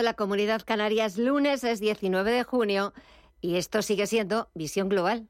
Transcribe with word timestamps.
la 0.00 0.14
Comunidad 0.14 0.62
Canaria 0.64 1.04
es 1.04 1.18
lunes, 1.18 1.64
es 1.64 1.78
19 1.78 2.30
de 2.30 2.44
junio 2.44 2.94
y 3.42 3.56
esto 3.56 3.82
sigue 3.82 4.06
siendo 4.06 4.48
Visión 4.54 4.88
Global. 4.88 5.28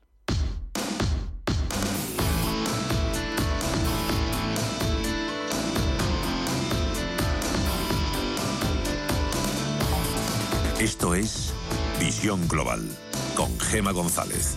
Esto 10.79 11.15
es 11.15 11.53
Visión 11.99 12.47
Global 12.47 12.89
con 13.37 13.59
Gema 13.59 13.91
González, 13.91 14.55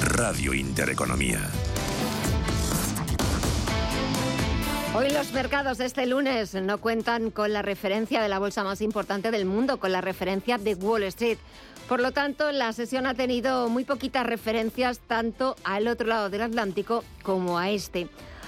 Radio 0.00 0.54
Intereconomía. 0.54 1.50
Hoy 4.96 5.10
los 5.10 5.32
mercados 5.32 5.80
este 5.80 6.06
lunes 6.06 6.54
no 6.54 6.78
cuentan 6.78 7.32
con 7.32 7.52
la 7.52 7.62
referencia 7.62 8.22
de 8.22 8.28
la 8.28 8.38
bolsa 8.38 8.62
más 8.62 8.80
importante 8.80 9.32
del 9.32 9.44
mundo, 9.44 9.78
con 9.78 9.90
la 9.90 10.00
referencia 10.00 10.56
de 10.56 10.76
Wall 10.76 11.02
Street. 11.02 11.38
Por 11.88 11.98
lo 11.98 12.12
tanto, 12.12 12.52
la 12.52 12.72
sesión 12.72 13.04
ha 13.08 13.14
tenido 13.14 13.68
muy 13.68 13.82
poquitas 13.82 14.24
referencias 14.24 15.00
tanto 15.00 15.56
al 15.64 15.88
otro 15.88 16.06
lado 16.06 16.30
del 16.30 16.42
Atlántico 16.42 17.02
como 17.24 17.58
a 17.58 17.70
este. 17.70 18.06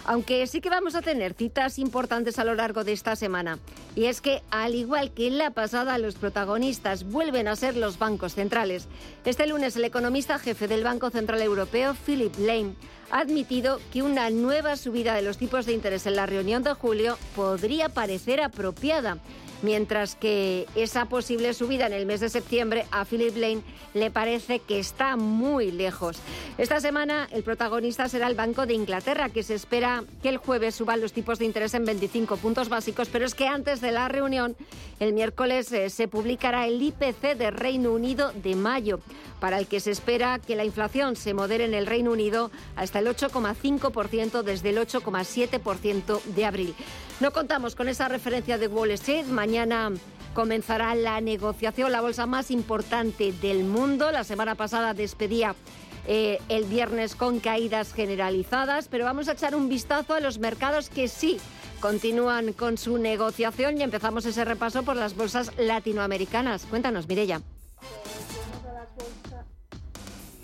Aunque 0.09 0.47
sí 0.47 0.61
que 0.61 0.71
vamos 0.71 0.95
a 0.95 1.03
tener 1.03 1.35
citas 1.35 1.81
importantes 1.81 2.39
a 2.39 2.45
lo 2.45 2.55
largo 2.55 2.85
de 2.85 2.93
esta 2.93 3.17
semana. 3.17 3.59
Y 3.97 4.05
es 4.05 4.21
que, 4.21 4.43
al 4.51 4.77
igual 4.77 5.11
que 5.11 5.27
en 5.27 5.37
la 5.37 5.51
pasada, 5.51 5.99
los 5.99 6.15
protagonistas 6.15 7.05
vuelven 7.05 7.49
a 7.49 7.57
ser 7.57 7.77
los 7.77 7.99
bancos 7.99 8.35
centrales. 8.35 8.87
Este 9.25 9.49
lunes, 9.49 9.75
el 9.75 9.85
economista 9.85 10.39
jefe 10.39 10.69
del 10.69 10.85
Banco 10.85 11.11
Central 11.11 11.43
Europeo, 11.43 11.97
Philip 12.07 12.33
Lane, 12.39 12.77
ha 13.11 13.19
admitido 13.19 13.81
que 13.93 14.03
una 14.03 14.31
nueva 14.31 14.77
subida 14.77 15.15
de 15.15 15.23
los 15.23 15.39
tipos 15.39 15.67
de 15.67 15.73
interés 15.73 16.07
en 16.07 16.17
la 16.17 16.27
reunión 16.27 16.63
de 16.63 16.75
julio 16.75 17.19
podría 17.35 17.89
parecer 17.89 18.41
apropiada 18.41 19.19
mientras 19.63 20.15
que 20.15 20.67
esa 20.75 21.07
posible 21.07 21.55
subida 21.55 21.87
en 21.87 21.93
el 21.93 22.07
mes 22.07 22.21
de 22.21 22.29
septiembre 22.29 22.87
a 22.91 23.05
Philip 23.05 23.37
Lane 23.37 23.63
le 23.95 24.11
parece 24.11 24.61
que 24.61 24.79
está 24.79 25.17
muy 25.17 25.71
lejos. 25.73 26.19
Esta 26.59 26.81
semana 26.81 27.29
el 27.33 27.43
protagonista 27.43 28.09
será 28.09 28.27
el 28.27 28.35
Banco 28.35 28.67
de 28.67 28.75
Inglaterra, 28.75 29.31
que 29.31 29.43
se 29.43 29.55
espera 29.55 30.05
que 30.23 30.29
el 30.29 30.37
jueves 30.37 30.75
suban 30.75 31.01
los 31.01 31.13
tipos 31.13 31.39
de 31.39 31.47
interés 31.47 31.75
en 31.75 31.85
25 31.85 32.37
puntos 32.37 32.69
básicos, 32.69 33.09
pero 33.09 33.25
es 33.25 33.35
que 33.35 33.49
antes 33.49 33.81
de 33.81 33.93
la 33.93 34.09
reunión, 34.09 34.57
el 35.01 35.13
miércoles 35.13 35.73
eh, 35.73 35.91
se 35.91 36.09
publicará 36.09 36.67
el 36.67 36.83
IPC 36.83 37.37
de 37.37 37.51
Reino 37.51 37.93
Unido 37.93 38.33
de 38.33 38.55
mayo, 38.55 39.01
para 39.41 39.59
el 39.59 39.67
que 39.67 39.81
se 39.81 39.91
espera 39.91 40.39
que 40.39 40.57
la 40.57 40.65
inflación 40.65 41.17
se 41.17 41.35
modere 41.35 41.65
en 41.65 41.75
el 41.75 41.87
Reino 41.87 42.13
Unido 42.13 42.51
hasta 42.75 42.99
el 42.99 43.07
8,5% 43.07 44.43
desde 44.43 44.71
el 44.71 44.79
8,7% 44.79 46.23
de 46.23 46.45
abril. 46.45 46.75
No 47.19 47.33
contamos 47.33 47.75
con 47.75 47.89
esa 47.89 48.09
referencia 48.09 48.59
de 48.59 48.69
Wall 48.69 48.91
Street. 48.91 49.25
Mañana 49.47 49.93
comenzará 50.35 50.97
la 50.97 51.21
negociación, 51.21 51.93
la 51.93 52.01
bolsa 52.01 52.27
más 52.27 52.51
importante 52.51 53.31
del 53.31 53.63
mundo. 53.63 54.11
La 54.11 54.25
semana 54.25 54.57
pasada 54.57 54.93
despedía 54.93 55.55
eh, 56.09 56.41
el 56.49 56.65
viernes 56.65 57.15
con 57.15 57.39
caídas 57.39 57.93
generalizadas, 57.93 58.89
pero 58.89 59.05
vamos 59.05 59.29
a 59.29 59.35
echar 59.35 59.55
un 59.55 59.69
vistazo 59.69 60.15
a 60.15 60.21
los 60.21 60.41
mercados 60.41 60.91
que 60.91 61.07
sí 61.07 61.39
continúan 61.79 62.55
con 62.55 62.77
su 62.77 62.99
negociación 62.99 63.79
y 63.79 63.85
empezamos 63.85 64.27
ese 64.27 64.45
repaso 64.45 64.83
por 64.83 64.97
las 64.97 65.15
bolsas 65.15 65.53
latinoamericanas. 65.59 66.67
Cuéntanos, 66.67 67.07
Mirella. 67.07 67.41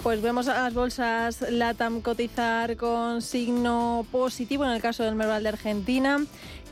Pues 0.02 0.20
vemos 0.20 0.48
a 0.48 0.54
las 0.54 0.74
bolsas 0.74 1.48
LATAM 1.48 2.00
cotizar 2.00 2.76
con 2.76 3.22
signo 3.22 4.04
positivo 4.10 4.64
en 4.64 4.72
el 4.72 4.82
caso 4.82 5.04
del 5.04 5.14
Merval 5.14 5.44
de 5.44 5.50
Argentina, 5.50 6.18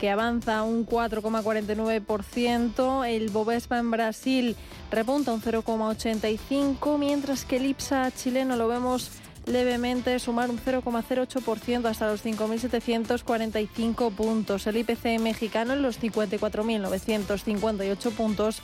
que 0.01 0.09
avanza 0.09 0.63
un 0.63 0.85
4,49%. 0.85 3.07
El 3.07 3.29
Bovespa 3.29 3.79
en 3.79 3.89
Brasil 3.89 4.57
repunta 4.91 5.31
un 5.31 5.41
0,85%, 5.41 6.97
mientras 6.97 7.45
que 7.45 7.55
el 7.55 7.67
IPSA 7.67 8.11
chileno 8.11 8.57
lo 8.57 8.67
vemos 8.67 9.11
levemente 9.45 10.19
sumar 10.19 10.49
un 10.49 10.59
0,08% 10.59 11.85
hasta 11.85 12.07
los 12.07 12.25
5.745 12.25 14.13
puntos. 14.13 14.67
El 14.67 14.75
IPC 14.75 15.21
mexicano 15.21 15.71
en 15.71 15.81
los 15.81 16.01
54.958 16.01 18.11
puntos 18.11 18.61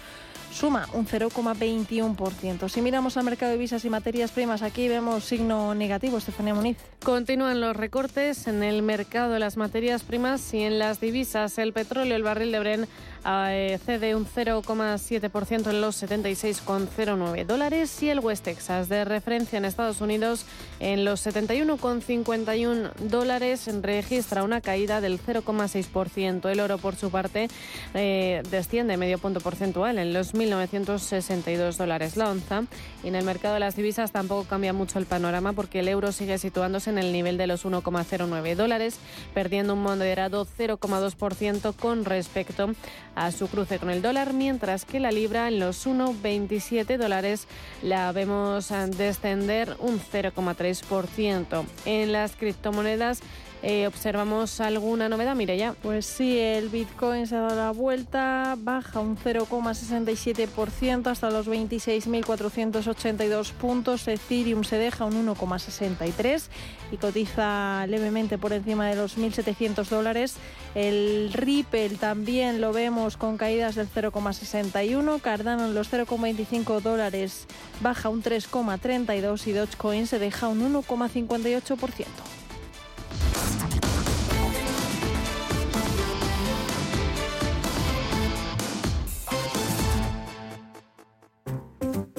suma 0.57 0.87
un 0.93 1.05
0,21%. 1.05 2.67
Si 2.67 2.81
miramos 2.81 3.15
al 3.15 3.25
mercado 3.25 3.51
de 3.51 3.59
visas 3.59 3.85
y 3.85 3.91
materias 3.91 4.31
primas, 4.31 4.63
aquí 4.63 4.87
vemos 4.87 5.23
signo 5.23 5.75
negativo, 5.75 6.17
Estefanía 6.17 6.55
Muniz. 6.55 6.77
Continúan 7.03 7.61
los 7.61 7.75
recortes 7.75 8.47
en 8.47 8.63
el 8.63 8.81
mercado 8.81 9.33
de 9.33 9.39
las 9.39 9.55
materias 9.55 10.01
primas 10.01 10.51
y 10.55 10.63
en 10.63 10.79
las 10.79 10.99
divisas. 10.99 11.59
El 11.59 11.73
petróleo, 11.73 12.15
el 12.15 12.23
barril 12.23 12.51
de 12.51 12.59
Bren 12.59 12.87
eh, 13.29 13.77
cede 13.85 14.15
un 14.15 14.25
0,7% 14.25 15.69
en 15.69 15.81
los 15.81 16.01
76,09 16.01 17.45
dólares 17.45 18.01
y 18.01 18.09
el 18.09 18.19
West 18.19 18.45
Texas 18.45 18.87
de 18.87 19.03
referencia 19.03 19.57
en 19.57 19.65
Estados 19.65 19.99
Unidos 19.99 20.45
en 20.79 21.03
los 21.03 21.25
71,51 21.25 22.93
dólares 22.95 23.69
registra 23.81 24.43
una 24.43 24.61
caída 24.61 25.01
del 25.01 25.19
0,6%. 25.19 26.49
El 26.49 26.59
oro, 26.61 26.77
por 26.77 26.95
su 26.95 27.11
parte, 27.11 27.49
eh, 27.93 28.43
desciende 28.49 28.95
medio 28.95 29.17
punto 29.17 29.41
porcentual 29.41 29.99
en 29.99 30.13
los 30.13 30.33
1.962 30.33 31.75
dólares 31.75 32.15
la 32.15 32.29
onza. 32.29 32.63
Y 33.03 33.09
en 33.09 33.15
el 33.15 33.25
mercado 33.25 33.55
de 33.55 33.59
las 33.59 33.75
divisas 33.75 34.11
tampoco 34.11 34.47
cambia 34.47 34.71
mucho 34.71 34.99
el 34.99 35.05
panorama 35.05 35.51
porque 35.53 35.79
el 35.79 35.89
euro 35.89 36.11
sigue 36.13 36.37
situándose 36.37 36.91
en 36.91 36.97
el 36.97 37.11
nivel 37.11 37.37
de 37.37 37.47
los 37.47 37.65
1,09 37.65 38.55
dólares, 38.55 38.99
perdiendo 39.33 39.73
un 39.73 39.83
moderado 39.83 40.45
0,2% 40.57 41.75
con 41.75 42.05
respecto 42.05 42.69
a 43.17 43.31
su 43.31 43.47
cruce 43.47 43.79
con 43.79 43.89
el 43.89 44.03
dólar, 44.03 44.33
mientras 44.33 44.85
que 44.85 44.99
la 44.99 45.11
libra 45.11 45.47
en 45.47 45.59
los 45.59 45.87
1,27 45.87 46.97
dólares 46.97 47.47
la 47.81 48.11
vemos 48.11 48.71
descender 48.95 49.75
un 49.79 49.99
0,3%. 49.99 51.65
En 51.85 52.11
las 52.11 52.35
criptomonedas 52.35 53.21
eh, 53.63 53.87
¿Observamos 53.87 54.61
alguna 54.61 55.09
novedad, 55.09 55.35
ya. 55.35 55.73
Pues 55.81 56.05
sí, 56.05 56.37
el 56.37 56.69
Bitcoin 56.69 57.25
se 57.25 57.35
ha 57.35 57.41
dado 57.41 57.55
la 57.55 57.71
vuelta, 57.71 58.55
baja 58.57 58.99
un 58.99 59.17
0,67% 59.17 61.07
hasta 61.07 61.31
los 61.31 61.47
26.482 61.47 63.51
puntos. 63.53 64.07
Ethereum 64.07 64.63
se 64.63 64.77
deja 64.77 65.05
un 65.05 65.25
1,63 65.25 66.43
y 66.91 66.97
cotiza 66.97 67.87
levemente 67.87 68.37
por 68.37 68.53
encima 68.53 68.87
de 68.87 68.95
los 68.95 69.17
1.700 69.17 69.89
dólares. 69.89 70.35
El 70.75 71.31
Ripple 71.33 71.89
también 71.99 72.61
lo 72.61 72.73
vemos 72.73 73.17
con 73.17 73.37
caídas 73.37 73.73
del 73.73 73.89
0,61. 73.89 75.19
Cardano 75.19 75.65
en 75.65 75.73
los 75.73 75.91
0,25 75.91 76.79
dólares 76.81 77.47
baja 77.81 78.09
un 78.09 78.21
3,32 78.21 79.47
y 79.47 79.53
Dogecoin 79.53 80.05
se 80.05 80.19
deja 80.19 80.47
un 80.47 80.73
1,58%. 80.73 82.36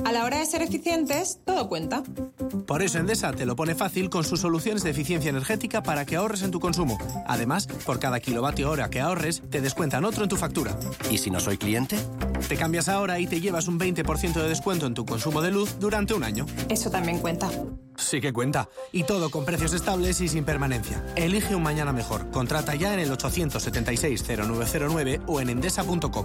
A 0.05 0.13
la 0.13 0.25
hora 0.25 0.39
de 0.39 0.47
ser 0.47 0.63
eficientes, 0.63 1.41
todo 1.45 1.69
cuenta. 1.69 2.03
Por 2.67 2.83
eso 2.83 2.99
Endesa 2.99 3.33
te 3.33 3.47
lo 3.47 3.57
pone 3.57 3.75
fácil 3.75 4.11
con 4.11 4.25
sus 4.25 4.41
soluciones 4.41 4.83
de 4.83 4.91
eficiencia 4.91 5.31
energética 5.31 5.83
para 5.83 6.05
que 6.05 6.17
ahorres 6.17 6.43
en 6.43 6.51
tu 6.51 6.61
consumo. 6.61 6.99
Además, 7.27 7.67
por 7.87 7.99
cada 7.99 8.21
kilovatio 8.21 8.71
hora 8.71 8.91
que 8.91 9.01
ahorres, 9.01 9.43
te 9.51 9.61
descuentan 9.61 10.05
otro 10.05 10.25
en 10.25 10.29
tu 10.29 10.37
factura. 10.37 10.79
¿Y 11.11 11.19
si 11.19 11.31
no 11.31 11.41
soy 11.41 11.59
cliente? 11.59 11.99
Te 12.49 12.57
cambias 12.57 12.89
ahora 12.89 13.21
y 13.21 13.27
te 13.27 13.41
llevas 13.41 13.69
un 13.69 13.79
20% 13.79 14.35
de 14.35 14.49
descuento 14.49 14.87
en 14.87 14.95
tu 14.95 15.05
consumo 15.05 15.43
de 15.43 15.51
luz 15.51 15.77
durante 15.79 16.15
un 16.15 16.25
año. 16.25 16.47
Eso 16.69 16.91
también 16.91 17.19
cuenta. 17.19 17.51
Sí 17.97 18.21
que 18.21 18.33
cuenta. 18.33 18.69
Y 18.93 19.05
todo 19.05 19.31
con 19.31 19.45
precios 19.45 19.73
estables 19.73 20.21
y 20.21 20.29
sin 20.29 20.45
permanencia. 20.45 21.05
Elige 21.17 21.55
un 21.55 21.63
mañana 21.63 21.93
mejor. 21.93 22.31
Contrata 22.31 22.75
ya 22.75 22.95
en 22.95 23.01
el 23.01 23.11
876-0909 23.11 25.23
o 25.27 25.41
en 25.41 25.51
endesa.com. 25.51 26.25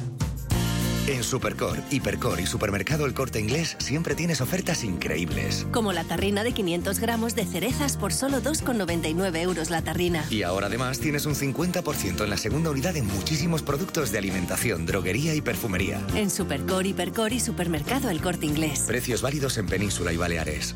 En 1.07 1.23
Supercor, 1.23 1.79
Hipercor 1.89 2.39
y 2.39 2.45
Supermercado 2.45 3.07
El 3.07 3.15
Corte 3.15 3.39
Inglés 3.39 3.75
siempre 3.79 4.13
tienes 4.13 4.39
ofertas 4.39 4.83
increíbles. 4.83 5.65
Como 5.71 5.93
la 5.93 6.03
tarrina 6.03 6.43
de 6.43 6.51
500 6.51 6.99
gramos 6.99 7.33
de 7.33 7.45
cerezas 7.45 7.97
por 7.97 8.13
solo 8.13 8.39
2,99 8.39 9.41
euros 9.41 9.71
la 9.71 9.81
tarrina. 9.81 10.23
Y 10.29 10.43
ahora 10.43 10.67
además 10.67 10.99
tienes 10.99 11.25
un 11.25 11.33
50% 11.33 12.23
en 12.23 12.29
la 12.29 12.37
segunda 12.37 12.69
unidad 12.69 12.95
en 12.97 13.07
muchísimos 13.07 13.63
productos 13.63 14.11
de 14.11 14.19
alimentación, 14.19 14.85
droguería 14.85 15.33
y 15.33 15.41
perfumería. 15.41 15.99
En 16.15 16.29
Supercor, 16.29 16.85
Hipercor 16.85 17.33
y 17.33 17.39
Supermercado 17.39 18.11
El 18.11 18.21
Corte 18.21 18.45
Inglés. 18.45 18.83
Precios 18.85 19.23
válidos 19.23 19.57
en 19.57 19.65
Península 19.65 20.13
y 20.13 20.17
Baleares. 20.17 20.75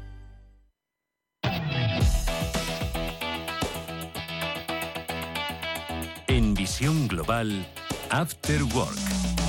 En 6.31 6.53
Visión 6.53 7.09
Global, 7.09 7.67
After 8.09 8.63
Work. 8.73 9.40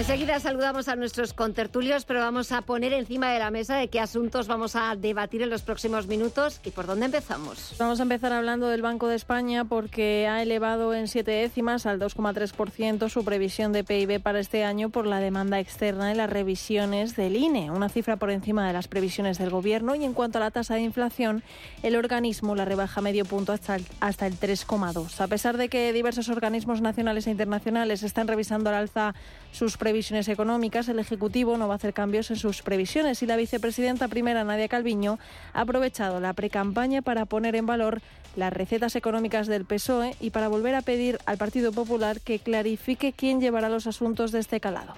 Enseguida 0.00 0.40
saludamos 0.40 0.88
a 0.88 0.96
nuestros 0.96 1.34
contertulios, 1.34 2.06
pero 2.06 2.20
vamos 2.20 2.52
a 2.52 2.62
poner 2.62 2.94
encima 2.94 3.30
de 3.32 3.38
la 3.38 3.50
mesa 3.50 3.76
de 3.76 3.88
qué 3.88 4.00
asuntos 4.00 4.48
vamos 4.48 4.74
a 4.74 4.96
debatir 4.96 5.42
en 5.42 5.50
los 5.50 5.60
próximos 5.60 6.06
minutos 6.06 6.58
y 6.64 6.70
por 6.70 6.86
dónde 6.86 7.04
empezamos. 7.04 7.74
Vamos 7.78 8.00
a 8.00 8.04
empezar 8.04 8.32
hablando 8.32 8.68
del 8.68 8.80
Banco 8.80 9.08
de 9.08 9.16
España 9.16 9.66
porque 9.66 10.26
ha 10.26 10.40
elevado 10.40 10.94
en 10.94 11.06
siete 11.06 11.32
décimas 11.32 11.84
al 11.84 12.00
2,3% 12.00 13.10
su 13.10 13.26
previsión 13.26 13.74
de 13.74 13.84
PIB 13.84 14.22
para 14.22 14.40
este 14.40 14.64
año 14.64 14.88
por 14.88 15.06
la 15.06 15.20
demanda 15.20 15.60
externa 15.60 16.10
y 16.10 16.14
las 16.16 16.30
revisiones 16.30 17.14
del 17.14 17.36
INE, 17.36 17.70
una 17.70 17.90
cifra 17.90 18.16
por 18.16 18.30
encima 18.30 18.66
de 18.66 18.72
las 18.72 18.88
previsiones 18.88 19.36
del 19.36 19.50
Gobierno. 19.50 19.94
Y 19.96 20.04
en 20.04 20.14
cuanto 20.14 20.38
a 20.38 20.40
la 20.40 20.50
tasa 20.50 20.76
de 20.76 20.80
inflación, 20.80 21.42
el 21.82 21.94
organismo 21.94 22.54
la 22.54 22.64
rebaja 22.64 23.02
medio 23.02 23.26
punto 23.26 23.52
hasta 23.52 23.76
el, 23.76 23.84
hasta 24.00 24.26
el 24.26 24.40
3,2. 24.40 25.20
A 25.20 25.28
pesar 25.28 25.58
de 25.58 25.68
que 25.68 25.92
diversos 25.92 26.30
organismos 26.30 26.80
nacionales 26.80 27.26
e 27.26 27.32
internacionales 27.32 28.02
están 28.02 28.28
revisando 28.28 28.70
al 28.70 28.76
alza 28.76 29.14
sus 29.52 29.76
previsiones, 29.76 30.28
económicas, 30.28 30.88
el 30.88 30.98
Ejecutivo 30.98 31.56
no 31.56 31.68
va 31.68 31.74
a 31.74 31.76
hacer 31.76 31.92
cambios 31.92 32.30
en 32.30 32.36
sus 32.36 32.62
previsiones 32.62 33.22
y 33.22 33.26
la 33.26 33.36
vicepresidenta 33.36 34.08
primera, 34.08 34.44
Nadia 34.44 34.68
Calviño, 34.68 35.18
ha 35.52 35.62
aprovechado 35.62 36.20
la 36.20 36.32
precampaña 36.32 37.02
para 37.02 37.26
poner 37.26 37.56
en 37.56 37.66
valor 37.66 38.00
las 38.36 38.52
recetas 38.52 38.96
económicas 38.96 39.46
del 39.46 39.64
PSOE 39.64 40.14
y 40.20 40.30
para 40.30 40.48
volver 40.48 40.74
a 40.74 40.82
pedir 40.82 41.18
al 41.26 41.38
Partido 41.38 41.72
Popular 41.72 42.20
que 42.20 42.38
clarifique 42.38 43.12
quién 43.12 43.40
llevará 43.40 43.68
los 43.68 43.86
asuntos 43.86 44.32
de 44.32 44.38
este 44.38 44.60
calado. 44.60 44.94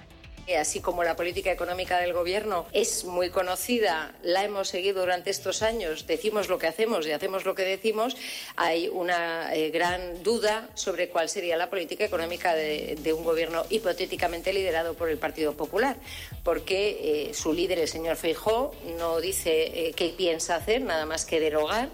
Así 0.59 0.81
como 0.81 1.05
la 1.05 1.15
política 1.15 1.51
económica 1.51 1.99
del 1.99 2.11
Gobierno 2.11 2.65
es 2.73 3.05
muy 3.05 3.29
conocida, 3.29 4.13
la 4.23 4.43
hemos 4.43 4.67
seguido 4.67 4.99
durante 4.99 5.29
estos 5.29 5.61
años, 5.61 6.05
decimos 6.05 6.49
lo 6.49 6.59
que 6.59 6.67
hacemos 6.67 7.07
y 7.07 7.11
hacemos 7.11 7.45
lo 7.45 7.55
que 7.55 7.63
decimos, 7.63 8.17
hay 8.57 8.89
una 8.89 9.55
eh, 9.55 9.69
gran 9.71 10.21
duda 10.21 10.69
sobre 10.73 11.07
cuál 11.07 11.29
sería 11.29 11.55
la 11.55 11.69
política 11.69 12.03
económica 12.03 12.53
de, 12.55 13.13
un 13.13 13.23
Gobierno 13.23 13.63
hipotéticamente 13.69 14.51
liderado 14.51 14.95
por 14.95 15.09
el 15.09 15.17
Partido 15.17 15.53
Popular, 15.53 15.95
porque 16.43 17.29
eh, 17.29 17.33
su 17.33 17.53
líder, 17.53 17.79
el 17.79 17.87
señor 17.87 18.17
Feijó, 18.17 18.75
no 18.97 19.21
dice 19.21 19.87
eh, 19.87 19.93
qué 19.95 20.09
piensa 20.09 20.55
hacer, 20.55 20.81
nada 20.81 21.05
más 21.05 21.25
que 21.25 21.39
derogar 21.39 21.89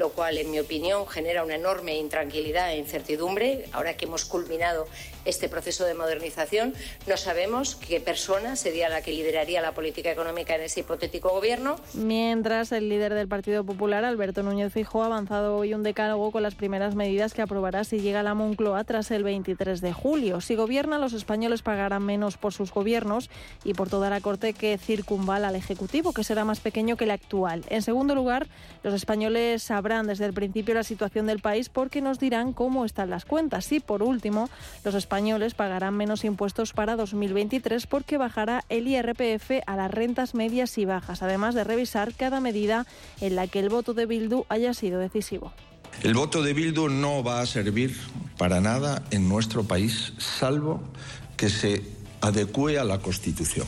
lo 0.00 0.08
cual, 0.08 0.38
en 0.38 0.50
mi 0.50 0.58
opinión, 0.58 1.06
genera 1.06 1.44
una 1.44 1.56
enorme 1.56 1.98
intranquilidad 1.98 2.72
e 2.72 2.78
incertidumbre. 2.78 3.66
Ahora 3.70 3.98
que 3.98 4.06
hemos 4.06 4.24
culminado 4.24 4.88
este 5.24 5.48
proceso 5.48 5.84
de 5.84 5.94
modernización, 5.94 6.74
no 7.06 7.16
sabemos 7.16 7.76
qué 7.76 8.00
persona 8.00 8.56
sería 8.56 8.88
la 8.88 9.02
que 9.02 9.12
lideraría 9.12 9.60
la 9.60 9.72
política 9.72 10.10
económica 10.10 10.54
en 10.54 10.62
ese 10.62 10.80
hipotético 10.80 11.30
gobierno. 11.30 11.76
Mientras, 11.94 12.72
el 12.72 12.88
líder 12.88 13.14
del 13.14 13.28
Partido 13.28 13.64
Popular, 13.64 14.04
Alberto 14.04 14.42
Núñez 14.42 14.72
Fijó, 14.72 15.02
ha 15.02 15.06
avanzado 15.06 15.56
hoy 15.56 15.74
un 15.74 15.82
decálogo 15.82 16.32
con 16.32 16.42
las 16.42 16.54
primeras 16.54 16.94
medidas 16.94 17.34
que 17.34 17.42
aprobará 17.42 17.84
si 17.84 18.00
llega 18.00 18.20
a 18.20 18.22
la 18.22 18.34
Moncloa 18.34 18.84
tras 18.84 19.10
el 19.10 19.24
23 19.24 19.80
de 19.80 19.92
julio. 19.92 20.40
Si 20.40 20.56
gobierna, 20.56 20.98
los 20.98 21.12
españoles 21.12 21.62
pagarán 21.62 22.04
menos 22.04 22.36
por 22.36 22.52
sus 22.52 22.72
gobiernos 22.72 23.30
y 23.64 23.74
por 23.74 23.88
toda 23.88 24.10
la 24.10 24.20
corte 24.20 24.54
que 24.54 24.78
circunvala 24.78 25.48
al 25.48 25.56
Ejecutivo, 25.56 26.12
que 26.12 26.24
será 26.24 26.44
más 26.44 26.60
pequeño 26.60 26.96
que 26.96 27.04
el 27.04 27.10
actual. 27.10 27.64
En 27.68 27.82
segundo 27.82 28.14
lugar, 28.14 28.46
los 28.82 28.94
españoles 28.94 29.62
sabrán 29.62 30.06
desde 30.06 30.24
el 30.24 30.32
principio 30.32 30.74
la 30.74 30.84
situación 30.84 31.26
del 31.26 31.40
país 31.40 31.68
porque 31.68 32.00
nos 32.00 32.18
dirán 32.18 32.52
cómo 32.52 32.84
están 32.84 33.10
las 33.10 33.24
cuentas. 33.24 33.70
Y 33.72 33.80
por 33.80 34.02
último, 34.02 34.48
los 34.84 34.94
españoles 34.94 35.09
pagarán 35.54 35.94
menos 35.96 36.24
impuestos 36.24 36.72
para 36.72 36.96
2023 36.96 37.86
porque 37.86 38.16
bajará 38.16 38.64
el 38.68 38.88
IRPF 38.88 39.62
a 39.66 39.76
las 39.76 39.90
rentas 39.90 40.34
medias 40.34 40.78
y 40.78 40.84
bajas, 40.84 41.22
además 41.22 41.54
de 41.54 41.64
revisar 41.64 42.14
cada 42.14 42.40
medida 42.40 42.86
en 43.20 43.36
la 43.36 43.46
que 43.46 43.58
el 43.58 43.68
voto 43.68 43.92
de 43.92 44.06
Bildu 44.06 44.46
haya 44.48 44.72
sido 44.72 44.98
decisivo. 44.98 45.52
El 46.02 46.14
voto 46.14 46.42
de 46.42 46.54
Bildu 46.54 46.88
no 46.88 47.22
va 47.22 47.40
a 47.40 47.46
servir 47.46 47.94
para 48.38 48.60
nada 48.60 49.02
en 49.10 49.28
nuestro 49.28 49.64
país, 49.64 50.14
salvo 50.18 50.80
que 51.36 51.50
se 51.50 51.82
adecue 52.20 52.78
a 52.78 52.84
la 52.84 53.00
Constitución. 53.00 53.66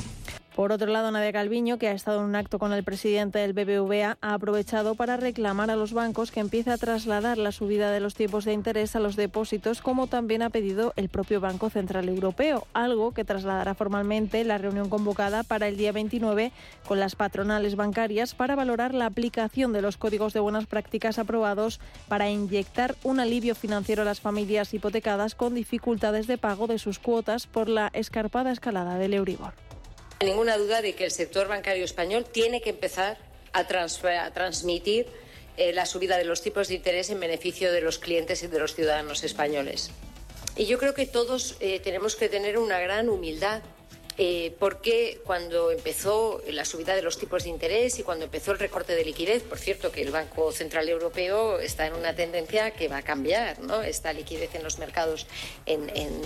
Por 0.54 0.70
otro 0.70 0.92
lado, 0.92 1.10
Nadia 1.10 1.32
Calviño, 1.32 1.78
que 1.78 1.88
ha 1.88 1.92
estado 1.92 2.18
en 2.18 2.26
un 2.26 2.36
acto 2.36 2.58
con 2.58 2.74
el 2.74 2.84
presidente 2.84 3.38
del 3.38 3.54
BBVA, 3.54 4.18
ha 4.20 4.34
aprovechado 4.34 4.94
para 4.94 5.16
reclamar 5.16 5.70
a 5.70 5.76
los 5.76 5.94
bancos 5.94 6.30
que 6.30 6.40
empiece 6.40 6.70
a 6.70 6.76
trasladar 6.76 7.38
la 7.38 7.52
subida 7.52 7.90
de 7.90 8.00
los 8.00 8.14
tipos 8.14 8.44
de 8.44 8.52
interés 8.52 8.94
a 8.94 9.00
los 9.00 9.16
depósitos, 9.16 9.80
como 9.80 10.08
también 10.08 10.42
ha 10.42 10.50
pedido 10.50 10.92
el 10.96 11.08
propio 11.08 11.40
Banco 11.40 11.70
Central 11.70 12.06
Europeo, 12.10 12.66
algo 12.74 13.12
que 13.12 13.24
trasladará 13.24 13.74
formalmente 13.74 14.44
la 14.44 14.58
reunión 14.58 14.90
convocada 14.90 15.42
para 15.42 15.68
el 15.68 15.78
día 15.78 15.90
29 15.90 16.52
con 16.86 17.00
las 17.00 17.16
patronales 17.16 17.74
bancarias 17.74 18.34
para 18.34 18.54
valorar 18.54 18.92
la 18.92 19.06
aplicación 19.06 19.72
de 19.72 19.80
los 19.80 19.96
códigos 19.96 20.34
de 20.34 20.40
buenas 20.40 20.66
prácticas 20.66 21.18
aprobados 21.18 21.80
para 22.08 22.28
inyectar 22.28 22.94
un 23.04 23.20
alivio 23.20 23.54
financiero 23.54 24.02
a 24.02 24.04
las 24.04 24.20
familias 24.20 24.74
hipotecadas 24.74 25.34
con 25.34 25.54
dificultades 25.54 26.26
de 26.26 26.36
pago 26.36 26.66
de 26.66 26.78
sus 26.78 26.98
cuotas 26.98 27.46
por 27.46 27.70
la 27.70 27.88
escarpada 27.94 28.52
escalada 28.52 28.98
del 28.98 29.14
Euribor 29.14 29.54
ninguna 30.22 30.56
duda 30.56 30.82
de 30.82 30.94
que 30.94 31.04
el 31.04 31.10
sector 31.10 31.48
bancario 31.48 31.84
español 31.84 32.24
tiene 32.24 32.60
que 32.60 32.70
empezar 32.70 33.18
a, 33.52 33.66
transmitir 33.66 35.06
eh, 35.56 35.72
la 35.72 35.86
subida 35.86 36.16
de 36.16 36.24
los 36.24 36.42
tipos 36.42 36.68
de 36.68 36.74
interés 36.74 37.10
en 37.10 37.20
beneficio 37.20 37.72
de 37.72 37.80
los 37.80 37.98
clientes 37.98 38.42
y 38.42 38.46
de 38.46 38.58
los 38.58 38.74
ciudadanos 38.74 39.24
españoles. 39.24 39.90
Y 40.56 40.66
yo 40.66 40.78
creo 40.78 40.94
que 40.94 41.06
todos 41.06 41.56
eh, 41.60 41.80
tenemos 41.80 42.16
que 42.16 42.28
tener 42.28 42.58
una 42.58 42.78
gran 42.78 43.08
humildad 43.08 43.62
eh, 44.24 44.54
porque 44.60 45.20
cuando 45.24 45.72
empezó 45.72 46.40
la 46.46 46.64
subida 46.64 46.94
de 46.94 47.02
los 47.02 47.18
tipos 47.18 47.42
de 47.42 47.50
interés 47.50 47.98
y 47.98 48.04
cuando 48.04 48.26
empezó 48.26 48.52
el 48.52 48.60
recorte 48.60 48.94
de 48.94 49.04
liquidez, 49.04 49.42
por 49.42 49.58
cierto 49.58 49.90
que 49.90 50.00
el 50.00 50.12
Banco 50.12 50.52
Central 50.52 50.88
Europeo 50.88 51.58
está 51.58 51.88
en 51.88 51.94
una 51.94 52.14
tendencia 52.14 52.70
que 52.70 52.86
va 52.86 52.98
a 52.98 53.02
cambiar, 53.02 53.58
¿no? 53.58 53.82
Esta 53.82 54.12
liquidez 54.12 54.54
en 54.54 54.62
los 54.62 54.78
mercados 54.78 55.26
en, 55.66 55.90
en 55.96 56.22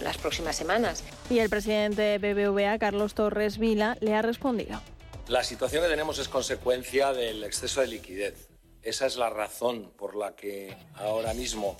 las 0.00 0.16
próximas 0.16 0.54
semanas. 0.54 1.02
Y 1.28 1.40
el 1.40 1.50
presidente 1.50 2.02
de 2.02 2.18
BBVA, 2.18 2.78
Carlos 2.78 3.14
Torres 3.14 3.58
Vila, 3.58 3.96
le 4.00 4.14
ha 4.14 4.22
respondido. 4.22 4.80
La 5.26 5.42
situación 5.42 5.82
que 5.82 5.88
tenemos 5.88 6.20
es 6.20 6.28
consecuencia 6.28 7.12
del 7.12 7.42
exceso 7.42 7.80
de 7.80 7.88
liquidez. 7.88 8.48
Esa 8.84 9.06
es 9.06 9.16
la 9.16 9.28
razón 9.28 9.90
por 9.96 10.14
la 10.14 10.36
que 10.36 10.76
ahora 10.94 11.34
mismo 11.34 11.76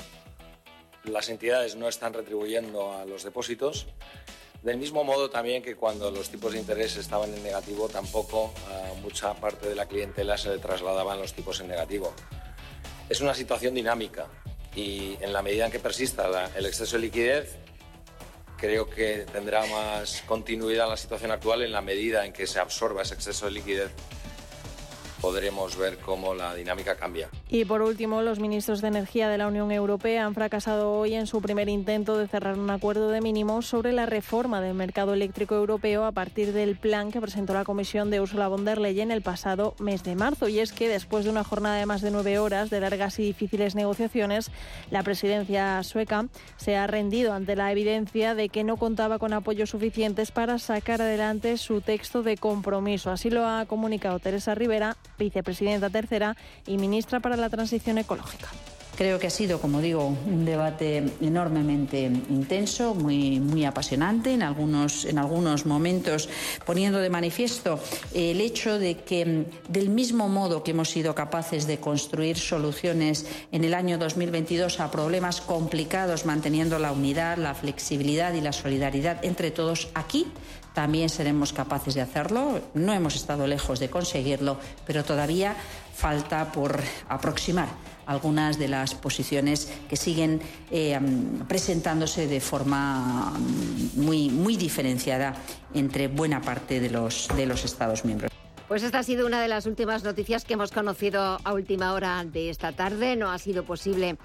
las 1.05 1.29
entidades 1.29 1.77
no 1.77 1.89
están 1.89 2.13
retribuyendo 2.13 2.93
a 2.93 3.05
los 3.05 3.23
depósitos 3.23 3.87
del 4.63 4.77
mismo 4.77 5.05
modo 5.05 5.31
también 5.31 5.63
que 5.63 5.75
cuando 5.75 6.11
los 6.11 6.29
tipos 6.29 6.53
de 6.53 6.59
interés 6.59 6.97
estaban 6.97 7.33
en 7.35 7.43
negativo, 7.43 7.89
tampoco 7.89 8.53
a 8.69 9.01
mucha 9.01 9.33
parte 9.35 9.69
de 9.69 9.75
la 9.75 9.87
clientela 9.87 10.37
se 10.37 10.51
le 10.51 10.59
trasladaban 10.59 11.19
los 11.19 11.33
tipos 11.33 11.61
en 11.61 11.69
negativo. 11.69 12.13
Es 13.09 13.21
una 13.21 13.35
situación 13.35 13.75
dinámica 13.75 14.27
y 14.75 15.17
en 15.21 15.33
la 15.33 15.43
medida 15.43 15.67
en 15.67 15.73
que 15.73 15.81
persista 15.81 16.51
el 16.55 16.67
exceso 16.67 16.97
de 16.97 17.03
liquidez, 17.03 17.57
creo 18.59 18.89
que 18.89 19.27
tendrá 19.33 19.65
más 19.67 20.23
continuidad 20.27 20.89
la 20.89 20.99
situación 20.99 21.31
actual 21.31 21.63
en 21.63 21.73
la 21.73 21.81
medida 21.81 22.27
en 22.27 22.33
que 22.33 22.47
se 22.47 22.61
absorba 22.61 23.03
ese 23.03 23.15
exceso 23.15 23.47
de 23.47 23.53
liquidez. 23.53 23.91
Podremos 25.23 25.77
ver 25.77 25.99
cómo 25.99 26.35
la 26.35 26.55
dinámica 26.55 26.97
cambia. 26.97 27.31
Y 27.53 27.65
por 27.65 27.83
último, 27.83 28.23
los 28.23 28.39
ministros 28.39 28.81
de 28.81 28.87
Energía 28.87 29.29
de 29.29 29.37
la 29.37 29.49
Unión 29.49 29.73
Europea 29.73 30.25
han 30.25 30.37
fracasado 30.37 30.93
hoy 30.93 31.15
en 31.15 31.27
su 31.27 31.43
primer 31.43 31.69
intento 31.69 32.17
de 32.17 32.29
cerrar 32.29 32.57
un 32.57 32.71
acuerdo 32.71 33.11
de 33.11 33.21
mínimos 33.21 33.67
sobre 33.67 33.93
la 33.93 34.07
reforma 34.07 34.61
del 34.61 34.75
mercado 34.75 35.15
eléctrico 35.15 35.57
europeo 35.57 36.05
a 36.05 36.13
partir 36.13 36.53
del 36.53 36.77
plan 36.77 37.11
que 37.11 37.21
presentó 37.21 37.53
la 37.53 37.65
Comisión 37.65 38.09
de 38.09 38.21
Ursula 38.21 38.47
von 38.47 38.65
der 38.65 38.79
Leyen 38.79 39.11
el 39.11 39.23
pasado 39.23 39.75
mes 39.81 40.05
de 40.05 40.15
marzo. 40.15 40.47
Y 40.47 40.61
es 40.61 40.73
que 40.73 40.89
después 40.89 41.25
de 41.25 41.33
una 41.33 41.43
jornada 41.43 41.75
de 41.75 41.87
más 41.87 42.03
de 42.03 42.13
nueve 42.13 42.39
horas 42.39 42.71
de 42.71 42.79
largas 42.79 43.19
y 43.19 43.25
difíciles 43.25 43.75
negociaciones, 43.75 44.53
la 44.93 45.03
presidencia 45.03 45.83
sueca 45.83 46.27
se 46.57 46.77
ha 46.77 46.87
rendido 46.87 47.33
ante 47.33 47.57
la 47.57 47.73
evidencia 47.73 48.37
de 48.37 48.49
que 48.49 48.63
no 48.63 48.77
contaba 48.77 49.19
con 49.19 49.33
apoyos 49.33 49.71
suficientes 49.71 50.31
para 50.31 50.61
sacar 50.61 51.03
adelante 51.03 51.57
su 51.57 51.81
texto 51.81 52.23
de 52.23 52.37
compromiso. 52.37 53.11
Así 53.11 53.29
lo 53.29 53.45
ha 53.45 53.67
comunicado 53.67 54.21
Teresa 54.21 54.55
Rivera, 54.55 54.97
vicepresidenta 55.19 55.91
tercera 55.91 56.37
y 56.65 56.79
ministra 56.79 57.19
para 57.19 57.40
la 57.41 57.51
transición 57.51 57.99
ecológica. 57.99 58.49
Creo 59.01 59.19
que 59.19 59.29
ha 59.29 59.31
sido, 59.31 59.63
como 59.63 59.81
digo, 59.81 60.05
un 60.05 60.45
debate 60.45 61.03
enormemente 61.23 62.03
intenso, 62.03 62.95
muy, 62.95 63.41
muy 63.41 63.65
apasionante, 63.65 64.35
en 64.35 64.43
algunos, 64.43 65.07
en 65.07 65.17
algunos 65.17 65.65
momentos 65.65 66.29
poniendo 66.67 66.99
de 66.99 67.09
manifiesto 67.09 67.81
el 68.13 68.43
hecho 68.43 68.79
de 68.79 68.99
que, 68.99 69.47
del 69.71 69.89
mismo 69.89 70.29
modo 70.29 70.63
que 70.63 70.73
hemos 70.73 70.91
sido 70.91 71.15
capaces 71.15 71.67
de 71.67 71.79
construir 71.79 72.37
soluciones 72.37 73.25
en 73.53 73.65
el 73.65 73.73
año 73.73 73.97
2022 73.97 74.81
a 74.81 74.91
problemas 74.91 75.41
complicados, 75.41 76.27
manteniendo 76.27 76.79
la 76.79 76.93
unidad, 76.93 77.39
la 77.39 77.55
flexibilidad 77.55 78.35
y 78.35 78.43
la 78.43 78.53
solidaridad 78.53 79.25
entre 79.25 79.51
todos, 79.51 79.89
aquí 79.95 80.27
también 80.75 81.09
seremos 81.09 81.53
capaces 81.53 81.95
de 81.95 82.01
hacerlo. 82.01 82.61
No 82.75 82.93
hemos 82.93 83.17
estado 83.17 83.47
lejos 83.47 83.81
de 83.81 83.91
conseguirlo, 83.91 84.59
pero 84.87 85.05
todavía 85.05 85.57
falta 86.01 86.51
por 86.51 86.81
aproximar 87.09 87.69
algunas 88.07 88.59
de 88.59 88.69
las 88.69 88.95
posiciones 88.95 89.71
que 89.89 89.97
siguen 89.97 90.41
eh, 90.71 90.99
presentándose 91.47 92.27
de 92.27 92.41
forma 92.41 93.33
muy, 93.95 94.31
muy 94.31 94.57
diferenciada 94.57 95.35
entre 95.75 96.09
buena 96.09 96.41
parte 96.41 96.81
de 96.81 96.91
los, 96.91 97.29
de 97.37 97.47
los 97.47 97.65
Estados 97.65 98.05
miembros. 98.05 98.33
Pues 98.67 98.83
esta 98.83 99.01
ha 99.01 99.03
sido 99.03 99.27
una 99.27 99.43
de 99.43 99.49
las 99.49 99.67
últimas 99.67 100.03
noticias 100.03 100.45
que 100.45 100.55
hemos 100.55 100.71
conocido 100.71 101.39
a 101.45 101.53
última 101.53 101.93
hora 101.93 102.25
de 102.25 102.51
esta 102.51 102.73
tarde. 102.73 103.17
No 103.17 103.31
ha 103.31 103.39
sido 103.39 103.65
posible 103.65 104.17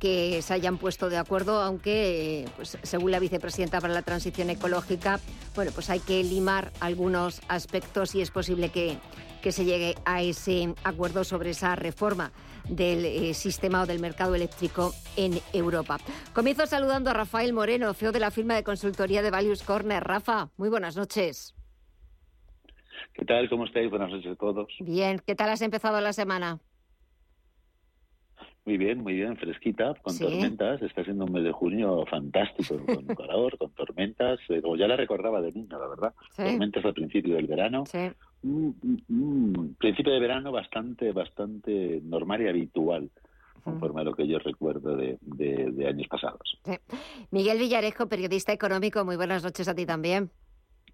que 0.00 0.42
se 0.42 0.52
hayan 0.52 0.76
puesto 0.76 1.08
de 1.08 1.16
acuerdo, 1.16 1.62
aunque, 1.62 2.48
pues, 2.56 2.76
según 2.82 3.12
la 3.12 3.20
vicepresidenta 3.20 3.80
para 3.80 3.94
la 3.94 4.02
transición 4.02 4.50
ecológica, 4.50 5.20
bueno, 5.54 5.70
pues 5.72 5.88
hay 5.90 6.00
que 6.00 6.24
limar 6.24 6.72
algunos 6.80 7.40
aspectos 7.46 8.16
y 8.16 8.20
es 8.20 8.32
posible 8.32 8.70
que, 8.70 8.98
que 9.42 9.52
se 9.52 9.64
llegue 9.64 9.96
a 10.06 10.22
ese 10.22 10.74
acuerdo 10.84 11.24
sobre 11.24 11.50
esa 11.50 11.76
reforma 11.76 12.32
del 12.68 13.04
eh, 13.04 13.34
sistema 13.34 13.82
o 13.82 13.86
del 13.86 14.00
mercado 14.00 14.34
eléctrico 14.34 14.92
en 15.16 15.32
Europa. 15.52 15.98
Comienzo 16.32 16.66
saludando 16.66 17.10
a 17.10 17.12
Rafael 17.12 17.52
Moreno, 17.52 17.92
CEO 17.92 18.12
de 18.12 18.20
la 18.20 18.30
firma 18.30 18.54
de 18.54 18.62
consultoría 18.62 19.20
de 19.20 19.30
Values 19.30 19.62
Corner. 19.62 20.02
Rafa, 20.02 20.50
muy 20.56 20.68
buenas 20.68 20.96
noches. 20.96 21.54
¿Qué 23.14 23.24
tal? 23.24 23.50
¿Cómo 23.50 23.66
estáis? 23.66 23.90
Buenas 23.90 24.10
noches 24.10 24.32
a 24.32 24.36
todos. 24.36 24.68
Bien, 24.80 25.20
¿qué 25.26 25.34
tal 25.34 25.50
has 25.50 25.60
empezado 25.60 26.00
la 26.00 26.12
semana? 26.12 26.60
Muy 28.64 28.78
bien, 28.78 29.02
muy 29.02 29.14
bien, 29.14 29.36
fresquita, 29.36 29.92
con 30.02 30.16
tormentas. 30.16 30.80
Está 30.82 31.02
siendo 31.02 31.24
un 31.24 31.32
mes 31.32 31.42
de 31.42 31.50
junio 31.50 32.04
fantástico, 32.08 32.76
con 32.86 33.06
calor, 33.16 33.58
con 33.58 33.72
tormentas. 33.72 34.38
Eh, 34.48 34.62
como 34.62 34.76
ya 34.76 34.86
la 34.86 34.96
recordaba 34.96 35.40
de 35.40 35.50
niño, 35.50 35.78
la 35.80 35.88
verdad. 35.88 36.14
Tormentas 36.36 36.84
al 36.84 36.94
principio 36.94 37.34
del 37.34 37.48
verano. 37.48 37.84
Sí. 37.86 38.12
Mm, 38.42 38.70
mm, 38.82 38.96
mm. 39.08 39.74
principio 39.78 40.12
de 40.12 40.20
verano 40.20 40.50
bastante, 40.50 41.12
bastante 41.12 42.00
normal 42.02 42.42
y 42.42 42.48
habitual 42.48 43.10
conforme 43.62 44.00
a 44.00 44.04
lo 44.04 44.14
que 44.14 44.26
yo 44.26 44.40
recuerdo 44.40 44.96
de, 44.96 45.18
de, 45.20 45.86
años 45.86 46.08
pasados. 46.08 46.60
Miguel 47.30 47.58
Villarejo, 47.58 48.08
periodista 48.08 48.52
económico, 48.52 49.04
muy 49.04 49.14
buenas 49.14 49.44
noches 49.44 49.68
a 49.68 49.74
ti 49.74 49.86
también. 49.86 50.30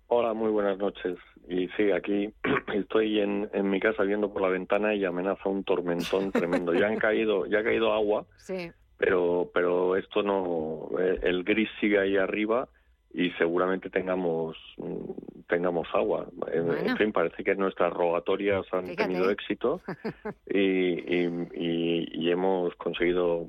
Hola, 0.09 0.35
muy 0.35 0.51
buenas 0.51 0.77
noches. 0.77 1.17
Y 1.49 1.69
sí, 1.69 1.91
aquí 1.93 2.31
estoy 2.75 3.21
en, 3.21 3.49
en 3.55 3.71
mi 3.71 3.81
casa 3.81 4.03
viendo 4.03 4.31
por 4.31 4.43
la 4.43 4.49
ventana 4.49 4.95
y 4.95 5.05
amenaza 5.07 5.49
un 5.49 5.65
tormentón 5.65 6.31
tremendo. 6.31 6.75
Ya 6.75 6.89
han 6.89 6.97
caído, 6.99 7.47
ya 7.47 7.61
ha 7.61 7.65
caído 7.65 7.93
agua, 7.93 8.27
sí. 8.37 8.71
pero, 8.99 9.51
pero 9.55 9.97
esto 9.97 10.23
no, 10.23 10.91
eh, 11.01 11.21
el 11.23 11.45
gris 11.45 11.71
sigue 11.81 11.99
ahí 11.99 12.19
arriba 12.19 12.69
y 13.13 13.31
seguramente 13.33 13.91
tengamos 13.91 14.57
tengamos 15.49 15.89
agua. 15.95 16.27
En 16.53 16.97
fin, 16.97 17.13
parece 17.13 17.43
que 17.43 17.55
nuestras 17.55 17.93
rogatorias 17.93 18.67
han 18.73 18.95
tenido 18.95 19.31
éxito 19.31 19.81
y, 20.47 20.61
y, 20.61 22.09
y, 22.13 22.31
hemos 22.31 22.75
conseguido 22.77 23.47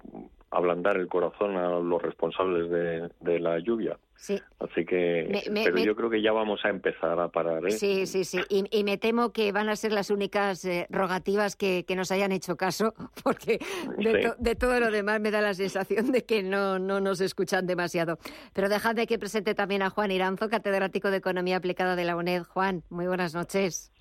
ablandar 0.51 0.97
el 0.97 1.07
corazón 1.07 1.55
a 1.57 1.79
los 1.79 2.01
responsables 2.01 2.69
de, 2.69 3.09
de 3.19 3.39
la 3.39 3.59
lluvia. 3.59 3.97
Sí. 4.15 4.37
Así 4.59 4.83
que, 4.85 5.43
pero 5.53 5.77
yo 5.77 5.95
creo 5.95 6.09
que 6.09 6.21
ya 6.21 6.33
vamos 6.33 6.59
a 6.65 6.69
empezar 6.69 7.17
a 7.21 7.29
parar. 7.29 7.65
¿eh? 7.65 7.71
Sí, 7.71 8.05
sí, 8.05 8.25
sí. 8.25 8.39
Y, 8.49 8.83
me 8.83 8.97
temo 8.97 9.31
que 9.31 9.53
van 9.53 9.69
a 9.69 9.77
ser 9.77 9.93
las 9.93 10.09
únicas 10.09 10.65
eh, 10.65 10.87
rogativas 10.89 11.55
que, 11.55 11.85
que, 11.87 11.95
nos 11.95 12.11
hayan 12.11 12.33
hecho 12.33 12.57
caso, 12.57 12.93
porque 13.23 13.59
de, 13.97 14.33
de, 14.37 14.55
todo 14.55 14.77
lo 14.81 14.91
demás 14.91 15.21
me 15.21 15.31
da 15.31 15.39
la 15.39 15.53
sensación 15.53 16.11
de 16.11 16.25
que 16.25 16.43
no, 16.43 16.79
no 16.79 16.99
nos 16.99 17.21
escuchan 17.21 17.65
demasiado. 17.65 18.19
Pero 18.53 18.67
dejadme 18.67 19.07
que 19.07 19.17
presente 19.17 19.55
también 19.55 19.83
a 19.83 19.89
Juan 19.89 20.11
Iranzo, 20.11 20.49
catedrático 20.49 21.11
de 21.11 21.17
Economía 21.17 21.55
Aplicada 21.55 21.95
de 21.95 22.03
la 22.03 22.17
UNED. 22.17 22.43
Juan, 22.43 22.83
muy 22.89 23.07
buenas 23.07 23.33
noches. 23.33 23.93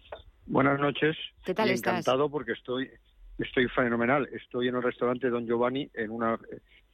Buenas 0.47 0.81
noches. 0.81 1.17
¿Qué 1.45 1.55
tal 1.55 1.71
estás? 1.71 1.93
Encantado 1.93 2.28
porque 2.28 2.52
estoy, 2.52 2.90
estoy 3.38 3.68
fenomenal. 3.68 4.28
Estoy 4.33 4.68
en 4.68 4.76
el 4.76 4.83
restaurante 4.83 5.30
Don 5.30 5.47
Giovanni 5.47 5.90
en 5.95 6.11
una 6.11 6.38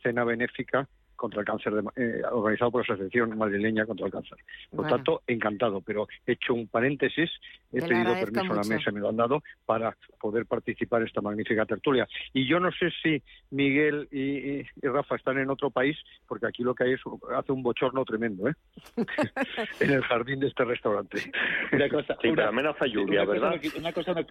cena 0.03 0.25
benéfica 0.25 0.89
contra 1.17 1.41
el 1.41 1.47
cáncer, 1.47 1.73
eh, 1.97 2.23
organizado 2.31 2.71
por 2.71 2.89
la 2.89 2.95
Asociación 2.95 3.37
Madrileña 3.37 3.87
contra 3.87 4.07
el 4.07 4.13
Cáncer. 4.13 4.39
Por 4.75 4.87
tanto, 4.89 5.23
encantado, 5.27 5.81
pero 5.81 6.07
he 6.27 6.33
hecho 6.33 6.55
un 6.55 6.67
paréntesis, 6.69 7.31
he 7.73 7.81
pedido 7.81 8.15
permiso 8.15 8.53
a 8.53 8.57
la 8.57 8.63
mesa, 8.63 8.91
me 8.91 9.01
lo 9.01 9.09
han 9.09 9.17
dado, 9.17 9.43
para 9.67 9.97
poder 10.21 10.47
participar 10.47 11.03
en 11.03 11.09
esta 11.09 11.21
magnífica 11.21 11.65
tertulia. 11.67 12.07
Y 12.33 12.47
yo 12.47 12.61
no 12.61 12.71
sé 12.73 12.91
si 13.03 13.23
Miguel 13.51 14.09
y, 14.11 14.63
Rafa 14.87 15.17
están 15.17 15.39
en 15.39 15.51
otro 15.51 15.71
país, 15.71 15.97
porque 16.27 16.47
aquí 16.47 16.63
lo 16.63 16.75
que 16.75 16.85
hay 16.85 16.93
es 16.93 17.01
hace 17.37 17.53
un 17.53 17.63
bochorno 17.63 18.05
tremendo, 18.05 18.49
¿eh? 18.49 18.55
en 19.81 19.91
el 19.91 20.03
jardín 20.03 20.41
de 20.41 20.49
este 20.49 20.65
restaurante. 20.65 21.33
Una 21.73 21.89
cosa, 21.89 22.17
sí, 22.21 22.29
una, 22.29 22.49
amenaza 22.49 22.87
lluvia, 22.87 23.25
¿verdad? 23.25 23.55
una 23.77 23.93
cosa 23.93 24.15
no, 24.15 24.27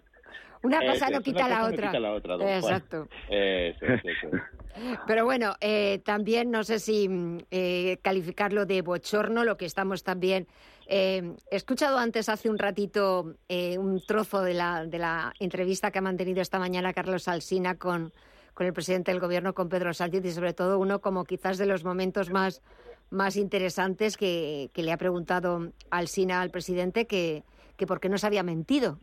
una 0.63 0.79
cosa 0.79 1.09
no 1.09 1.21
quita, 1.21 1.47
la, 1.47 1.65
otra. 1.65 2.55
Exacto. 2.55 3.07
Pero 5.07 5.25
bueno, 5.25 5.55
eh, 5.61 6.01
también 6.03 6.51
no 6.51 6.63
sé 6.63 6.79
si 6.79 7.07
mm, 7.07 7.37
eh, 7.51 7.99
calificarlo 8.01 8.65
de 8.65 8.81
bochorno, 8.81 9.43
lo 9.43 9.57
que 9.57 9.65
estamos 9.65 10.03
también. 10.03 10.47
Eh, 10.87 11.35
he 11.49 11.55
escuchado 11.55 11.97
antes, 11.97 12.29
hace 12.29 12.49
un 12.49 12.57
ratito, 12.57 13.35
un 13.77 14.01
trozo 14.05 14.41
de 14.41 14.53
la, 14.53 14.85
de 14.85 14.97
la 14.97 15.33
entrevista 15.39 15.91
que 15.91 15.99
ha 15.99 16.01
mantenido 16.01 16.41
esta 16.41 16.59
mañana 16.59 16.93
Carlos 16.93 17.27
Alsina 17.27 17.75
con, 17.75 18.11
con 18.53 18.67
el 18.67 18.73
presidente 18.73 19.11
del 19.11 19.21
gobierno, 19.21 19.53
con 19.53 19.69
Pedro 19.69 19.93
Sánchez, 19.93 20.25
y 20.25 20.31
sobre 20.31 20.53
todo 20.53 20.79
uno 20.79 20.99
como 20.99 21.23
quizás 21.23 21.57
de 21.57 21.65
los 21.65 21.85
momentos 21.85 22.31
más, 22.31 22.61
más 23.09 23.37
interesantes 23.37 24.17
que, 24.17 24.71
que 24.73 24.83
le 24.83 24.91
ha 24.91 24.97
preguntado 24.97 25.71
Alsina 25.89 26.41
al 26.41 26.49
presidente 26.49 27.07
que, 27.07 27.43
que 27.77 27.87
por 27.87 27.99
qué 27.99 28.09
no 28.09 28.17
se 28.17 28.27
había 28.27 28.43
mentido 28.43 28.99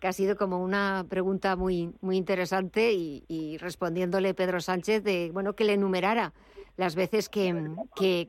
que 0.00 0.08
ha 0.08 0.12
sido 0.12 0.36
como 0.36 0.62
una 0.62 1.06
pregunta 1.08 1.56
muy, 1.56 1.92
muy 2.00 2.16
interesante 2.16 2.92
y, 2.92 3.56
respondiéndole 3.58 4.34
Pedro 4.34 4.60
Sánchez 4.60 5.02
de, 5.02 5.30
bueno, 5.32 5.54
que 5.54 5.64
le 5.64 5.74
enumerara 5.74 6.32
las 6.76 6.94
veces 6.94 7.30
que, 7.30 7.54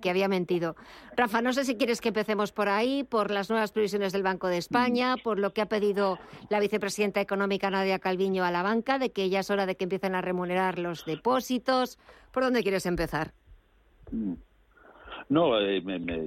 que, 0.01 0.09
había 0.09 0.29
mentido. 0.29 0.77
Rafa, 1.17 1.41
no 1.41 1.51
sé 1.51 1.65
si 1.65 1.75
quieres 1.75 1.99
que 1.99 2.07
empecemos 2.07 2.53
por 2.53 2.69
ahí, 2.69 3.03
por 3.03 3.29
las 3.29 3.49
nuevas 3.49 3.73
previsiones 3.73 4.13
del 4.13 4.23
Banco 4.23 4.47
de 4.47 4.57
España, 4.57 5.15
por 5.21 5.37
lo 5.37 5.53
que 5.53 5.61
ha 5.61 5.65
pedido 5.67 6.17
la 6.49 6.61
vicepresidenta 6.61 7.19
económica 7.19 7.69
Nadia 7.69 7.99
Calviño 7.99 8.45
a 8.45 8.51
la 8.51 8.63
banca, 8.63 8.99
de 8.99 9.11
que 9.11 9.29
ya 9.29 9.41
es 9.41 9.49
hora 9.49 9.65
de 9.65 9.75
que 9.75 9.83
empiecen 9.83 10.15
a 10.15 10.21
remunerar 10.21 10.79
los 10.79 11.05
depósitos. 11.05 11.99
¿Por 12.31 12.43
dónde 12.43 12.63
quieres 12.63 12.85
empezar? 12.85 13.33
No, 15.29 15.59
eh, 15.59 15.81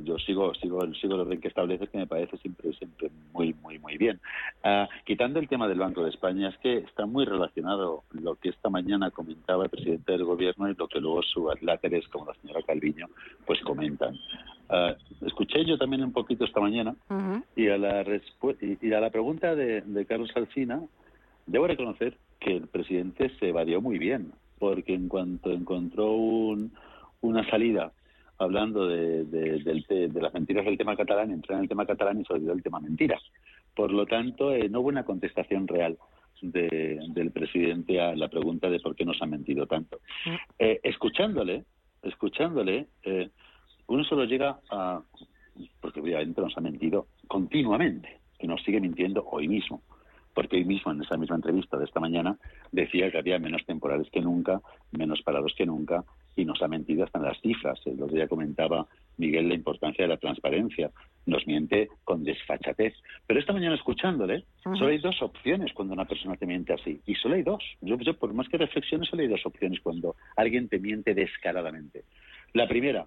yo 0.04 0.18
sigo 0.18 0.54
sigo 0.54 0.82
sigo 0.94 1.14
el 1.14 1.20
orden 1.20 1.40
que 1.40 1.48
establece 1.48 1.86
que 1.86 1.96
me 1.96 2.06
parece 2.06 2.36
siempre 2.38 2.72
siempre 2.74 3.10
muy 3.32 3.54
muy 3.62 3.78
muy 3.78 3.96
bien. 3.96 4.20
Ah, 4.62 4.88
quitando 5.06 5.38
el 5.38 5.48
tema 5.48 5.68
del 5.68 5.78
Banco 5.78 6.04
de 6.04 6.10
España 6.10 6.50
es 6.50 6.58
que 6.58 6.78
está 6.78 7.06
muy 7.06 7.24
relacionado 7.24 8.02
lo 8.12 8.34
que 8.36 8.50
esta 8.50 8.68
mañana 8.68 9.10
comentaba 9.10 9.64
el 9.64 9.70
presidente 9.70 10.12
del 10.12 10.24
gobierno 10.24 10.68
y 10.68 10.74
lo 10.74 10.86
que 10.86 11.00
luego 11.00 11.22
sus 11.22 11.62
láteres 11.62 12.06
como 12.08 12.26
la 12.26 12.34
señora 12.34 12.60
Calviño 12.62 13.06
pues 13.46 13.60
comentan. 13.60 14.18
Ah, 14.68 14.94
escuché 15.22 15.64
yo 15.64 15.78
también 15.78 16.04
un 16.04 16.12
poquito 16.12 16.44
esta 16.44 16.60
mañana 16.60 16.94
y 17.56 17.68
a 17.68 17.78
la 17.78 18.04
y, 18.60 18.92
a 18.92 19.00
la 19.00 19.10
pregunta 19.10 19.54
de, 19.54 19.80
de 19.80 20.04
Carlos 20.04 20.30
Alcina 20.34 20.82
debo 21.46 21.66
reconocer 21.66 22.18
que 22.38 22.54
el 22.54 22.66
presidente 22.66 23.30
se 23.38 23.48
evadió 23.48 23.80
muy 23.80 23.98
bien 23.98 24.32
porque 24.58 24.92
en 24.92 25.08
cuanto 25.08 25.52
encontró 25.52 26.12
un, 26.12 26.70
una 27.22 27.48
salida 27.48 27.92
hablando 28.40 28.88
de, 28.88 29.24
de, 29.24 30.20
las 30.20 30.34
mentiras 30.34 30.64
del 30.64 30.78
tema 30.78 30.96
catalán, 30.96 31.30
entró 31.30 31.54
en 31.54 31.62
el 31.62 31.68
tema 31.68 31.86
catalán 31.86 32.20
y 32.20 32.24
se 32.24 32.32
olvidó 32.32 32.52
el 32.52 32.62
tema 32.62 32.80
mentiras. 32.80 33.22
Por 33.74 33.92
lo 33.92 34.06
tanto, 34.06 34.52
eh, 34.52 34.68
no 34.68 34.80
hubo 34.80 34.88
una 34.88 35.04
contestación 35.04 35.68
real 35.68 35.98
del 36.40 37.30
presidente 37.32 38.00
a 38.00 38.16
la 38.16 38.28
pregunta 38.28 38.70
de 38.70 38.80
por 38.80 38.96
qué 38.96 39.04
nos 39.04 39.20
ha 39.20 39.26
mentido 39.26 39.66
tanto. 39.66 40.00
Mm. 40.24 40.34
Eh, 40.58 40.80
escuchándole, 40.82 41.64
escuchándole, 42.02 42.86
eh, 43.02 43.28
uno 43.88 44.04
solo 44.04 44.24
llega 44.24 44.58
a, 44.70 45.02
porque 45.80 46.00
obviamente 46.00 46.40
nos 46.40 46.56
ha 46.56 46.62
mentido 46.62 47.08
continuamente, 47.28 48.20
y 48.38 48.46
nos 48.46 48.62
sigue 48.62 48.80
mintiendo 48.80 49.22
hoy 49.30 49.48
mismo 49.48 49.82
porque 50.34 50.56
hoy 50.56 50.64
mismo 50.64 50.92
en 50.92 51.02
esa 51.02 51.16
misma 51.16 51.36
entrevista 51.36 51.76
de 51.76 51.84
esta 51.84 52.00
mañana 52.00 52.38
decía 52.72 53.10
que 53.10 53.18
había 53.18 53.38
menos 53.38 53.64
temporales 53.66 54.08
que 54.10 54.20
nunca, 54.20 54.60
menos 54.92 55.20
parados 55.22 55.54
que 55.56 55.66
nunca, 55.66 56.04
y 56.36 56.44
nos 56.44 56.62
ha 56.62 56.68
mentido 56.68 57.04
hasta 57.04 57.18
en 57.18 57.24
las 57.24 57.40
cifras. 57.40 57.80
El 57.86 58.02
otro 58.02 58.14
día 58.14 58.28
comentaba 58.28 58.86
Miguel 59.16 59.48
la 59.48 59.54
importancia 59.54 60.04
de 60.04 60.08
la 60.08 60.16
transparencia. 60.16 60.90
Nos 61.26 61.46
miente 61.46 61.88
con 62.04 62.24
desfachatez. 62.24 62.94
Pero 63.26 63.40
esta 63.40 63.52
mañana 63.52 63.74
escuchándole, 63.74 64.44
solo 64.62 64.86
hay 64.86 64.98
dos 64.98 65.20
opciones 65.22 65.72
cuando 65.72 65.94
una 65.94 66.06
persona 66.06 66.36
te 66.36 66.46
miente 66.46 66.72
así. 66.72 67.00
Y 67.06 67.14
solo 67.16 67.34
hay 67.34 67.42
dos. 67.42 67.62
Yo, 67.80 67.96
por 68.14 68.32
más 68.32 68.48
que 68.48 68.58
reflexiones, 68.58 69.08
solo 69.08 69.22
hay 69.22 69.28
dos 69.28 69.44
opciones 69.44 69.80
cuando 69.80 70.16
alguien 70.36 70.68
te 70.68 70.78
miente 70.78 71.14
descaradamente. 71.14 72.04
La 72.52 72.66
primera, 72.66 73.06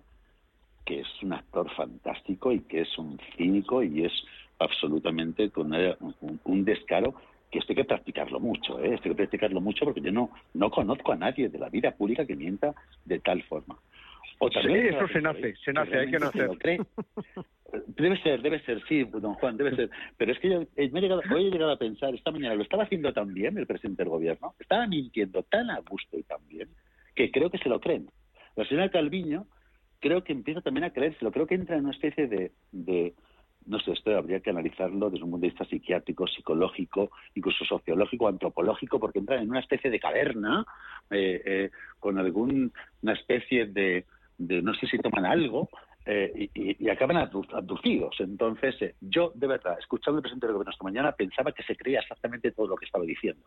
que 0.85 1.01
es 1.01 1.07
un 1.21 1.33
actor 1.33 1.69
fantástico 1.75 2.51
y 2.51 2.61
que 2.61 2.81
es 2.81 2.97
un 2.97 3.19
cínico 3.37 3.83
y 3.83 4.05
es 4.05 4.13
absolutamente 4.59 5.49
con 5.49 5.73
un, 6.43 6.65
descaro 6.65 7.15
que 7.53 7.59
esto 7.59 7.71
hay 7.71 7.75
que 7.75 7.85
practicarlo 7.85 8.39
mucho, 8.39 8.79
¿eh? 8.79 8.95
esto 8.95 9.03
hay 9.03 9.11
que 9.11 9.15
practicarlo 9.15 9.61
mucho 9.61 9.85
porque 9.85 10.01
yo 10.01 10.11
no, 10.11 10.31
no 10.55 10.71
conozco 10.71 11.11
a 11.11 11.15
nadie 11.15 11.49
de 11.49 11.59
la 11.59 11.69
vida 11.69 11.91
pública 11.91 12.25
que 12.25 12.35
mienta 12.35 12.73
de 13.05 13.19
tal 13.19 13.43
forma. 13.43 13.77
O 14.39 14.49
también 14.49 14.87
eso 14.87 15.07
se 15.07 15.21
nace, 15.21 15.55
se 15.63 15.71
nace, 15.71 15.99
hay 15.99 16.09
que 16.09 16.17
nacer. 16.17 16.49
Debe 17.87 18.21
ser, 18.21 18.41
debe 18.41 18.59
ser, 18.61 18.83
sí, 18.87 19.03
don 19.03 19.35
Juan, 19.35 19.55
debe 19.55 19.75
ser. 19.75 19.89
Pero 20.17 20.31
es 20.31 20.39
que 20.39 20.49
yo 20.49 20.61
eh, 20.75 20.89
me 20.91 20.99
he 20.99 21.01
llegado, 21.03 21.21
hoy 21.31 21.47
he 21.47 21.51
llegado 21.51 21.71
a 21.71 21.77
pensar, 21.77 22.13
esta 22.15 22.31
mañana 22.31 22.55
lo 22.55 22.63
estaba 22.63 22.83
haciendo 22.83 23.13
tan 23.13 23.33
bien 23.33 23.55
el 23.57 23.67
presidente 23.67 24.01
del 24.01 24.09
gobierno, 24.09 24.55
estaba 24.59 24.87
mintiendo 24.87 25.43
tan 25.43 25.69
a 25.69 25.79
gusto 25.79 26.17
y 26.17 26.23
tan 26.23 26.39
bien, 26.47 26.69
que 27.15 27.31
creo 27.31 27.51
que 27.51 27.59
se 27.59 27.69
lo 27.69 27.79
creen. 27.79 28.09
La 28.55 28.65
señora 28.65 28.89
Calviño 28.89 29.45
creo 29.99 30.23
que 30.23 30.33
empieza 30.33 30.61
también 30.61 30.85
a 30.85 30.89
creérselo, 30.89 31.31
creo 31.31 31.45
que 31.45 31.55
entra 31.55 31.75
en 31.75 31.83
una 31.83 31.93
especie 31.93 32.27
de, 32.27 32.51
de 32.71 33.13
no 33.65 33.79
sé, 33.79 33.91
esto 33.91 34.15
habría 34.17 34.39
que 34.39 34.49
analizarlo 34.49 35.09
desde 35.09 35.23
un 35.23 35.31
punto 35.31 35.45
de 35.45 35.51
vista 35.51 35.65
psiquiátrico, 35.65 36.27
psicológico, 36.27 37.11
incluso 37.35 37.65
sociológico, 37.65 38.27
antropológico, 38.27 38.99
porque 38.99 39.19
entran 39.19 39.43
en 39.43 39.49
una 39.49 39.59
especie 39.59 39.89
de 39.89 39.99
caverna 39.99 40.65
eh, 41.09 41.41
eh, 41.45 41.71
con 41.99 42.17
alguna 42.17 42.71
especie 43.13 43.67
de, 43.67 44.05
no 44.37 44.73
sé 44.75 44.87
si 44.87 44.97
toman 44.99 45.25
algo, 45.25 45.69
eh, 46.05 46.49
y, 46.53 46.89
acaban 46.89 47.17
abducidos. 47.17 48.15
Entonces, 48.19 48.75
yo, 48.99 49.31
de 49.35 49.47
verdad, 49.47 49.77
escuchando 49.79 50.17
el 50.17 50.23
presidente 50.23 50.47
del 50.47 50.55
gobierno 50.55 50.71
esta 50.71 50.83
mañana, 50.83 51.11
pensaba 51.13 51.53
que 51.53 51.63
se 51.63 51.77
creía 51.77 52.01
exactamente 52.01 52.51
todo 52.51 52.67
lo 52.67 52.75
que 52.75 52.85
estaba 52.85 53.05
diciendo. 53.05 53.45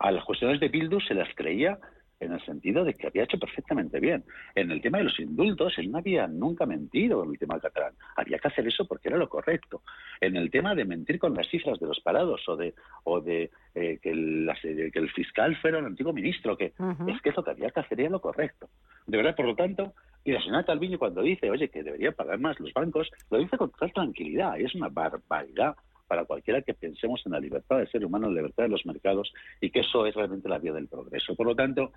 A 0.00 0.10
las 0.10 0.24
cuestiones 0.24 0.58
de 0.60 0.68
Bildu 0.68 1.00
se 1.00 1.14
las 1.14 1.28
creía 1.34 1.78
en 2.20 2.32
el 2.32 2.44
sentido 2.44 2.84
de 2.84 2.94
que 2.94 3.06
había 3.06 3.24
hecho 3.24 3.38
perfectamente 3.38 3.98
bien. 3.98 4.22
En 4.54 4.70
el 4.70 4.80
tema 4.80 4.98
de 4.98 5.04
los 5.04 5.18
indultos, 5.18 5.76
él 5.78 5.90
no 5.90 5.98
había 5.98 6.26
nunca 6.26 6.66
mentido 6.66 7.24
en 7.24 7.30
el 7.30 7.38
tema 7.38 7.58
catalán. 7.58 7.94
Había 8.16 8.38
que 8.38 8.48
hacer 8.48 8.66
eso 8.68 8.86
porque 8.86 9.08
era 9.08 9.16
lo 9.16 9.28
correcto. 9.28 9.82
En 10.20 10.36
el 10.36 10.50
tema 10.50 10.74
de 10.74 10.84
mentir 10.84 11.18
con 11.18 11.34
las 11.34 11.48
cifras 11.48 11.80
de 11.80 11.86
los 11.86 12.00
parados 12.00 12.46
o 12.48 12.56
de, 12.56 12.74
o 13.04 13.20
de 13.20 13.50
eh, 13.74 13.98
que, 14.02 14.10
el, 14.10 14.50
que, 14.62 14.98
el, 14.98 15.10
fiscal 15.10 15.56
fuera 15.56 15.78
un 15.78 15.86
antiguo 15.86 16.12
ministro, 16.12 16.56
que 16.56 16.66
es 16.66 17.22
que 17.22 17.32
lo 17.32 17.42
que 17.42 17.50
había 17.50 17.70
que 17.70 17.80
hacer 17.80 18.00
era 18.00 18.10
lo 18.10 18.20
correcto. 18.20 18.68
De 19.06 19.16
verdad, 19.16 19.34
por 19.34 19.46
lo 19.46 19.54
tanto, 19.54 19.94
y 20.24 20.32
la 20.32 20.40
señora 20.42 20.64
Calviño 20.64 20.98
cuando 20.98 21.22
dice, 21.22 21.50
oye, 21.50 21.70
que 21.70 21.82
deberían 21.82 22.14
pagar 22.14 22.38
más 22.38 22.60
los 22.60 22.72
bancos, 22.74 23.10
lo 23.30 23.38
dice 23.38 23.56
con 23.56 23.70
total 23.70 23.92
tranquilidad. 23.92 24.58
Y 24.58 24.64
es 24.64 24.74
una 24.74 24.88
barbaridad 24.88 25.74
para 26.10 26.24
cualquiera 26.24 26.60
que 26.62 26.74
pensemos 26.74 27.22
en 27.24 27.30
la 27.30 27.38
libertad 27.38 27.78
del 27.78 27.88
ser 27.88 28.04
humano, 28.04 28.26
en 28.26 28.34
la 28.34 28.40
libertad 28.40 28.64
de 28.64 28.70
los 28.70 28.84
mercados 28.84 29.32
y 29.60 29.70
que 29.70 29.78
eso 29.78 30.06
es 30.06 30.14
realmente 30.16 30.48
la 30.48 30.58
vía 30.58 30.72
del 30.72 30.88
progreso. 30.88 31.36
Por 31.36 31.46
lo 31.46 31.54
tanto, 31.54 31.92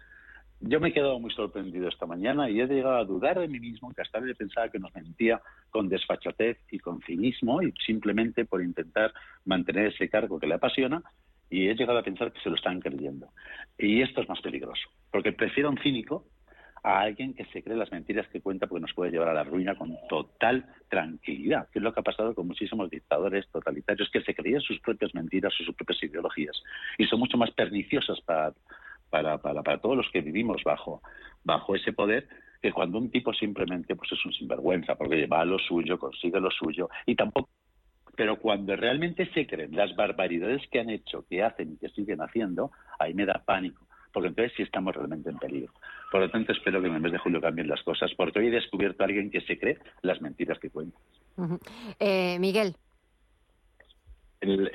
yo 0.59 0.79
me 0.79 0.89
he 0.89 0.93
quedado 0.93 1.19
muy 1.19 1.31
sorprendido 1.31 1.89
esta 1.89 2.05
mañana 2.05 2.47
y 2.47 2.61
he 2.61 2.67
llegado 2.67 2.97
a 2.97 3.05
dudar 3.05 3.39
de 3.39 3.47
mí 3.47 3.59
mismo, 3.59 3.91
que 3.91 4.03
hasta 4.03 4.19
vez 4.19 4.37
pensaba 4.37 4.69
que 4.69 4.77
nos 4.77 4.93
mentía 4.93 5.41
con 5.71 5.89
desfachatez 5.89 6.59
y 6.69 6.77
con 6.77 7.01
cinismo 7.01 7.63
y 7.63 7.73
simplemente 7.83 8.45
por 8.45 8.61
intentar 8.61 9.11
mantener 9.45 9.87
ese 9.87 10.07
cargo 10.07 10.39
que 10.39 10.45
le 10.45 10.53
apasiona 10.53 11.01
y 11.49 11.69
he 11.69 11.73
llegado 11.73 11.97
a 11.97 12.03
pensar 12.03 12.31
que 12.31 12.39
se 12.41 12.49
lo 12.49 12.55
están 12.55 12.81
creyendo. 12.81 13.29
Y 13.79 14.03
esto 14.03 14.21
es 14.21 14.29
más 14.29 14.41
peligroso, 14.41 14.89
porque 15.09 15.33
prefiero 15.33 15.71
un 15.71 15.79
cínico 15.79 16.27
a 16.83 16.99
alguien 16.99 17.33
que 17.33 17.45
se 17.45 17.63
cree 17.63 17.77
las 17.77 17.91
mentiras 17.91 18.27
que 18.27 18.41
cuenta 18.41 18.67
porque 18.67 18.81
nos 18.81 18.93
puede 18.93 19.11
llevar 19.11 19.29
a 19.29 19.33
la 19.33 19.45
ruina 19.45 19.75
con 19.75 19.97
total 20.09 20.65
tranquilidad, 20.89 21.69
que 21.69 21.79
es 21.79 21.83
lo 21.83 21.93
que 21.93 22.01
ha 22.01 22.03
pasado 22.03 22.35
con 22.35 22.45
muchísimos 22.45 22.89
dictadores 22.89 23.47
totalitarios 23.51 24.09
que 24.11 24.21
se 24.21 24.35
creían 24.35 24.61
sus 24.61 24.79
propias 24.81 25.15
mentiras 25.15 25.53
o 25.59 25.63
sus 25.63 25.75
propias 25.75 26.03
ideologías 26.03 26.61
y 26.97 27.05
son 27.05 27.19
mucho 27.19 27.37
más 27.37 27.51
perniciosas 27.51 28.19
para, 28.21 28.53
para, 29.09 29.37
para, 29.37 29.63
para 29.63 29.77
todos 29.77 29.95
los 29.95 30.09
que 30.11 30.21
vivimos 30.21 30.61
bajo, 30.65 31.01
bajo 31.43 31.75
ese 31.75 31.93
poder 31.93 32.27
que 32.61 32.73
cuando 32.73 32.97
un 32.97 33.09
tipo 33.09 33.33
simplemente 33.33 33.95
pues 33.95 34.11
es 34.11 34.25
un 34.25 34.33
sinvergüenza 34.33 34.95
porque 34.95 35.25
va 35.25 35.41
a 35.41 35.45
lo 35.45 35.59
suyo, 35.59 35.97
consigue 35.97 36.39
lo 36.39 36.51
suyo 36.51 36.89
y 37.05 37.15
tampoco 37.15 37.49
pero 38.15 38.37
cuando 38.37 38.75
realmente 38.75 39.25
se 39.33 39.47
creen 39.47 39.75
las 39.75 39.95
barbaridades 39.95 40.61
que 40.69 40.79
han 40.79 40.91
hecho, 40.91 41.25
que 41.27 41.41
hacen 41.41 41.73
y 41.73 41.77
que 41.77 41.89
siguen 41.89 42.21
haciendo, 42.21 42.71
ahí 42.99 43.15
me 43.15 43.25
da 43.25 43.41
pánico 43.43 43.87
porque 44.13 44.29
entonces 44.29 44.53
sí 44.55 44.63
estamos 44.63 44.95
realmente 44.95 45.29
en 45.29 45.39
peligro. 45.39 45.73
Por 46.13 46.21
lo 46.21 46.29
tanto, 46.29 46.51
espero 46.51 46.79
que 46.79 46.89
en 46.89 46.93
el 46.93 47.01
mes 47.01 47.11
de 47.11 47.17
julio 47.17 47.41
cambien 47.41 47.67
las 47.67 47.81
cosas, 47.81 48.11
porque 48.15 48.37
hoy 48.37 48.45
he 48.45 48.51
descubierto 48.51 49.01
a 49.01 49.07
alguien 49.07 49.31
que 49.31 49.41
se 49.41 49.57
cree 49.57 49.79
las 50.03 50.21
mentiras 50.21 50.59
que 50.59 50.69
cuenta. 50.69 50.95
Eh, 51.99 52.37
Miguel 52.39 52.75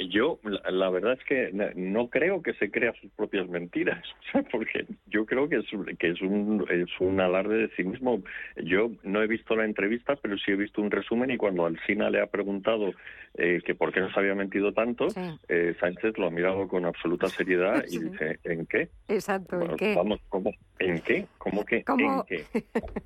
yo, 0.08 0.38
la, 0.68 0.90
verdad 0.90 1.14
es 1.14 1.24
que 1.24 1.50
no 1.74 2.08
creo 2.08 2.42
que 2.42 2.54
se 2.54 2.70
crea 2.70 2.92
sus 3.00 3.10
propias 3.12 3.48
mentiras, 3.48 4.02
porque 4.52 4.86
yo 5.06 5.26
creo 5.26 5.48
que 5.48 5.56
es, 5.56 5.66
que 5.98 6.10
es, 6.10 6.22
un, 6.22 6.64
es 6.70 6.88
un 7.00 7.20
alarde 7.20 7.56
de 7.58 7.70
sí 7.76 7.84
mismo. 7.84 8.22
Yo 8.56 8.90
no 9.02 9.22
he 9.22 9.26
visto 9.26 9.56
la 9.56 9.64
entrevista, 9.64 10.16
pero 10.16 10.38
sí 10.38 10.52
he 10.52 10.56
visto 10.56 10.80
un 10.80 10.90
resumen 10.90 11.30
y 11.30 11.36
cuando 11.36 11.66
Alcina 11.66 12.10
le 12.10 12.20
ha 12.20 12.26
preguntado 12.26 12.92
eh, 13.34 13.60
que 13.64 13.74
por 13.74 13.92
qué 13.92 14.00
nos 14.00 14.16
había 14.16 14.34
mentido 14.34 14.72
tanto, 14.72 15.08
eh, 15.48 15.74
Sánchez 15.80 16.18
lo 16.18 16.26
ha 16.26 16.30
mirado 16.30 16.66
con 16.66 16.84
absoluta 16.84 17.28
seriedad 17.28 17.84
y 17.88 17.98
dice, 18.10 18.38
¿en 18.44 18.66
qué? 18.66 18.88
Exacto, 19.08 19.60
¿en 19.60 19.76
qué? 19.76 19.94
Vamos, 19.94 20.20
¿cómo? 20.28 20.50
¿En 20.78 21.00
qué? 21.00 21.26
¿Cómo 21.38 21.64
que? 21.64 21.84
¿En 21.86 22.22
qué? 22.26 22.44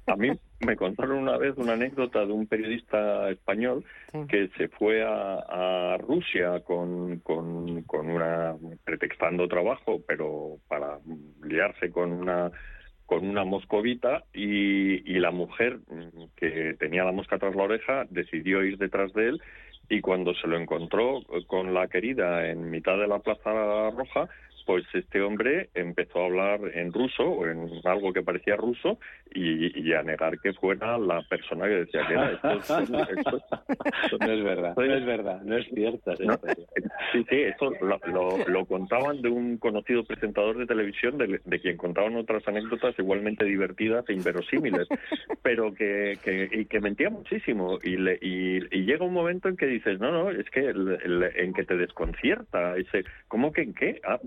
A 0.07 0.17
mí 0.17 0.31
me 0.61 0.77
contaron 0.77 1.19
una 1.19 1.37
vez 1.37 1.57
una 1.57 1.73
anécdota 1.73 2.25
de 2.25 2.33
un 2.33 2.47
periodista 2.47 3.31
español 3.31 3.85
que 4.29 4.49
se 4.57 4.69
fue 4.69 5.03
a, 5.03 5.97
Rusia 5.99 6.52
con, 6.61 7.21
con, 7.21 7.83
con, 7.83 8.09
una 8.09 8.57
pretextando 8.85 9.49
trabajo, 9.49 10.01
pero 10.07 10.59
para 10.69 10.99
liarse 11.43 11.91
con 11.91 12.13
una 12.13 12.51
con 13.07 13.29
una 13.29 13.45
moscovita 13.45 14.25
y, 14.33 15.13
y 15.13 15.19
la 15.19 15.33
mujer 15.33 15.81
que 16.37 16.75
tenía 16.79 17.05
la 17.05 17.13
mosca 17.13 17.39
tras 17.39 17.55
la 17.55 17.65
oreja 17.65 18.07
decidió 18.09 18.65
ir 18.65 18.79
detrás 18.79 19.13
de 19.13 19.29
él 19.29 19.43
y 19.89 20.01
cuando 20.01 20.35
se 20.35 20.47
lo 20.47 20.57
encontró 20.57 21.23
con 21.47 21.75
la 21.75 21.89
querida 21.89 22.49
en 22.49 22.71
mitad 22.71 22.97
de 22.97 23.07
la 23.07 23.19
Plaza 23.19 23.91
Roja, 23.91 24.29
pues 24.67 24.85
este 24.95 25.21
hombre 25.21 25.71
empezó 25.75 26.23
a 26.23 26.27
hablar 26.27 26.61
en 26.75 26.93
ruso, 26.93 27.25
o 27.25 27.47
en 27.47 27.69
algo 27.85 28.13
que 28.13 28.23
parecía 28.23 28.57
ruso, 28.57 28.99
y, 29.35 29.93
a 29.93 30.03
negar 30.03 30.39
que 30.41 30.53
fuera 30.55 30.99
la 30.99 31.23
persona 31.23 31.67
que 31.67 31.85
decía 31.85 32.07
que 32.07 32.15
era. 32.15 32.33
Esto, 32.43 34.19
no 34.19 34.33
es 34.33 34.45
verdad, 34.45 34.75
no 34.77 34.95
es 34.95 35.07
verdad, 35.07 35.43
no 35.43 35.57
es 35.57 35.67
cierto. 35.69 36.15
sí, 37.13 37.25
sí, 37.29 37.41
esto 37.43 37.73
lo, 37.81 38.67
contaban 38.67 39.23
de 39.23 39.29
un 39.29 39.59
conocido 39.59 40.05
presentador 40.05 40.59
de 40.59 40.67
televisión, 40.67 41.19
de, 41.19 41.61
quien 41.61 41.77
contaban 41.77 42.17
otras 42.17 42.47
anécdotas 42.47 42.99
igualmente 42.99 43.45
divertidas 43.45 44.05
e 44.09 44.15
inverosímiles, 44.15 44.89
pero 45.43 45.75
que, 45.75 46.19
que, 46.25 46.49
y 46.51 46.65
que 46.67 46.81
mentía 46.81 47.11
muchísimo. 47.11 47.79
Y, 47.83 47.97
le, 47.97 48.19
y, 48.21 48.61
llega 48.83 49.05
un 49.05 49.13
momento 49.13 49.49
en 49.49 49.57
que 49.57 49.67
dices, 49.67 50.01
no, 50.01 50.11
no, 50.11 50.31
es 50.31 50.49
que 50.51 50.69
en 50.71 51.53
que 51.53 51.65
te 51.65 51.77
desconcierta. 51.77 52.77
Ese, 52.77 53.05
¿Cómo 53.29 53.53
que 53.53 53.63
en 53.63 53.75
qué? 53.75 54.01
Ah, 54.05 54.21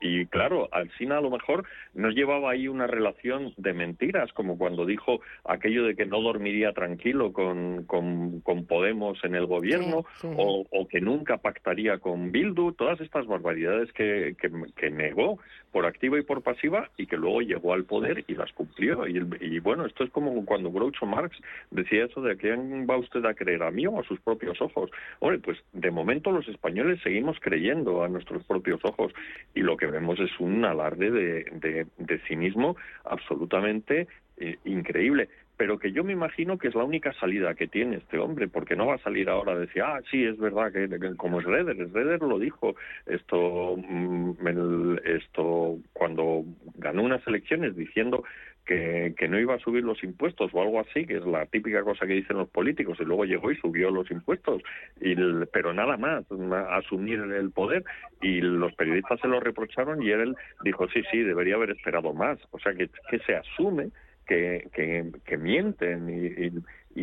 y 0.00 0.26
claro, 0.26 0.68
Alcina 0.72 1.18
a 1.18 1.20
lo 1.20 1.30
mejor 1.30 1.64
no 1.94 2.10
llevaba 2.10 2.52
ahí 2.52 2.68
una 2.68 2.86
relación 2.86 3.52
de 3.56 3.72
mentiras, 3.72 4.32
como 4.32 4.56
cuando 4.56 4.86
dijo 4.86 5.20
aquello 5.44 5.84
de 5.84 5.94
que 5.94 6.06
no 6.06 6.20
dormiría 6.20 6.72
tranquilo 6.72 7.32
con, 7.32 7.84
con, 7.84 8.42
Podemos 8.68 9.22
en 9.24 9.34
el 9.34 9.46
gobierno 9.46 10.04
O, 10.22 10.86
que 10.88 11.00
nunca 11.00 11.38
pactaría 11.38 11.98
con 11.98 12.32
Bildu, 12.32 12.72
todas 12.72 13.00
estas 13.00 13.26
barbaridades 13.26 13.92
que, 13.92 14.36
que, 14.76 14.90
negó 14.90 15.38
por 15.72 15.86
activa 15.86 16.18
y 16.18 16.22
por 16.22 16.42
pasiva 16.42 16.90
y 16.96 17.06
que 17.06 17.16
luego 17.16 17.40
llegó 17.40 17.72
al 17.72 17.84
poder 17.84 18.24
y 18.26 18.34
las 18.34 18.52
cumplió. 18.52 19.06
Y, 19.06 19.18
y 19.40 19.58
bueno, 19.60 19.86
esto 19.86 20.04
es 20.04 20.10
como 20.10 20.44
cuando 20.44 20.70
Groucho 20.70 21.06
Marx 21.06 21.36
decía 21.70 22.04
eso 22.04 22.20
de 22.20 22.36
quién 22.36 22.86
va 22.88 22.96
usted 22.96 23.24
a 23.24 23.34
creer, 23.34 23.62
a 23.62 23.70
mí 23.70 23.86
o 23.86 24.00
a 24.00 24.04
sus 24.04 24.20
propios 24.20 24.60
ojos. 24.60 24.90
Hombre, 25.20 25.38
pues 25.38 25.58
de 25.72 25.90
momento 25.90 26.30
los 26.30 26.48
españoles 26.48 27.00
seguimos 27.02 27.38
creyendo 27.40 28.02
a 28.02 28.08
nuestros 28.08 28.44
propios 28.44 28.84
ojos 28.84 29.12
y 29.54 29.60
lo 29.60 29.76
que 29.76 29.86
vemos 29.86 30.18
es 30.20 30.30
un 30.40 30.64
alarde 30.64 31.10
de, 31.10 32.20
cinismo 32.26 32.76
absolutamente 33.04 34.06
eh, 34.36 34.58
increíble. 34.64 35.28
Pero 35.58 35.76
que 35.78 35.90
yo 35.90 36.04
me 36.04 36.12
imagino 36.12 36.56
que 36.56 36.68
es 36.68 36.74
la 36.76 36.84
única 36.84 37.12
salida 37.14 37.54
que 37.54 37.66
tiene 37.66 37.96
este 37.96 38.16
hombre, 38.16 38.46
porque 38.46 38.76
no 38.76 38.86
va 38.86 38.94
a 38.94 39.02
salir 39.02 39.28
ahora 39.28 39.52
a 39.52 39.58
decir, 39.58 39.82
ah, 39.82 40.00
sí, 40.08 40.24
es 40.24 40.38
verdad 40.38 40.72
que, 40.72 40.88
como 41.16 41.40
Schroeder, 41.42 41.76
Schroeder 41.88 42.22
lo 42.22 42.38
dijo, 42.38 42.76
esto, 43.06 43.76
mm, 43.76 44.98
esto 45.04 45.78
cuando 45.92 46.44
ganó 46.76 47.02
unas 47.02 47.26
elecciones 47.26 47.76
diciendo 47.76 48.22
que, 48.64 49.14
que, 49.18 49.26
no 49.26 49.40
iba 49.40 49.54
a 49.54 49.58
subir 49.58 49.82
los 49.82 50.04
impuestos 50.04 50.52
o 50.54 50.62
algo 50.62 50.78
así, 50.78 51.06
que 51.06 51.16
es 51.16 51.26
la 51.26 51.44
típica 51.46 51.82
cosa 51.82 52.06
que 52.06 52.12
dicen 52.12 52.36
los 52.36 52.48
políticos, 52.48 52.98
y 53.00 53.04
luego 53.04 53.24
llegó 53.24 53.50
y 53.50 53.56
subió 53.56 53.90
los 53.90 54.08
impuestos, 54.12 54.62
y 55.00 55.16
pero 55.52 55.74
nada 55.74 55.96
más, 55.96 56.24
asumir 56.70 57.18
el 57.18 57.50
poder, 57.50 57.82
y 58.22 58.40
los 58.42 58.72
periodistas 58.74 59.18
se 59.20 59.26
lo 59.26 59.40
reprocharon 59.40 60.02
y 60.02 60.10
él 60.10 60.36
dijo, 60.62 60.86
sí, 60.90 61.02
sí, 61.10 61.18
debería 61.18 61.56
haber 61.56 61.70
esperado 61.70 62.12
más, 62.14 62.38
o 62.52 62.60
sea 62.60 62.74
que, 62.74 62.88
que 63.10 63.18
se 63.20 63.34
asume 63.34 63.90
que, 64.28 64.68
que, 64.72 65.10
que 65.24 65.36
mienten 65.38 66.08
y, 66.08 66.46
y 66.46 66.52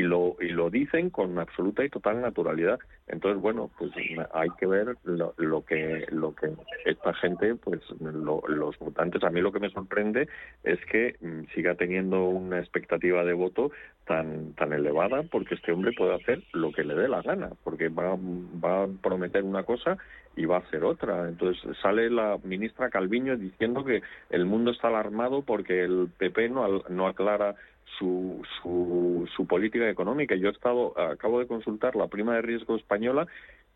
lo, 0.03 0.36
y 0.39 0.49
lo 0.49 0.69
dicen 0.69 1.10
con 1.10 1.38
absoluta 1.39 1.84
y 1.84 1.89
total 1.89 2.21
naturalidad. 2.21 2.79
Entonces, 3.08 3.41
bueno, 3.41 3.69
pues 3.77 3.91
hay 4.34 4.49
que 4.60 4.65
ver 4.65 4.97
lo, 5.03 5.34
lo 5.38 5.63
que 5.63 6.05
lo 6.10 6.34
que 6.36 6.49
esta 6.86 7.13
gente, 7.13 7.55
pues 7.55 7.81
los 7.99 8.79
votantes, 8.79 9.23
a 9.23 9.29
mí 9.29 9.41
lo 9.41 9.51
que 9.51 9.60
me 9.60 9.69
sorprende 9.69 10.27
es 10.63 10.79
que 10.86 11.15
mm, 11.21 11.53
siga 11.53 11.75
teniendo 11.75 12.25
una 12.25 12.60
expectativa 12.60 13.23
de 13.23 13.34
voto 13.34 13.71
tan 14.05 14.53
tan 14.53 14.73
elevada 14.73 15.23
porque 15.23 15.55
este 15.55 15.71
hombre 15.71 15.93
puede 15.97 16.15
hacer 16.15 16.43
lo 16.53 16.71
que 16.71 16.84
le 16.84 16.95
dé 16.95 17.08
la 17.08 17.21
gana, 17.21 17.49
porque 17.63 17.89
va, 17.89 18.15
va 18.15 18.84
a 18.84 18.88
prometer 19.01 19.43
una 19.43 19.63
cosa 19.63 19.97
y 20.36 20.45
va 20.45 20.58
a 20.58 20.60
hacer 20.60 20.84
otra. 20.84 21.27
Entonces 21.27 21.62
sale 21.81 22.10
la 22.10 22.38
ministra 22.43 22.89
Calviño 22.89 23.38
diciendo 23.38 23.84
que 23.84 24.01
el 24.29 24.45
mundo 24.45 24.71
está 24.71 24.89
alarmado 24.89 25.41
porque 25.43 25.84
el 25.84 26.10
PP 26.17 26.49
no, 26.49 26.84
no 26.89 27.08
aclara 27.08 27.55
su, 27.97 28.41
su, 28.62 29.27
su 29.36 29.47
política 29.47 29.89
económica. 29.89 30.36
Yo 30.36 30.49
he 30.49 30.51
estado, 30.51 30.99
acabo 30.99 31.39
de 31.39 31.47
consultar 31.47 31.95
la 31.95 32.08
prima 32.08 32.36
de 32.36 32.41
riesgo 32.41 32.75
española 32.75 33.27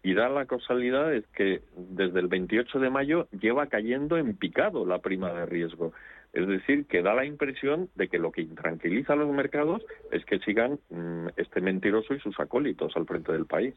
y 0.02 0.14
da 0.14 0.30
la 0.30 0.46
causalidad 0.46 1.14
es 1.14 1.26
que 1.28 1.62
desde 1.76 2.20
el 2.20 2.28
28 2.28 2.80
de 2.80 2.90
mayo 2.90 3.28
lleva 3.40 3.68
cayendo 3.68 4.18
en 4.18 4.36
picado 4.36 4.86
la 4.86 5.00
prima 5.00 5.34
de 5.34 5.46
riesgo. 5.46 5.94
Es 6.32 6.48
decir, 6.48 6.86
que 6.86 7.02
da 7.02 7.14
la 7.14 7.26
impresión 7.26 7.90
de 7.96 8.08
que 8.08 8.20
lo 8.20 8.32
que 8.32 8.42
intranquiliza 8.42 9.14
a 9.14 9.16
los 9.16 9.30
mercados 9.30 9.84
es 10.12 10.24
que 10.26 10.40
sigan 10.40 10.80
mm, 10.90 11.30
este 11.38 11.60
mentiroso 11.60 12.14
y 12.14 12.20
sus 12.20 12.40
acólitos 12.40 12.96
al 12.96 13.06
frente 13.06 13.32
del 13.32 13.46
país. 13.46 13.74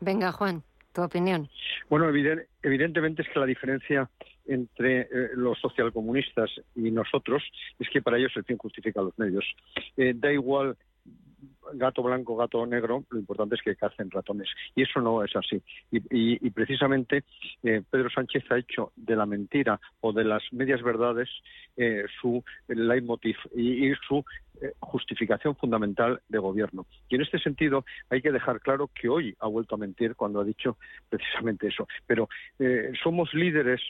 Venga, 0.00 0.32
Juan 0.32 0.62
tu 0.94 1.02
opinión. 1.02 1.48
Bueno, 1.88 2.08
evidentemente 2.08 3.22
es 3.22 3.28
que 3.28 3.40
la 3.40 3.46
diferencia 3.46 4.08
entre 4.46 5.02
eh, 5.02 5.08
los 5.34 5.58
socialcomunistas 5.60 6.50
y 6.74 6.90
nosotros 6.90 7.42
es 7.78 7.88
que 7.90 8.02
para 8.02 8.18
ellos 8.18 8.32
el 8.36 8.44
fin 8.44 8.58
justifica 8.58 9.02
los 9.02 9.18
medios. 9.18 9.44
Eh, 9.96 10.12
da 10.16 10.32
igual 10.32 10.76
gato 11.74 12.02
blanco, 12.02 12.36
gato 12.36 12.64
negro, 12.66 13.04
lo 13.10 13.18
importante 13.18 13.54
es 13.56 13.62
que 13.62 13.76
cacen 13.76 14.10
ratones. 14.10 14.48
Y 14.74 14.82
eso 14.82 15.00
no 15.00 15.24
es 15.24 15.34
así. 15.36 15.62
Y, 15.90 16.50
precisamente 16.50 17.24
eh, 17.62 17.82
Pedro 17.90 18.10
Sánchez 18.10 18.44
ha 18.50 18.58
hecho 18.58 18.92
de 18.96 19.16
la 19.16 19.26
mentira 19.26 19.80
o 20.00 20.12
de 20.12 20.24
las 20.24 20.42
medias 20.52 20.82
verdades 20.82 21.28
eh, 21.76 22.04
su 22.20 22.44
leitmotiv 22.68 23.36
y, 23.56 23.92
su 24.06 24.24
eh, 24.60 24.72
justificación 24.78 25.56
fundamental 25.56 26.20
de 26.28 26.38
gobierno. 26.38 26.86
Y 27.08 27.16
en 27.16 27.22
este 27.22 27.38
sentido 27.40 27.84
hay 28.08 28.22
que 28.22 28.30
dejar 28.30 28.60
claro 28.60 28.88
que 28.94 29.08
hoy 29.08 29.34
ha 29.40 29.48
vuelto 29.48 29.74
a 29.74 29.78
mentir 29.78 30.14
cuando 30.14 30.40
ha 30.40 30.44
dicho 30.44 30.76
precisamente 31.08 31.68
eso. 31.68 31.88
Pero 32.06 32.28
somos 33.02 33.34
líderes. 33.34 33.80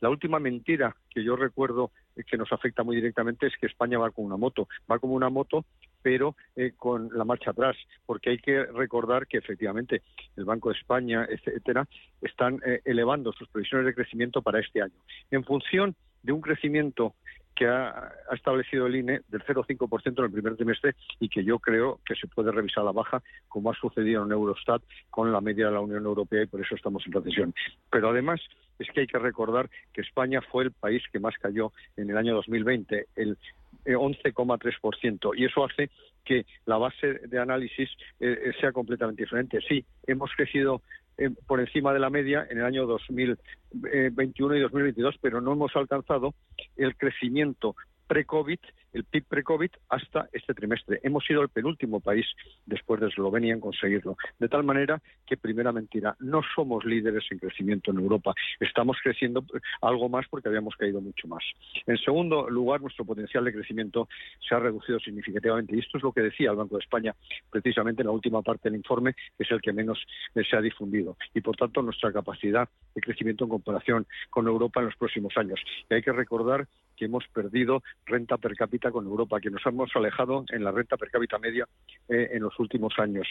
la 0.00 0.10
última 0.10 0.40
mentira 0.40 0.96
que 1.10 1.22
yo 1.22 1.36
recuerdo 1.36 1.92
que 2.26 2.36
nos 2.36 2.52
afecta 2.52 2.82
muy 2.82 2.96
directamente 2.96 3.46
es 3.46 3.56
que 3.60 3.66
España 3.66 3.98
va 3.98 4.10
con 4.10 4.24
una 4.24 4.36
moto. 4.36 4.68
Va 4.90 4.98
como 4.98 5.14
una 5.14 5.28
moto, 5.28 5.64
pero 6.02 6.36
eh, 6.56 6.72
con 6.76 7.10
la 7.12 7.24
marcha 7.24 7.50
atrás, 7.50 7.76
porque 8.06 8.30
hay 8.30 8.38
que 8.38 8.64
recordar 8.64 9.26
que 9.26 9.38
efectivamente 9.38 10.02
el 10.36 10.44
Banco 10.44 10.70
de 10.70 10.78
España, 10.78 11.26
etcétera, 11.28 11.86
están 12.22 12.60
eh, 12.64 12.80
elevando 12.84 13.32
sus 13.32 13.48
previsiones 13.48 13.86
de 13.86 13.94
crecimiento 13.94 14.42
para 14.42 14.60
este 14.60 14.82
año. 14.82 14.94
En 15.30 15.44
función 15.44 15.94
de 16.22 16.32
un 16.32 16.40
crecimiento 16.40 17.14
que 17.58 17.66
ha, 17.66 18.12
establecido 18.32 18.86
el 18.86 18.94
INE 18.94 19.20
del 19.28 19.42
0,5% 19.42 20.18
en 20.18 20.24
el 20.24 20.30
primer 20.30 20.54
trimestre 20.54 20.94
y 21.18 21.28
que 21.28 21.42
yo 21.42 21.58
creo 21.58 21.98
que 22.06 22.14
se 22.14 22.28
puede 22.28 22.52
revisar 22.52 22.82
a 22.82 22.86
la 22.86 22.92
baja, 22.92 23.20
como 23.48 23.72
ha 23.72 23.74
sucedido 23.74 24.24
en 24.24 24.30
Eurostat 24.30 24.80
con 25.10 25.32
la 25.32 25.40
media 25.40 25.66
de 25.66 25.72
la 25.72 25.80
Unión 25.80 26.04
Europea 26.04 26.44
y 26.44 26.46
por 26.46 26.60
eso 26.60 26.76
estamos 26.76 27.04
en 27.06 27.14
recesión. 27.14 27.54
Pero 27.90 28.10
además 28.10 28.40
es 28.78 28.86
que 28.92 29.00
hay 29.00 29.06
que 29.08 29.18
recordar 29.18 29.68
que 29.92 30.02
España 30.02 30.40
fue 30.40 30.64
el 30.64 30.70
país 30.70 31.02
que 31.12 31.18
más 31.18 31.34
cayó 31.38 31.72
en 31.96 32.10
el 32.10 32.16
año 32.16 32.36
2020, 32.36 33.06
el 33.16 33.36
11,3%. 33.84 35.32
Y 35.36 35.44
eso 35.44 35.64
hace 35.64 35.90
que 36.24 36.44
la 36.66 36.76
base 36.76 37.14
de 37.26 37.38
análisis 37.38 37.88
eh, 38.20 38.52
sea 38.60 38.72
completamente 38.72 39.22
diferente. 39.22 39.60
Sí, 39.66 39.84
hemos 40.06 40.30
crecido 40.36 40.82
eh, 41.16 41.30
por 41.46 41.60
encima 41.60 41.92
de 41.92 41.98
la 41.98 42.10
media 42.10 42.46
en 42.50 42.58
el 42.58 42.64
año 42.64 42.86
2021 42.86 44.56
y 44.56 44.60
2022, 44.60 45.16
pero 45.20 45.40
no 45.40 45.52
hemos 45.52 45.74
alcanzado 45.74 46.34
el 46.76 46.96
crecimiento 46.96 47.74
pre-COVID 48.06 48.58
el 48.98 49.04
PIB 49.04 49.24
pre-COVID 49.28 49.70
hasta 49.88 50.28
este 50.32 50.54
trimestre. 50.54 51.00
Hemos 51.02 51.24
sido 51.24 51.42
el 51.42 51.48
penúltimo 51.48 52.00
país 52.00 52.26
después 52.66 53.00
de 53.00 53.08
Eslovenia 53.08 53.54
en 53.54 53.60
conseguirlo. 53.60 54.16
De 54.38 54.48
tal 54.48 54.64
manera 54.64 55.00
que, 55.26 55.36
primera 55.36 55.72
mentira, 55.72 56.16
no 56.18 56.42
somos 56.54 56.84
líderes 56.84 57.24
en 57.30 57.38
crecimiento 57.38 57.90
en 57.90 57.98
Europa. 57.98 58.34
Estamos 58.60 58.98
creciendo 59.02 59.44
algo 59.80 60.08
más 60.08 60.26
porque 60.28 60.48
habíamos 60.48 60.76
caído 60.76 61.00
mucho 61.00 61.28
más. 61.28 61.44
En 61.86 61.96
segundo 61.98 62.50
lugar, 62.50 62.80
nuestro 62.80 63.04
potencial 63.04 63.44
de 63.44 63.52
crecimiento 63.52 64.08
se 64.46 64.54
ha 64.54 64.58
reducido 64.58 64.98
significativamente. 64.98 65.76
Y 65.76 65.78
esto 65.78 65.98
es 65.98 66.02
lo 66.02 66.12
que 66.12 66.22
decía 66.22 66.50
el 66.50 66.56
Banco 66.56 66.76
de 66.76 66.82
España 66.82 67.14
precisamente 67.50 68.02
en 68.02 68.06
la 68.06 68.12
última 68.12 68.42
parte 68.42 68.68
del 68.68 68.78
informe, 68.78 69.14
que 69.14 69.44
es 69.44 69.50
el 69.50 69.60
que 69.60 69.72
menos 69.72 70.04
se 70.34 70.56
ha 70.56 70.60
difundido. 70.60 71.16
Y, 71.34 71.40
por 71.40 71.56
tanto, 71.56 71.82
nuestra 71.82 72.12
capacidad 72.12 72.68
de 72.94 73.00
crecimiento 73.00 73.44
en 73.44 73.50
comparación 73.50 74.06
con 74.30 74.46
Europa 74.46 74.80
en 74.80 74.86
los 74.86 74.96
próximos 74.96 75.36
años. 75.36 75.60
Y 75.88 75.94
hay 75.94 76.02
que 76.02 76.12
recordar 76.12 76.66
que 76.96 77.04
hemos 77.04 77.24
perdido 77.28 77.82
renta 78.06 78.36
per 78.36 78.56
cápita 78.56 78.87
con 78.90 79.06
Europa, 79.06 79.40
que 79.40 79.50
nos 79.50 79.64
hemos 79.66 79.90
alejado 79.94 80.44
en 80.50 80.64
la 80.64 80.72
renta 80.72 80.96
per 80.96 81.10
cápita 81.10 81.38
media 81.38 81.66
eh, 82.08 82.30
en 82.32 82.42
los 82.42 82.58
últimos 82.58 82.98
años, 82.98 83.26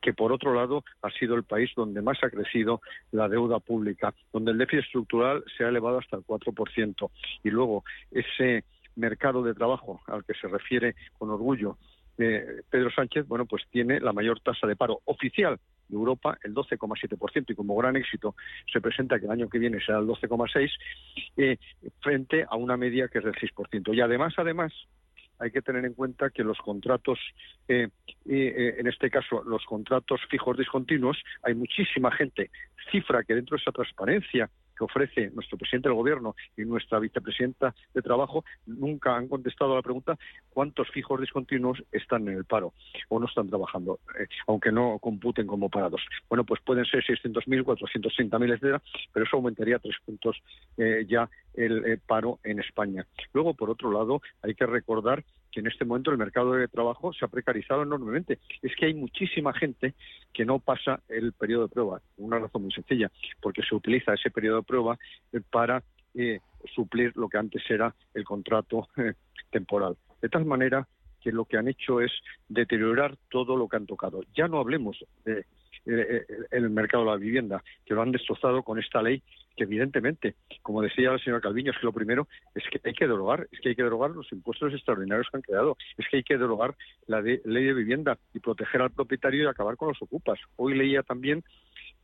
que 0.00 0.12
por 0.12 0.32
otro 0.32 0.54
lado 0.54 0.84
ha 1.02 1.10
sido 1.10 1.34
el 1.34 1.44
país 1.44 1.70
donde 1.76 2.02
más 2.02 2.18
ha 2.22 2.30
crecido 2.30 2.80
la 3.12 3.28
deuda 3.28 3.60
pública, 3.60 4.14
donde 4.32 4.52
el 4.52 4.58
déficit 4.58 4.84
estructural 4.84 5.44
se 5.56 5.64
ha 5.64 5.68
elevado 5.68 5.98
hasta 5.98 6.16
el 6.16 6.24
4%. 6.24 7.10
Y 7.44 7.50
luego 7.50 7.84
ese 8.10 8.64
mercado 8.96 9.42
de 9.42 9.54
trabajo 9.54 10.00
al 10.06 10.24
que 10.24 10.34
se 10.34 10.48
refiere 10.48 10.94
con 11.18 11.30
orgullo 11.30 11.78
eh, 12.18 12.62
Pedro 12.68 12.90
Sánchez, 12.90 13.26
bueno, 13.28 13.46
pues 13.46 13.62
tiene 13.70 14.00
la 14.00 14.12
mayor 14.12 14.40
tasa 14.40 14.66
de 14.66 14.74
paro 14.74 15.00
oficial 15.04 15.58
de 15.88 15.96
Europa, 15.96 16.38
el 16.42 16.54
12,7%, 16.54 17.50
y 17.50 17.54
como 17.54 17.76
gran 17.76 17.96
éxito 17.96 18.34
se 18.72 18.80
presenta 18.80 19.18
que 19.18 19.26
el 19.26 19.32
año 19.32 19.48
que 19.48 19.58
viene 19.58 19.80
será 19.80 19.98
el 19.98 20.06
12,6%, 20.06 20.70
eh, 21.36 21.56
frente 22.00 22.46
a 22.48 22.56
una 22.56 22.76
media 22.76 23.08
que 23.08 23.18
es 23.18 23.24
del 23.24 23.34
6%. 23.34 23.94
Y 23.94 24.00
además, 24.00 24.34
además, 24.36 24.72
hay 25.38 25.50
que 25.50 25.62
tener 25.62 25.84
en 25.84 25.94
cuenta 25.94 26.30
que 26.30 26.42
los 26.42 26.58
contratos, 26.58 27.18
eh, 27.68 27.88
eh, 28.26 28.76
en 28.78 28.86
este 28.86 29.10
caso 29.10 29.42
los 29.44 29.64
contratos 29.64 30.20
fijos 30.30 30.56
discontinuos, 30.58 31.18
hay 31.42 31.54
muchísima 31.54 32.10
gente, 32.10 32.50
cifra 32.90 33.22
que 33.22 33.34
dentro 33.34 33.56
de 33.56 33.62
esa 33.62 33.72
transparencia 33.72 34.50
que 34.78 34.84
ofrece 34.84 35.30
nuestro 35.30 35.58
presidente 35.58 35.88
del 35.88 35.96
gobierno 35.96 36.36
y 36.56 36.64
nuestra 36.64 36.98
vicepresidenta 37.00 37.74
de 37.92 38.02
trabajo 38.02 38.44
nunca 38.66 39.16
han 39.16 39.28
contestado 39.28 39.72
a 39.72 39.76
la 39.76 39.82
pregunta 39.82 40.16
cuántos 40.50 40.88
fijos 40.90 41.20
discontinuos 41.20 41.82
están 41.90 42.28
en 42.28 42.38
el 42.38 42.44
paro 42.44 42.72
o 43.08 43.18
no 43.18 43.26
están 43.26 43.48
trabajando, 43.48 43.98
eh, 44.18 44.26
aunque 44.46 44.70
no 44.70 44.98
computen 45.00 45.46
como 45.46 45.68
parados. 45.68 46.02
Bueno, 46.28 46.44
pues 46.44 46.60
pueden 46.62 46.84
ser 46.84 47.04
600.000, 47.04 47.64
430.000, 47.64 48.52
etcétera, 48.52 48.82
pero 49.12 49.26
eso 49.26 49.36
aumentaría 49.36 49.78
tres 49.78 49.96
puntos 50.04 50.36
eh, 50.76 51.04
ya 51.08 51.28
el 51.54 51.84
eh, 51.84 51.98
paro 52.06 52.38
en 52.44 52.60
España. 52.60 53.06
Luego, 53.32 53.54
por 53.54 53.70
otro 53.70 53.90
lado, 53.90 54.22
hay 54.42 54.54
que 54.54 54.66
recordar 54.66 55.24
que 55.50 55.60
en 55.60 55.66
este 55.66 55.84
momento 55.84 56.10
el 56.10 56.18
mercado 56.18 56.52
de 56.52 56.68
trabajo 56.68 57.12
se 57.12 57.24
ha 57.24 57.28
precarizado 57.28 57.82
enormemente. 57.82 58.38
Es 58.62 58.74
que 58.76 58.86
hay 58.86 58.94
muchísima 58.94 59.52
gente 59.52 59.94
que 60.32 60.44
no 60.44 60.58
pasa 60.58 61.00
el 61.08 61.32
periodo 61.32 61.62
de 61.62 61.74
prueba. 61.74 62.00
Una 62.16 62.38
razón 62.38 62.62
muy 62.62 62.72
sencilla, 62.72 63.10
porque 63.40 63.62
se 63.62 63.74
utiliza 63.74 64.14
ese 64.14 64.30
periodo 64.30 64.58
de 64.58 64.62
prueba 64.62 64.98
eh, 65.32 65.40
para 65.50 65.82
eh, 66.14 66.40
suplir 66.74 67.16
lo 67.16 67.28
que 67.28 67.38
antes 67.38 67.62
era 67.68 67.94
el 68.14 68.24
contrato 68.24 68.88
eh, 68.96 69.14
temporal. 69.50 69.96
De 70.20 70.28
tal 70.28 70.44
manera 70.44 70.86
que 71.20 71.32
lo 71.32 71.44
que 71.44 71.56
han 71.56 71.68
hecho 71.68 72.00
es 72.00 72.12
deteriorar 72.48 73.16
todo 73.28 73.56
lo 73.56 73.68
que 73.68 73.76
han 73.76 73.86
tocado. 73.86 74.22
Ya 74.34 74.48
no 74.48 74.58
hablemos 74.58 75.04
de 75.24 75.46
el 75.88 76.70
mercado 76.70 77.04
de 77.04 77.10
la 77.10 77.16
vivienda, 77.16 77.62
que 77.84 77.94
lo 77.94 78.02
han 78.02 78.12
destrozado 78.12 78.62
con 78.62 78.78
esta 78.78 79.02
ley 79.02 79.22
que 79.58 79.64
evidentemente, 79.64 80.36
como 80.62 80.82
decía 80.82 81.10
la 81.10 81.18
señora 81.18 81.42
Calviño, 81.42 81.72
es 81.72 81.78
que 81.78 81.86
lo 81.86 81.92
primero 81.92 82.28
es 82.54 82.62
que 82.70 82.80
hay 82.84 82.94
que 82.94 83.08
derogar, 83.08 83.48
es 83.50 83.60
que 83.60 83.70
hay 83.70 83.74
que 83.74 83.82
derogar 83.82 84.12
los 84.12 84.30
impuestos 84.30 84.72
extraordinarios 84.72 85.26
que 85.30 85.36
han 85.36 85.42
quedado, 85.42 85.76
es 85.98 86.06
que 86.08 86.18
hay 86.18 86.22
que 86.22 86.38
derogar 86.38 86.76
la 87.08 87.20
ley 87.20 87.40
de 87.44 87.74
vivienda 87.74 88.18
y 88.32 88.38
proteger 88.38 88.80
al 88.80 88.92
propietario 88.92 89.42
y 89.42 89.46
acabar 89.46 89.76
con 89.76 89.88
los 89.88 90.00
ocupas. 90.00 90.38
Hoy 90.56 90.78
leía 90.78 91.02
también 91.02 91.42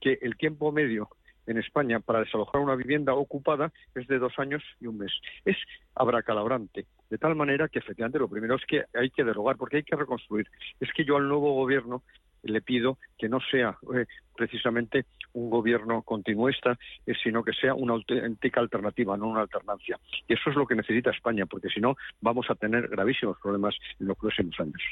que 0.01 0.19
el 0.21 0.37
tiempo 0.37 0.73
medio 0.73 1.09
en 1.47 1.59
España 1.59 2.01
para 2.01 2.21
desalojar 2.21 2.61
una 2.61 2.75
vivienda 2.75 3.15
ocupada 3.15 3.73
es 3.95 4.07
de 4.09 4.19
dos 4.19 4.33
años 4.39 4.63
y 4.81 4.87
un 4.87 4.99
mes. 4.99 5.13
Es 5.45 5.57
abracalabrante. 5.95 6.87
De 7.11 7.19
tal 7.19 7.37
manera 7.37 7.69
que 7.69 7.79
efectivamente 7.79 8.19
lo 8.19 8.29
primero 8.29 8.57
es 8.57 8.65
que 8.67 8.85
hay 8.95 9.11
que 9.11 9.25
derogar, 9.25 9.57
porque 9.57 9.77
hay 9.77 9.83
que 9.85 9.95
reconstruir. 9.95 10.49
Es 10.81 10.91
que 10.93 11.05
yo 11.05 11.17
al 11.17 11.29
nuevo 11.29 11.53
gobierno 11.53 12.03
le 12.45 12.61
pido 12.61 12.99
que 13.19 13.29
no 13.29 13.39
sea 13.51 13.79
eh, 13.95 14.07
precisamente 14.37 15.07
un 15.33 15.51
gobierno 15.51 16.03
continuista, 16.03 16.79
eh, 17.07 17.13
sino 17.23 17.43
que 17.43 17.53
sea 17.53 17.75
una 17.75 17.95
auténtica 17.95 18.61
alternativa, 18.61 19.17
no 19.17 19.29
una 19.29 19.43
alternancia. 19.43 19.99
Y 20.29 20.35
eso 20.35 20.51
es 20.51 20.57
lo 20.57 20.67
que 20.67 20.75
necesita 20.75 21.11
España, 21.11 21.47
porque 21.47 21.69
si 21.69 21.81
no 21.81 21.97
vamos 22.21 22.47
a 22.51 22.55
tener 22.55 22.89
gravísimos 22.89 23.39
problemas 23.41 23.75
en 23.99 24.09
los 24.09 24.17
próximos 24.17 24.55
años. 24.59 24.83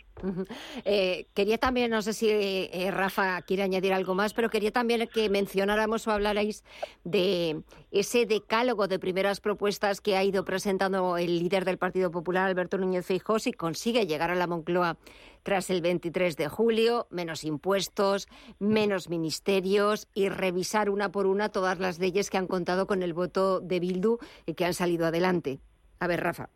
Eh, 0.84 1.26
quería 1.34 1.58
también, 1.58 1.90
no 1.90 2.02
sé 2.02 2.12
si 2.12 2.90
Rafa 2.90 3.42
quiere 3.42 3.62
añadir 3.62 3.92
algo 3.92 4.14
más, 4.14 4.34
pero 4.34 4.50
quería 4.50 4.72
también 4.72 5.08
que 5.12 5.28
mencionáramos 5.28 6.06
o 6.06 6.12
hablarais 6.12 6.64
de 7.04 7.62
ese 7.90 8.26
decálogo 8.26 8.88
de 8.88 8.98
primeras 8.98 9.40
propuestas 9.40 10.00
que 10.00 10.16
ha 10.16 10.24
ido 10.24 10.44
presentando 10.44 11.16
el 11.18 11.38
líder 11.38 11.64
del 11.64 11.78
Partido 11.78 12.10
Popular, 12.10 12.48
Alberto 12.48 12.78
Núñez 12.78 13.06
Feijóo, 13.06 13.32
y 13.44 13.52
consigue 13.52 14.06
llegar 14.06 14.30
a 14.30 14.34
la 14.34 14.46
Moncloa 14.46 14.96
tras 15.42 15.70
el 15.70 15.82
23 15.82 16.36
de 16.36 16.48
julio, 16.48 17.06
menos 17.10 17.44
impuestos, 17.44 18.28
menos 18.58 19.08
ministerios 19.08 20.08
y 20.14 20.28
revisar 20.28 20.90
una 20.90 21.10
por 21.10 21.26
una 21.26 21.48
todas 21.50 21.78
las 21.78 21.98
leyes 21.98 22.30
que 22.30 22.38
han 22.38 22.46
contado 22.46 22.86
con 22.86 23.02
el 23.02 23.12
voto 23.12 23.60
de 23.60 23.80
Bildu 23.80 24.18
y 24.46 24.54
que 24.54 24.64
han 24.64 24.74
salido 24.74 25.06
adelante. 25.06 25.60
A 26.00 26.06
ver, 26.06 26.20
Rafa. 26.20 26.48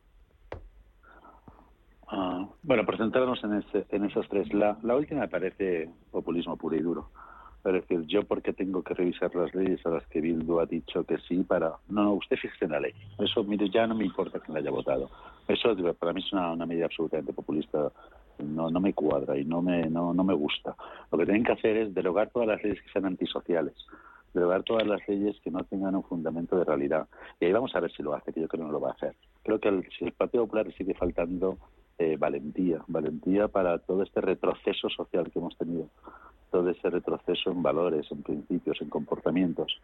Ah, 2.08 2.48
bueno, 2.62 2.84
por 2.84 2.96
centrarnos 2.96 3.42
en, 3.42 3.64
en 3.90 4.04
esos 4.04 4.28
tres. 4.28 4.52
La, 4.52 4.76
última 4.96 5.22
me 5.22 5.28
parece 5.28 5.90
populismo 6.10 6.56
puro 6.56 6.76
y 6.76 6.80
duro. 6.80 7.10
Es 7.64 7.72
decir, 7.72 8.02
yo 8.06 8.22
porque 8.22 8.52
tengo 8.52 8.84
que 8.84 8.94
revisar 8.94 9.34
las 9.34 9.52
leyes 9.52 9.84
a 9.84 9.90
las 9.90 10.06
que 10.06 10.20
Bildu 10.20 10.60
ha 10.60 10.66
dicho 10.66 11.02
que 11.02 11.18
sí 11.18 11.42
para... 11.42 11.72
No, 11.88 12.04
no, 12.04 12.12
usted 12.12 12.36
fíjese 12.36 12.66
en 12.66 12.70
la 12.70 12.80
ley. 12.80 12.92
Eso, 13.18 13.42
mire, 13.42 13.68
ya 13.68 13.88
no 13.88 13.96
me 13.96 14.04
importa 14.04 14.38
quién 14.38 14.54
la 14.54 14.60
haya 14.60 14.70
votado. 14.70 15.10
Eso 15.48 15.74
para 15.98 16.12
mí 16.12 16.22
es 16.24 16.32
una 16.32 16.64
medida 16.64 16.84
absolutamente 16.84 17.32
populista 17.32 17.90
no, 18.38 18.70
no 18.70 18.80
me 18.80 18.94
cuadra 18.94 19.36
y 19.36 19.44
no 19.44 19.62
me, 19.62 19.88
no, 19.88 20.12
no 20.14 20.24
me 20.24 20.34
gusta. 20.34 20.74
Lo 21.10 21.18
que 21.18 21.24
tienen 21.24 21.44
que 21.44 21.52
hacer 21.52 21.76
es 21.76 21.94
derogar 21.94 22.30
todas 22.30 22.48
las 22.48 22.62
leyes 22.62 22.80
que 22.82 22.90
sean 22.90 23.06
antisociales, 23.06 23.74
derogar 24.34 24.62
todas 24.62 24.86
las 24.86 25.06
leyes 25.08 25.38
que 25.42 25.50
no 25.50 25.64
tengan 25.64 25.94
un 25.94 26.04
fundamento 26.04 26.56
de 26.56 26.64
realidad. 26.64 27.06
Y 27.40 27.46
ahí 27.46 27.52
vamos 27.52 27.74
a 27.74 27.80
ver 27.80 27.92
si 27.92 28.02
lo 28.02 28.14
hace, 28.14 28.32
que 28.32 28.40
yo 28.40 28.48
creo 28.48 28.62
que 28.62 28.66
no 28.66 28.72
lo 28.72 28.80
va 28.80 28.90
a 28.90 28.94
hacer. 28.94 29.14
Creo 29.42 29.60
que 29.60 29.68
el, 29.68 29.88
si 29.98 30.04
el 30.04 30.12
Partido 30.12 30.44
Popular 30.44 30.72
sigue 30.74 30.94
faltando 30.94 31.58
eh, 31.98 32.16
valentía, 32.18 32.82
valentía 32.88 33.48
para 33.48 33.78
todo 33.78 34.02
este 34.02 34.20
retroceso 34.20 34.90
social 34.90 35.30
que 35.30 35.38
hemos 35.38 35.56
tenido, 35.56 35.88
todo 36.50 36.68
ese 36.68 36.90
retroceso 36.90 37.50
en 37.50 37.62
valores, 37.62 38.06
en 38.10 38.22
principios, 38.22 38.82
en 38.82 38.90
comportamientos. 38.90 39.80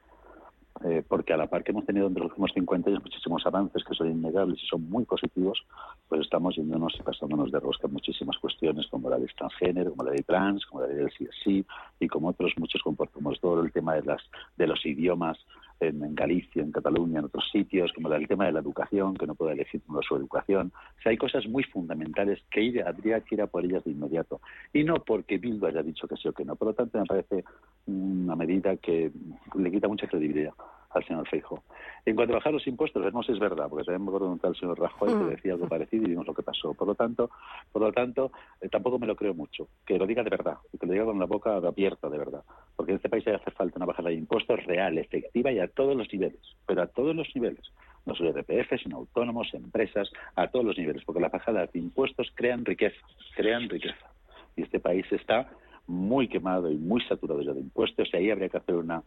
Eh, 0.85 1.03
porque 1.07 1.33
a 1.33 1.37
la 1.37 1.49
par 1.49 1.63
que 1.63 1.71
hemos 1.71 1.85
tenido 1.85 2.07
en 2.07 2.15
los 2.15 2.25
últimos 2.25 2.51
50 2.55 2.89
años 2.89 3.03
muchísimos 3.03 3.45
avances 3.47 3.85
que 3.85 3.95
son 3.95 4.11
innegables 4.11 4.61
y 4.63 4.67
son 4.67 4.89
muy 4.89 5.05
positivos, 5.05 5.63
pues 6.09 6.23
estamos 6.23 6.57
yéndonos 6.57 6.95
y 6.99 7.03
pasándonos 7.03 7.53
de 7.53 7.61
rosca 7.61 7.87
en 7.87 7.93
muchísimas 7.93 8.39
cuestiones, 8.39 8.87
como 8.89 9.11
la 9.11 9.19
de 9.19 9.27
transgénero, 9.37 9.91
como 9.91 10.05
la 10.05 10.13
de 10.13 10.23
trans, 10.23 10.65
como 10.67 10.83
la 10.83 10.89
de 10.89 10.95
del 10.95 11.11
sí 11.45 11.65
y 12.01 12.09
como 12.09 12.29
otros 12.29 12.53
muchos 12.57 12.83
comportamientos, 12.83 13.41
todo 13.41 13.61
el 13.61 13.71
tema 13.71 13.95
de, 13.95 14.03
las, 14.03 14.23
de 14.57 14.67
los 14.67 14.85
idiomas 14.87 15.39
en, 15.89 16.15
Galicia, 16.15 16.63
en 16.63 16.73
Cataluña, 16.73 17.19
en 17.19 17.27
otros 17.27 17.49
sitios, 17.51 17.93
como 17.93 18.13
el 18.13 18.29
tema 18.29 18.47
de 18.47 18.53
la 18.53 18.61
educación, 18.61 19.15
que 19.15 19.27
no 19.27 19.35
puede 19.35 19.53
elegir 19.53 19.83
su 20.07 20.17
educación. 20.17 20.73
O 20.99 21.03
sea, 21.03 21.11
hay 21.11 21.17
cosas 21.17 21.47
muy 21.47 21.65
fundamentales 21.65 22.41
que 22.51 22.83
habría 22.87 23.21
que 23.21 23.35
ir 23.35 23.43
a 23.43 23.47
por 23.47 23.65
ellas 23.65 23.85
de 23.85 23.93
inmediato. 23.93 24.41
Y 24.73 24.85
no 24.85 25.03
porque 25.05 25.39
Bildu 25.39 25.67
haya 25.67 25.83
dicho 25.83 26.07
que 26.07 26.17
sí 26.17 26.29
o 26.29 26.33
que 26.33 26.45
no. 26.45 26.57
Por 26.57 26.69
lo 26.69 26.75
tanto, 26.75 26.99
me 26.99 27.07
parece 27.07 27.45
una 27.87 28.37
medida 28.37 28.77
que 28.77 29.11
le 29.55 29.71
quita 29.71 29.89
mucha 29.89 30.07
credibilidad 30.07 30.55
al 30.95 31.05
señor 31.05 31.29
Feijo. 31.29 31.63
En 32.05 32.17
cuanto 32.17 32.35
a 32.35 32.37
bajar 32.37 32.53
los 32.53 32.67
impuestos, 32.67 33.03
vemos 33.03 33.29
es 33.29 33.39
verdad, 33.39 33.69
porque 33.69 33.85
también 33.85 34.03
me 34.03 34.09
acuerdo 34.09 34.35
de 34.35 34.55
señor 34.55 34.79
Rajoy 34.79 35.09
que 35.09 35.15
mm. 35.15 35.29
decía 35.31 35.53
algo 35.55 35.69
parecido 35.69 36.05
y 36.05 36.11
vimos 36.11 36.27
lo 36.27 36.35
que 36.35 36.43
pasó. 36.43 36.75
Por 36.75 36.89
lo 36.89 36.95
tanto, 36.95 37.31
por 37.71 37.83
lo 37.83 37.93
tanto 37.93 38.33
eh, 38.61 38.69
tampoco 38.69 38.99
me 38.99 39.07
lo 39.07 39.17
creo 39.17 39.35
mucho. 39.35 39.69
Que 39.87 39.99
lo 39.99 40.07
diga 40.07 40.23
de 40.23 40.31
verdad, 40.31 40.59
que 40.79 40.87
lo 40.87 40.93
diga 40.93 41.05
con 41.05 41.19
la 41.19 41.27
boca 41.27 41.57
abierta 41.57 42.09
de 42.09 42.19
verdad. 42.19 42.43
Porque 42.77 42.93
en 42.93 42.97
este 42.97 43.09
país 43.09 43.27
hace 43.29 43.51
falta 43.53 43.77
una 43.77 43.87
bajada 43.87 44.11
de 44.11 44.17
impuestos 44.17 44.65
real, 44.65 44.99
efectiva 44.99 45.53
y 45.53 45.59
a 45.59 45.69
todos 45.69 45.97
los 45.97 46.13
niveles, 46.13 46.41
pero 46.67 46.83
a 46.83 46.87
todos 46.87 47.15
los 47.15 47.29
niveles. 47.35 47.73
No 48.05 48.15
solo 48.17 48.33
RPF, 48.33 48.83
sino 48.83 48.97
autónomos, 48.97 49.55
empresas, 49.55 50.11
a 50.35 50.49
todos 50.49 50.65
los 50.65 50.77
niveles, 50.77 51.05
porque 51.05 51.21
las 51.21 51.31
bajadas 51.31 51.73
de 51.73 51.79
impuestos 51.79 52.33
crean 52.35 52.65
riqueza, 52.65 53.01
crean 53.37 53.69
riqueza. 53.69 54.11
Y 54.57 54.63
este 54.63 54.81
país 54.81 55.07
está 55.13 55.49
muy 55.87 56.29
quemado 56.29 56.71
y 56.71 56.77
muy 56.77 57.01
saturado 57.03 57.43
ya 57.43 57.53
de 57.53 57.61
impuestos 57.61 58.09
y 58.13 58.17
ahí 58.17 58.31
habría 58.31 58.49
que 58.49 58.57
hacer 58.57 58.75
una 58.75 59.03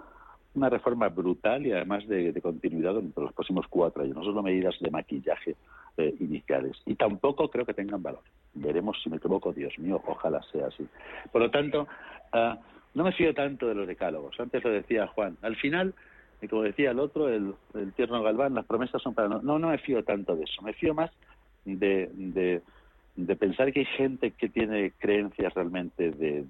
una 0.56 0.70
reforma 0.70 1.10
brutal 1.10 1.65
y 1.65 1.72
además 1.72 2.08
de, 2.08 2.34
continuidad 2.41 2.94
durante 2.94 3.22
los 3.22 3.34
próximos 3.34 3.65
cuatro 3.70 4.04
años, 4.04 4.15
no 4.15 4.24
solo 4.24 4.41
medidas 4.41 4.76
de 4.80 4.89
maquillaje 4.89 5.56
eh, 5.98 6.15
iniciales. 6.20 6.78
Y 6.86 6.96
tampoco 6.96 7.50
creo 7.50 7.65
que 7.65 7.74
tengan 7.74 8.02
valor. 8.02 8.22
Veremos 8.54 8.98
si 9.04 9.10
me 9.10 9.18
equivoco, 9.18 9.54
Dios 9.54 9.78
mío, 9.80 10.02
ojalá 10.06 10.41
sea 10.52 10.68
así. 10.68 10.88
Por 11.32 11.41
lo 11.41 11.52
tanto, 11.52 11.88
ah, 12.32 12.58
no 12.94 13.04
me 13.04 13.12
fío 13.12 13.34
tanto 13.34 13.68
de 13.68 13.76
los 13.76 13.88
decálogos. 13.88 14.39
Antes 14.39 14.63
lo 14.63 14.72
decía 14.72 15.08
Juan. 15.08 15.38
Al 15.41 15.56
final, 15.58 15.94
y 16.41 16.48
como 16.48 16.63
decía 16.63 16.91
el 16.91 17.00
otro, 17.00 17.30
el, 17.30 17.54
tierno 17.96 18.24
Galván, 18.24 18.56
las 18.56 18.65
promesas 18.65 19.02
son 19.02 19.13
para... 19.13 19.28
No, 19.28 19.60
no, 19.60 19.70
me 19.70 19.78
fío 19.78 20.04
tanto 20.04 20.36
de 20.36 20.44
eso. 20.44 20.62
Me 20.62 20.74
fío 20.74 20.94
más 20.94 21.12
de, 21.65 22.10
de, 22.13 22.62
de 23.15 23.36
pensar 23.36 23.74
que 23.74 23.82
hay 23.82 23.86
gente 23.86 24.32
que 24.32 24.50
tiene 24.50 24.91
creencias 24.98 25.54
realmente 25.54 26.12
de, 26.12 26.46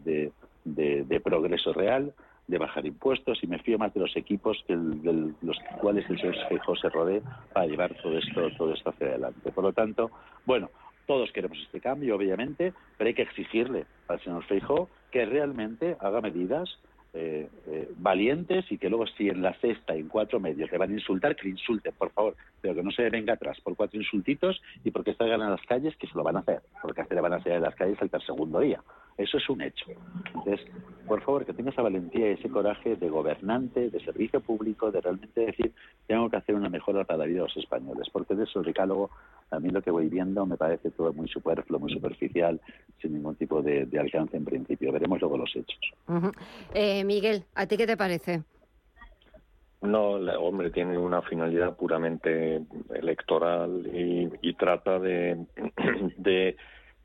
de, 0.63 1.03
de 1.03 1.19
progreso 1.19 1.73
real, 1.73 2.13
de 2.47 2.57
bajar 2.57 2.85
impuestos 2.85 3.43
y 3.43 3.47
me 3.47 3.59
fío 3.59 3.77
más 3.77 3.93
de 3.93 4.01
los 4.01 4.15
equipos 4.15 4.63
que 4.67 4.75
de 4.75 5.33
los 5.41 5.57
cuales 5.79 6.09
el 6.09 6.19
señor 6.19 6.35
Feijóo 6.47 6.75
se 6.75 6.89
rodee 6.89 7.21
para 7.53 7.65
llevar 7.65 7.93
todo 8.01 8.17
esto, 8.17 8.49
todo 8.57 8.73
esto 8.73 8.89
hacia 8.89 9.07
adelante. 9.07 9.51
Por 9.51 9.63
lo 9.63 9.73
tanto, 9.73 10.11
bueno, 10.45 10.69
todos 11.07 11.31
queremos 11.31 11.57
este 11.59 11.81
cambio, 11.81 12.15
obviamente, 12.15 12.73
pero 12.97 13.07
hay 13.07 13.13
que 13.13 13.23
exigirle 13.23 13.85
al 14.07 14.19
señor 14.21 14.43
Feijóo 14.45 14.89
que 15.11 15.25
realmente 15.25 15.97
haga 15.99 16.21
medidas 16.21 16.77
eh, 17.17 17.47
eh, 17.67 17.89
valientes 17.95 18.69
y 18.69 18.77
que 18.77 18.89
luego 18.89 19.07
si 19.07 19.29
en 19.29 19.41
la 19.41 19.53
cesta, 19.53 19.95
en 19.95 20.09
cuatro 20.09 20.39
medios, 20.39 20.69
le 20.69 20.77
van 20.77 20.91
a 20.91 20.95
insultar, 20.95 21.35
que 21.35 21.43
le 21.43 21.51
insulten, 21.51 21.93
por 21.97 22.11
favor, 22.11 22.35
pero 22.59 22.75
que 22.75 22.83
no 22.83 22.91
se 22.91 23.09
venga 23.09 23.33
atrás 23.33 23.57
por 23.61 23.75
cuatro 23.77 23.97
insultitos 23.97 24.61
y 24.83 24.91
porque 24.91 25.13
salgan 25.13 25.41
a 25.41 25.49
las 25.49 25.61
calles, 25.61 25.95
que 25.95 26.07
se 26.07 26.15
lo 26.15 26.23
van 26.23 26.35
a 26.35 26.39
hacer, 26.39 26.61
porque 26.81 27.05
se 27.05 27.15
le 27.15 27.21
van 27.21 27.31
a 27.31 27.37
hacer 27.37 27.53
a 27.53 27.59
las 27.59 27.75
calles 27.75 28.01
hasta 28.01 28.17
el 28.17 28.23
segundo 28.23 28.59
día. 28.59 28.81
Eso 29.17 29.37
es 29.37 29.49
un 29.49 29.61
hecho. 29.61 29.85
Entonces, 30.33 30.59
por 31.07 31.21
favor, 31.21 31.45
que 31.45 31.53
tenga 31.53 31.69
esa 31.69 31.81
valentía 31.81 32.29
y 32.29 32.33
ese 32.33 32.49
coraje 32.49 32.95
de 32.97 33.09
gobernante, 33.09 33.89
de 33.89 33.99
servicio 34.01 34.41
público, 34.41 34.91
de 34.91 34.99
realmente 34.99 35.45
decir, 35.45 35.73
tengo 36.05 36.29
que 36.29 36.37
hacer 36.37 36.55
una 36.55 36.69
mejora 36.69 37.05
para 37.05 37.19
la 37.19 37.25
vida 37.25 37.37
de 37.37 37.43
los 37.43 37.57
españoles, 37.57 38.07
porque 38.11 38.35
de 38.35 38.43
eso 38.43 38.59
el 38.59 38.65
decálogo, 38.65 39.11
a 39.51 39.59
mí 39.59 39.69
lo 39.69 39.81
que 39.81 39.91
voy 39.91 40.09
viendo 40.09 40.45
me 40.45 40.57
parece 40.57 40.91
todo 40.91 41.13
muy 41.13 41.29
superfluo, 41.29 41.79
muy 41.79 41.93
superficial, 41.93 42.59
sin 43.01 43.13
ningún 43.13 43.35
tipo 43.35 43.61
de, 43.61 43.87
alcance 43.97 44.35
en 44.35 44.43
principio. 44.43 44.91
Veremos 44.91 45.21
luego 45.21 45.37
los 45.37 45.55
hechos. 45.55 45.79
eh, 46.73 47.03
Miguel, 47.05 47.45
¿a 47.55 47.67
ti 47.67 47.77
qué 47.77 47.87
te 47.87 47.95
parece? 47.95 48.43
No, 49.81 50.13
hombre, 50.39 50.71
tiene 50.71 50.97
una 50.97 51.21
finalidad 51.21 51.77
puramente 51.77 52.61
electoral 52.93 53.87
y, 54.41 54.53
trata 54.55 54.99
de, 54.99 55.45
de 56.17 56.57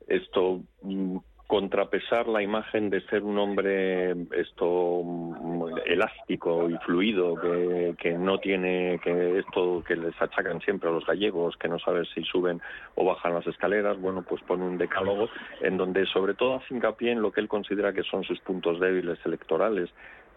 esto 0.07 0.61
mm, 0.81 1.17
contrapesar 1.51 2.29
la 2.29 2.41
imagen 2.41 2.89
de 2.89 3.01
ser 3.07 3.23
un 3.23 3.37
hombre 3.37 4.11
esto 4.31 5.03
elástico 5.85 6.69
y 6.69 6.77
fluido 6.77 7.35
que, 7.35 7.93
que, 7.99 8.13
no 8.13 8.37
tiene 8.37 9.01
que 9.03 9.39
esto 9.39 9.83
que 9.85 9.97
les 9.97 10.15
achacan 10.21 10.61
siempre 10.61 10.87
a 10.87 10.93
los 10.93 11.05
gallegos 11.05 11.57
que 11.57 11.67
no 11.67 11.77
saben 11.77 12.05
si 12.15 12.23
suben 12.23 12.61
o 12.95 13.03
bajan 13.03 13.33
las 13.33 13.45
escaleras 13.47 13.99
bueno 13.99 14.23
pues 14.23 14.41
pone 14.43 14.63
un 14.63 14.77
decálogo 14.77 15.27
en 15.59 15.75
donde 15.75 16.05
sobre 16.05 16.35
todo 16.35 16.55
hace 16.55 16.73
hincapié 16.73 17.11
en 17.11 17.21
lo 17.21 17.33
que 17.33 17.41
él 17.41 17.49
considera 17.49 17.91
que 17.91 18.03
son 18.03 18.23
sus 18.23 18.39
puntos 18.39 18.79
débiles 18.79 19.19
electorales. 19.25 19.89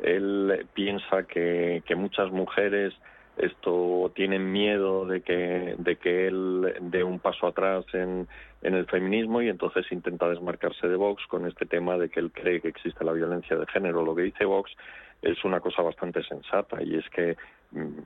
Él 0.02 0.66
piensa 0.74 1.28
que, 1.28 1.84
que 1.86 1.94
muchas 1.94 2.32
mujeres 2.32 2.92
esto 3.36 4.12
tienen 4.14 4.52
miedo 4.52 5.06
de 5.06 5.22
que, 5.22 5.74
de 5.78 5.96
que 5.96 6.28
él 6.28 6.74
dé 6.80 7.02
un 7.02 7.18
paso 7.18 7.46
atrás 7.46 7.84
en, 7.92 8.28
en 8.64 8.74
el 8.74 8.86
feminismo 8.86 9.42
y 9.42 9.48
entonces 9.48 9.86
intenta 9.92 10.28
desmarcarse 10.28 10.88
de 10.88 10.96
Vox 10.96 11.24
con 11.28 11.46
este 11.46 11.66
tema 11.66 11.96
de 11.98 12.08
que 12.08 12.18
él 12.18 12.32
cree 12.32 12.60
que 12.60 12.68
existe 12.68 13.04
la 13.04 13.12
violencia 13.12 13.56
de 13.56 13.66
género. 13.66 14.04
Lo 14.04 14.14
que 14.14 14.22
dice 14.22 14.46
Vox 14.46 14.72
es 15.20 15.44
una 15.44 15.60
cosa 15.60 15.82
bastante 15.82 16.22
sensata 16.24 16.82
y 16.82 16.96
es 16.96 17.08
que 17.10 17.36
mm, 17.72 17.98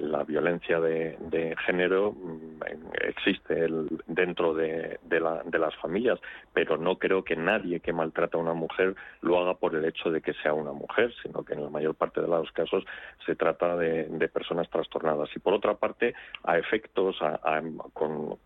la 0.00 0.24
violencia 0.24 0.80
de, 0.80 1.54
género 1.66 2.12
mm, 2.12 2.62
existe 3.06 3.66
dentro 4.06 4.54
de, 4.54 4.98
las 5.10 5.76
familias, 5.76 6.18
pero 6.54 6.78
no 6.78 6.96
creo 6.98 7.22
que 7.22 7.36
nadie 7.36 7.80
que 7.80 7.92
maltrata 7.92 8.38
a 8.38 8.40
una 8.40 8.54
mujer 8.54 8.94
lo 9.20 9.38
haga 9.38 9.54
por 9.54 9.74
el 9.76 9.84
hecho 9.84 10.10
de 10.10 10.22
que 10.22 10.32
sea 10.34 10.54
una 10.54 10.72
mujer, 10.72 11.12
sino 11.22 11.44
que 11.44 11.52
en 11.52 11.64
la 11.64 11.70
mayor 11.70 11.94
parte 11.94 12.20
de 12.20 12.28
los 12.28 12.50
casos 12.52 12.84
se 13.26 13.36
trata 13.36 13.76
de, 13.76 14.28
personas 14.32 14.70
trastornadas. 14.70 15.28
Y 15.36 15.38
por 15.38 15.52
otra 15.52 15.74
parte, 15.74 16.14
a 16.44 16.56
efectos, 16.58 17.18
con, 17.92 18.38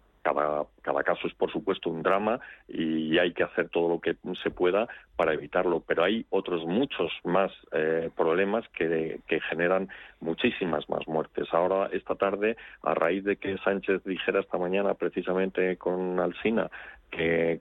cada 0.83 1.03
caso 1.03 1.27
es, 1.27 1.35
por 1.35 1.51
supuesto, 1.51 1.91
un 1.91 2.03
drama 2.03 2.41
y 2.69 3.19
hay 3.19 3.33
que 3.33 3.45
hacer 3.45 3.69
todo 3.69 3.89
lo 3.89 4.01
que 4.01 4.17
se 4.43 4.51
pueda 4.51 4.89
para 5.17 5.35
evitarlo. 5.35 5.83
Pero 5.87 6.05
hay 6.05 6.27
otros 6.31 6.65
muchos 6.65 7.13
más 7.25 7.53
eh, 7.73 8.11
problemas 8.17 8.65
que, 8.71 9.21
que 9.27 9.41
generan 9.41 9.89
muchísimas 10.21 10.89
más 10.89 11.07
muertes. 11.07 11.53
Ahora, 11.53 11.89
esta 11.93 12.15
tarde, 12.15 12.57
a 12.83 12.95
raíz 12.95 13.25
de 13.25 13.37
que 13.37 13.59
Sánchez 13.59 14.05
dijera 14.05 14.41
esta 14.41 14.59
mañana 14.59 14.95
precisamente 14.95 15.77
con 15.77 16.19
Alsina 16.21 16.71
que, 17.11 17.61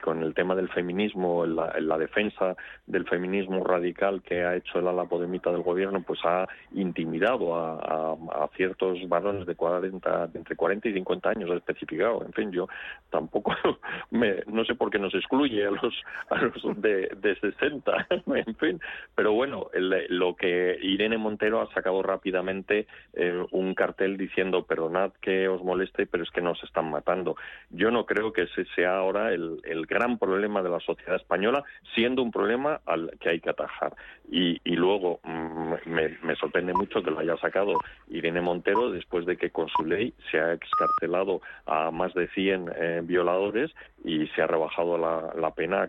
con 0.00 0.22
el 0.22 0.34
tema 0.34 0.54
del 0.54 0.68
feminismo, 0.68 1.44
la, 1.44 1.74
la, 1.80 1.98
defensa 1.98 2.56
del 2.86 3.06
feminismo 3.06 3.62
radical 3.62 4.22
que 4.22 4.44
ha 4.44 4.56
hecho 4.56 4.78
el 4.78 4.88
ala 4.88 5.04
podemita 5.04 5.50
del 5.50 5.62
gobierno, 5.62 6.02
pues 6.02 6.20
ha 6.24 6.46
intimidado 6.72 7.54
a, 7.56 8.16
ciertos 8.56 9.06
varones 9.08 9.46
de 9.46 9.54
40, 9.54 10.28
de 10.28 10.38
entre 10.38 10.56
40 10.56 10.88
y 10.88 10.92
50 10.94 11.28
años, 11.28 11.50
especificado. 11.50 12.24
En 12.24 12.32
fin, 12.32 12.50
yo 12.52 12.68
tampoco 13.10 13.54
me, 14.10 14.42
no 14.46 14.64
sé 14.64 14.74
por 14.74 14.90
qué 14.90 14.98
nos 14.98 15.14
excluye 15.14 15.66
a 15.66 15.70
los, 15.70 15.94
de, 16.76 17.10
de 17.20 17.36
60, 17.36 18.06
en 18.26 18.56
fin. 18.56 18.80
Pero 19.14 19.32
bueno, 19.32 19.68
lo 19.74 20.36
que 20.36 20.78
Irene 20.80 21.18
Montero 21.18 21.60
ha 21.60 21.72
sacado 21.74 22.02
rápidamente 22.02 22.86
eh, 23.12 23.44
un 23.50 23.74
cartel 23.74 24.16
diciendo, 24.16 24.64
perdonad 24.64 25.12
que 25.20 25.48
os 25.48 25.62
moleste, 25.62 26.06
pero 26.06 26.22
es 26.22 26.30
que 26.30 26.40
nos 26.40 26.62
están 26.64 26.90
matando. 26.90 27.36
Yo 27.70 27.90
no 27.90 28.06
creo 28.06 28.32
que 28.32 28.42
ese 28.42 28.64
sea 28.76 28.98
ahora 28.98 29.32
el, 29.32 29.60
gran 29.88 30.18
problema 30.18 30.62
de 30.62 30.70
la 30.70 30.78
sociedad 30.80 31.16
española, 31.16 31.64
siendo 31.94 32.22
un 32.22 32.30
problema 32.30 32.80
al 32.86 33.10
que 33.18 33.30
hay 33.30 33.40
que 33.40 33.50
atajar. 33.50 33.94
Y, 34.30 34.60
luego 34.76 35.20
mm, 35.24 35.72
me, 35.86 36.36
sorprende 36.36 36.74
mucho 36.74 37.02
que 37.02 37.10
lo 37.10 37.18
haya 37.18 37.36
sacado 37.38 37.72
Irene 38.08 38.40
Montero 38.40 38.90
después 38.90 39.24
de 39.26 39.36
que 39.36 39.50
con 39.50 39.68
su 39.68 39.84
ley 39.84 40.12
se 40.30 40.38
ha 40.38 40.52
excarcelado 40.52 41.40
a 41.64 41.90
más 41.90 42.12
de 42.14 42.28
100 42.28 42.72
eh, 42.76 43.00
violadores 43.02 43.72
y 44.04 44.26
se 44.28 44.42
ha 44.42 44.46
rebajado 44.46 44.98
la, 44.98 45.50
pena 45.52 45.88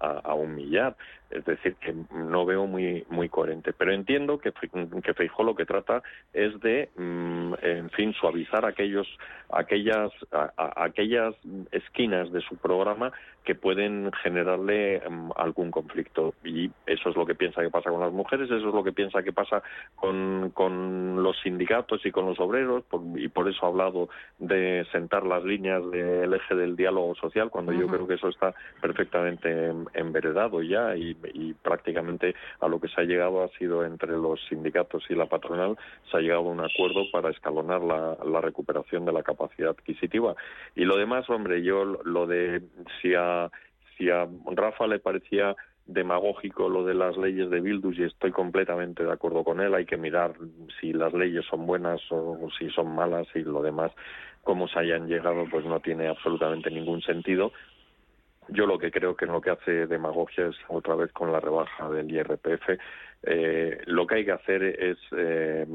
a, 0.00 0.20
a 0.24 0.34
un 0.34 0.54
millar. 0.54 0.96
Es 1.30 1.44
decir, 1.44 1.74
que 1.76 1.94
no 2.12 2.44
veo 2.44 2.66
muy 2.66 3.04
muy 3.08 3.28
coherente. 3.28 3.72
Pero 3.72 3.92
entiendo 3.92 4.38
que, 4.38 4.52
que 4.52 5.14
Feijó 5.14 5.42
lo 5.42 5.54
que 5.54 5.64
trata 5.64 6.02
es 6.32 6.58
de, 6.60 6.90
mm, 6.96 7.54
en 7.62 7.90
fin, 7.90 8.12
suavizar 8.12 8.64
aquellos, 8.64 9.06
aquellas, 9.50 10.10
aquellas 10.56 11.34
esquinas 11.72 12.23
de 12.32 12.40
su 12.40 12.56
programa 12.56 13.12
que 13.44 13.54
pueden 13.54 14.10
generarle 14.22 15.02
mm, 15.08 15.30
algún 15.36 15.70
conflicto. 15.70 16.34
Y 16.44 16.70
eso 16.86 17.10
es 17.10 17.16
lo 17.16 17.26
que 17.26 17.34
piensa 17.34 17.62
que 17.62 17.70
pasa 17.70 17.90
con 17.90 18.00
las 18.00 18.12
mujeres, 18.12 18.50
eso 18.50 18.68
es 18.68 18.74
lo 18.74 18.82
que 18.82 18.92
piensa 18.92 19.22
que 19.22 19.32
pasa 19.32 19.62
con, 19.94 20.50
con 20.54 21.22
los 21.22 21.38
sindicatos 21.42 22.04
y 22.04 22.10
con 22.10 22.26
los 22.26 22.40
obreros, 22.40 22.84
y 23.16 23.28
por 23.28 23.48
eso 23.48 23.64
ha 23.64 23.68
hablado 23.68 24.08
de 24.38 24.86
sentar 24.92 25.24
las 25.24 25.44
líneas 25.44 25.82
del 25.90 26.32
eje 26.34 26.54
del 26.54 26.76
diálogo 26.76 27.14
social, 27.14 27.50
cuando 27.50 27.72
yo 27.72 27.86
creo 27.86 28.06
que 28.06 28.14
eso 28.14 28.28
está 28.28 28.54
perfectamente 28.80 29.72
enveredado 29.94 30.62
ya 30.62 30.96
y, 30.96 31.16
y, 31.34 31.54
prácticamente 31.54 32.34
a 32.60 32.68
lo 32.68 32.80
que 32.80 32.88
se 32.88 33.00
ha 33.00 33.04
llegado 33.04 33.42
ha 33.42 33.48
sido 33.58 33.84
entre 33.84 34.12
los 34.12 34.40
sindicatos 34.48 35.04
y 35.08 35.14
la 35.14 35.26
patronal, 35.26 35.76
se 36.10 36.16
ha 36.16 36.20
llegado 36.20 36.40
a 36.40 36.52
un 36.52 36.60
acuerdo 36.60 37.04
para 37.12 37.30
escalonar 37.30 37.82
la, 37.82 38.16
la 38.24 38.40
recuperación 38.40 39.04
de 39.04 39.12
la 39.12 39.22
capacidad 39.22 39.70
adquisitiva. 39.70 40.34
Y 40.74 40.84
lo 40.84 40.96
demás, 40.96 41.28
hombre, 41.30 41.62
yo 41.62 41.84
lo 42.14 42.26
de 42.26 42.62
si 43.02 43.14
a 43.14 43.50
si 43.98 44.08
a 44.08 44.26
Rafa 44.54 44.86
le 44.86 44.98
parecía 44.98 45.54
demagógico 45.86 46.68
lo 46.68 46.84
de 46.84 46.94
las 46.94 47.16
leyes 47.16 47.50
de 47.50 47.60
Bildus 47.60 47.98
y 47.98 48.04
estoy 48.04 48.32
completamente 48.32 49.04
de 49.04 49.12
acuerdo 49.12 49.44
con 49.44 49.60
él. 49.60 49.74
Hay 49.74 49.84
que 49.84 49.98
mirar 49.98 50.34
si 50.80 50.92
las 50.92 51.12
leyes 51.12 51.44
son 51.44 51.66
buenas 51.66 52.00
o 52.10 52.48
si 52.58 52.70
son 52.70 52.94
malas 52.94 53.26
y 53.34 53.40
lo 53.40 53.60
demás, 53.62 53.92
cómo 54.42 54.66
se 54.66 54.78
hayan 54.78 55.06
llegado, 55.08 55.44
pues 55.50 55.64
no 55.66 55.80
tiene 55.80 56.08
absolutamente 56.08 56.70
ningún 56.70 57.02
sentido. 57.02 57.52
Yo 58.48 58.66
lo 58.66 58.78
que 58.78 58.90
creo 58.90 59.16
que 59.16 59.26
lo 59.26 59.40
que 59.40 59.50
hace 59.50 59.86
demagogia 59.86 60.46
es 60.48 60.56
otra 60.68 60.94
vez 60.94 61.12
con 61.12 61.32
la 61.32 61.40
rebaja 61.40 61.88
del 61.90 62.10
IRPF. 62.10 62.78
Eh, 63.22 63.78
lo 63.86 64.06
que 64.06 64.16
hay 64.16 64.24
que 64.24 64.32
hacer 64.32 64.62
es 64.62 64.98
eh, 65.16 65.66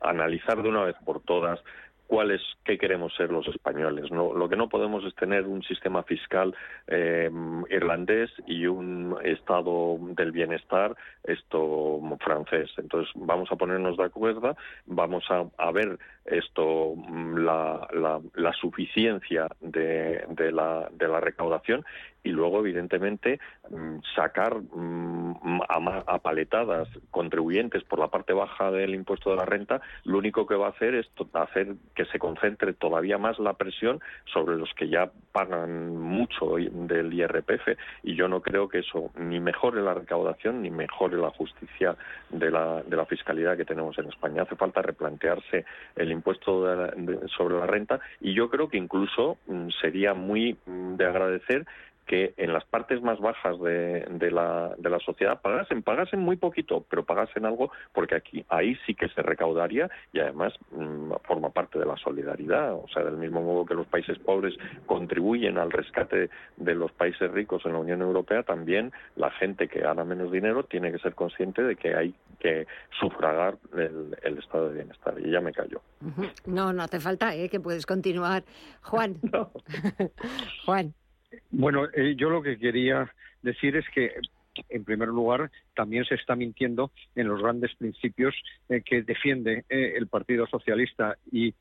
analizar 0.00 0.62
de 0.62 0.68
una 0.68 0.84
vez 0.84 0.96
por 1.04 1.20
todas 1.20 1.60
cuál 2.06 2.30
qué 2.64 2.78
queremos 2.78 3.14
ser 3.14 3.30
los 3.30 3.46
españoles. 3.48 4.10
¿no? 4.10 4.34
Lo 4.34 4.48
que 4.48 4.56
no 4.56 4.68
podemos 4.68 5.04
es 5.04 5.14
tener 5.14 5.46
un 5.46 5.62
sistema 5.62 6.02
fiscal 6.02 6.54
eh, 6.86 7.30
irlandés 7.70 8.30
y 8.46 8.66
un 8.66 9.16
estado 9.24 9.98
del 10.00 10.32
bienestar 10.32 10.96
esto 11.24 12.00
francés. 12.20 12.70
Entonces 12.78 13.12
vamos 13.14 13.50
a 13.50 13.56
ponernos 13.56 13.96
de 13.96 14.04
acuerdo, 14.04 14.56
vamos 14.86 15.24
a, 15.30 15.70
ver 15.72 15.98
esto 16.24 16.94
la, 17.36 17.86
la, 18.34 18.52
suficiencia 18.54 19.48
de, 19.60 20.24
de, 20.28 20.52
la, 20.52 20.88
de 20.92 21.08
la 21.08 21.20
recaudación 21.20 21.84
y 22.26 22.30
luego, 22.30 22.58
evidentemente, 22.58 23.38
mm, 23.70 23.98
sacar 24.16 24.56
mm, 24.60 25.60
a, 25.68 26.18
paletadas 26.18 26.88
contribuyentes 27.12 27.84
por 27.84 28.00
la 28.00 28.08
parte 28.08 28.32
baja 28.32 28.72
del 28.72 28.96
impuesto 28.96 29.30
de 29.30 29.36
la 29.36 29.44
renta, 29.44 29.80
lo 30.02 30.18
único 30.18 30.44
que 30.44 30.56
va 30.56 30.66
a 30.66 30.70
hacer 30.70 30.96
es 30.96 31.06
hacer 31.34 31.76
que 31.96 32.04
se 32.04 32.18
concentre 32.18 32.74
todavía 32.74 33.18
más 33.18 33.38
la 33.40 33.54
presión 33.54 34.00
sobre 34.32 34.56
los 34.56 34.72
que 34.74 34.88
ya 34.88 35.10
pagan 35.32 35.96
mucho 35.96 36.56
del 36.56 37.12
IRPF. 37.12 37.76
Y 38.04 38.14
yo 38.14 38.28
no 38.28 38.40
creo 38.40 38.68
que 38.68 38.80
eso 38.80 39.10
ni 39.16 39.40
mejore 39.40 39.82
la 39.82 39.94
recaudación 39.94 40.62
ni 40.62 40.70
mejore 40.70 41.16
la 41.16 41.30
justicia 41.30 41.96
de 42.30 42.50
la, 42.50 42.82
de 42.82 42.96
la 42.96 43.06
fiscalidad 43.06 43.56
que 43.56 43.64
tenemos 43.64 43.98
en 43.98 44.08
España. 44.08 44.42
Hace 44.42 44.56
falta 44.56 44.82
replantearse 44.82 45.64
el 45.96 46.12
impuesto 46.12 46.64
sobre 47.36 47.58
la 47.58 47.66
renta 47.66 47.98
y 48.20 48.34
yo 48.34 48.50
creo 48.50 48.68
que 48.68 48.76
incluso 48.76 49.38
mm, 49.46 49.70
sería 49.80 50.14
muy 50.14 50.56
de 50.66 51.04
agradecer 51.04 51.66
que 52.06 52.34
en 52.36 52.52
las 52.52 52.64
partes 52.64 53.02
más 53.02 53.18
bajas 53.18 53.60
de, 53.60 54.06
de, 54.10 54.30
la, 54.30 54.74
de 54.78 54.90
la 54.90 54.98
sociedad 55.00 55.40
pagasen, 55.40 55.82
pagasen 55.82 56.20
muy 56.20 56.36
poquito, 56.36 56.84
pero 56.88 57.04
pagasen 57.04 57.44
algo, 57.44 57.70
porque 57.92 58.14
aquí 58.14 58.44
ahí 58.48 58.76
sí 58.86 58.94
que 58.94 59.08
se 59.08 59.22
recaudaría 59.22 59.90
y 60.12 60.20
además 60.20 60.54
mm, 60.70 61.12
forma 61.24 61.50
parte 61.50 61.78
de 61.78 61.86
la 61.86 61.96
solidaridad. 61.96 62.74
O 62.74 62.86
sea, 62.92 63.04
del 63.04 63.16
mismo 63.16 63.42
modo 63.42 63.66
que 63.66 63.74
los 63.74 63.86
países 63.86 64.18
pobres 64.18 64.54
contribuyen 64.86 65.58
al 65.58 65.70
rescate 65.70 66.30
de 66.56 66.74
los 66.74 66.92
países 66.92 67.30
ricos 67.30 67.66
en 67.66 67.72
la 67.72 67.78
Unión 67.78 68.00
Europea, 68.02 68.42
también 68.42 68.92
la 69.16 69.30
gente 69.32 69.68
que 69.68 69.80
gana 69.80 70.04
menos 70.04 70.30
dinero 70.30 70.64
tiene 70.64 70.92
que 70.92 70.98
ser 70.98 71.14
consciente 71.14 71.62
de 71.62 71.76
que 71.76 71.94
hay 71.94 72.14
que 72.38 72.66
sufragar 73.00 73.56
el, 73.74 74.16
el 74.22 74.38
estado 74.38 74.68
de 74.68 74.74
bienestar. 74.74 75.14
Y 75.18 75.30
ya 75.30 75.40
me 75.40 75.52
callo. 75.52 75.80
No, 76.46 76.72
no 76.72 76.82
hace 76.82 77.00
falta, 77.00 77.34
¿eh? 77.34 77.48
que 77.48 77.60
puedes 77.60 77.86
continuar. 77.86 78.44
Juan. 78.82 79.16
Juan. 80.66 80.94
Bueno, 81.50 81.86
eh, 81.92 82.14
yo 82.16 82.30
lo 82.30 82.42
que 82.42 82.58
quería 82.58 83.10
decir 83.42 83.76
es 83.76 83.84
que 83.90 84.12
en 84.70 84.84
primer 84.84 85.08
lugar, 85.08 85.50
también 85.74 86.06
se 86.06 86.14
está 86.14 86.34
mintiendo 86.34 86.90
en 87.14 87.28
los 87.28 87.42
grandes 87.42 87.74
principios 87.74 88.34
eh, 88.70 88.80
que 88.82 89.02
defiende 89.02 89.64
eh, 89.68 89.92
el 89.96 90.06
Partido 90.06 90.46
Socialista 90.46 91.16
y 91.30 91.54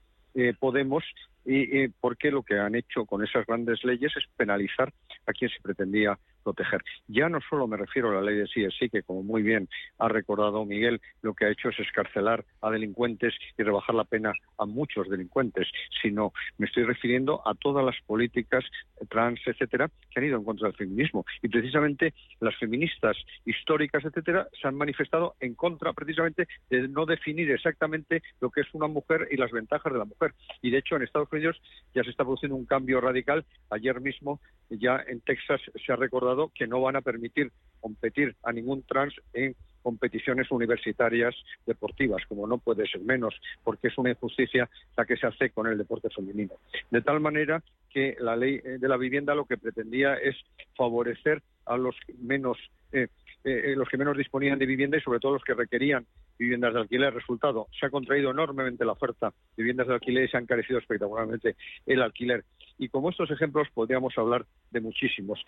Podemos, 0.59 1.05
y 1.45 1.87
porque 1.87 2.29
lo 2.29 2.43
que 2.43 2.59
han 2.59 2.75
hecho 2.75 3.05
con 3.05 3.23
esas 3.23 3.45
grandes 3.45 3.81
leyes 3.85 4.11
es 4.17 4.25
penalizar 4.35 4.91
a 5.25 5.31
quien 5.31 5.49
se 5.49 5.61
pretendía 5.61 6.19
proteger. 6.45 6.81
Ya 7.07 7.27
no 7.27 7.39
solo 7.49 7.67
me 7.67 7.75
refiero 7.75 8.09
a 8.09 8.13
la 8.13 8.21
ley 8.21 8.37
de 8.37 8.47
sí 8.47 8.65
sí, 8.79 8.89
que 8.89 9.03
como 9.03 9.23
muy 9.23 9.41
bien 9.41 9.67
ha 9.97 10.07
recordado 10.07 10.63
Miguel, 10.63 11.01
lo 11.21 11.33
que 11.33 11.45
ha 11.45 11.49
hecho 11.49 11.69
es 11.69 11.79
escarcelar 11.79 12.45
a 12.61 12.69
delincuentes 12.69 13.33
y 13.57 13.63
rebajar 13.63 13.95
la 13.95 14.03
pena 14.05 14.31
a 14.57 14.65
muchos 14.65 15.09
delincuentes, 15.09 15.67
sino 16.01 16.31
me 16.57 16.67
estoy 16.67 16.83
refiriendo 16.83 17.41
a 17.45 17.55
todas 17.55 17.83
las 17.83 17.95
políticas 18.05 18.63
trans, 19.09 19.39
etcétera, 19.45 19.89
que 20.11 20.19
han 20.19 20.25
ido 20.25 20.37
en 20.37 20.43
contra 20.43 20.67
del 20.67 20.77
feminismo. 20.77 21.25
Y 21.41 21.49
precisamente 21.49 22.13
las 22.39 22.55
feministas 22.57 23.17
históricas, 23.45 24.05
etcétera, 24.05 24.47
se 24.59 24.67
han 24.67 24.75
manifestado 24.75 25.35
en 25.39 25.55
contra 25.55 25.93
precisamente 25.93 26.47
de 26.69 26.87
no 26.87 27.05
definir 27.05 27.51
exactamente 27.51 28.21
lo 28.39 28.49
que 28.49 28.61
es 28.61 28.67
una 28.73 28.87
mujer 28.87 29.27
y 29.31 29.37
las 29.37 29.51
ventajas 29.51 29.91
de 29.91 29.99
la 29.99 30.05
mujer. 30.05 30.33
Y 30.61 30.69
de 30.69 30.77
hecho 30.77 30.95
en 30.95 31.03
Estados 31.03 31.31
Unidos 31.31 31.59
ya 31.93 32.03
se 32.03 32.11
está 32.11 32.23
produciendo 32.23 32.55
un 32.55 32.65
cambio 32.65 33.01
radical. 33.01 33.45
Ayer 33.71 33.99
mismo 33.99 34.39
ya 34.69 35.03
en 35.07 35.21
Texas 35.21 35.61
se 35.83 35.91
ha 35.91 35.95
recordado 35.95 36.34
que 36.53 36.67
no 36.67 36.81
van 36.81 36.95
a 36.95 37.01
permitir 37.01 37.51
competir 37.79 38.35
a 38.43 38.51
ningún 38.51 38.83
trans 38.83 39.13
en 39.33 39.55
competiciones 39.81 40.49
universitarias 40.49 41.35
deportivas, 41.67 42.23
como 42.27 42.47
no 42.47 42.57
puede 42.57 42.87
ser 42.87 43.01
menos, 43.01 43.35
porque 43.63 43.89
es 43.89 43.97
una 43.99 44.09
injusticia 44.09 44.67
la 44.97 45.05
que 45.05 45.15
se 45.15 45.27
hace 45.27 45.51
con 45.51 45.67
el 45.67 45.77
deporte 45.77 46.09
femenino. 46.09 46.55
De 46.89 47.01
tal 47.01 47.19
manera 47.19 47.61
que 47.91 48.17
la 48.19 48.35
ley 48.35 48.59
eh, 48.63 48.77
de 48.79 48.87
la 48.87 48.97
vivienda 48.97 49.35
lo 49.35 49.45
que 49.45 49.57
pretendía 49.57 50.15
es 50.15 50.35
favorecer 50.75 51.43
a 51.65 51.77
los 51.77 51.95
menos 52.19 52.57
eh, 52.91 53.07
eh, 53.43 53.75
los 53.77 53.87
que 53.87 53.97
menos 53.97 54.17
disponían 54.17 54.57
de 54.57 54.65
vivienda 54.65 54.97
y 54.97 55.01
sobre 55.01 55.19
todo 55.19 55.33
los 55.33 55.43
que 55.43 55.53
requerían 55.53 56.07
viviendas 56.37 56.73
de 56.73 56.81
alquiler. 56.81 57.13
Resultado, 57.13 57.67
se 57.79 57.85
ha 57.85 57.89
contraído 57.89 58.31
enormemente 58.31 58.85
la 58.85 58.93
oferta 58.93 59.33
de 59.55 59.63
viviendas 59.63 59.87
de 59.87 59.93
alquiler 59.93 60.25
y 60.25 60.27
se 60.27 60.37
ha 60.37 60.41
encarecido 60.41 60.79
espectacularmente 60.79 61.55
el 61.85 62.01
alquiler. 62.01 62.43
Y 62.77 62.89
como 62.89 63.09
estos 63.09 63.31
ejemplos 63.31 63.67
podríamos 63.73 64.17
hablar 64.17 64.45
de 64.71 64.81
muchísimos. 64.81 65.39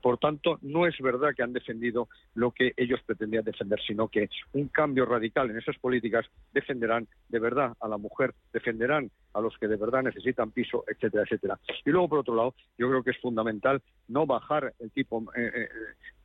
Por 0.00 0.18
tanto, 0.18 0.58
no 0.62 0.86
es 0.86 0.98
verdad 0.98 1.30
que 1.36 1.42
han 1.42 1.52
defendido 1.52 2.08
lo 2.34 2.50
que 2.50 2.72
ellos 2.76 3.00
pretendían 3.06 3.44
defender, 3.44 3.80
sino 3.86 4.08
que 4.08 4.28
un 4.52 4.68
cambio 4.68 5.06
radical 5.06 5.50
en 5.50 5.58
esas 5.58 5.78
políticas 5.78 6.26
defenderán 6.52 7.06
de 7.28 7.38
verdad 7.38 7.74
a 7.80 7.88
la 7.88 7.98
mujer, 7.98 8.34
defenderán 8.52 9.10
a 9.34 9.40
los 9.40 9.56
que 9.58 9.68
de 9.68 9.76
verdad 9.76 10.02
necesitan 10.02 10.50
piso, 10.50 10.84
etcétera, 10.88 11.22
etcétera. 11.24 11.58
Y 11.84 11.90
luego, 11.90 12.08
por 12.08 12.18
otro 12.18 12.34
lado, 12.34 12.54
yo 12.76 12.88
creo 12.88 13.02
que 13.04 13.10
es 13.10 13.20
fundamental 13.20 13.80
no 14.08 14.26
bajar 14.26 14.74
el 14.80 14.90
tipo 14.90 15.22
eh, 15.36 15.50
eh, 15.54 15.68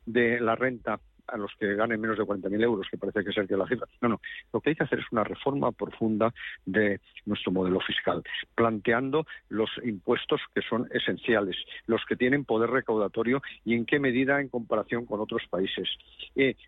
de 0.06 0.40
la 0.40 0.56
renta 0.56 0.98
a 1.28 1.36
los 1.36 1.52
que 1.58 1.74
ganen 1.74 2.00
menos 2.00 2.18
de 2.18 2.24
40.000 2.24 2.62
euros, 2.62 2.86
que 2.90 2.98
parece 2.98 3.22
que 3.22 3.30
es 3.30 3.36
el 3.36 3.46
que 3.46 3.56
la 3.56 3.68
cifra. 3.68 3.86
No, 4.00 4.08
no. 4.08 4.20
Lo 4.52 4.60
que 4.60 4.70
hay 4.70 4.76
que 4.76 4.84
hacer 4.84 4.98
es 4.98 5.06
una 5.12 5.24
reforma 5.24 5.72
profunda 5.72 6.32
de 6.64 7.00
nuestro 7.26 7.52
modelo 7.52 7.80
fiscal, 7.80 8.22
planteando 8.54 9.26
los 9.48 9.70
impuestos 9.84 10.40
que 10.54 10.62
son 10.62 10.88
esenciales, 10.92 11.56
los 11.86 12.04
que 12.08 12.16
tienen 12.16 12.44
poder 12.44 12.70
recaudatorio 12.70 13.42
y 13.64 13.74
en 13.74 13.86
qué 13.86 13.98
medida 13.98 14.40
en 14.40 14.48
comparación 14.48 15.06
con 15.06 15.20
otros 15.20 15.42
países. 15.50 15.88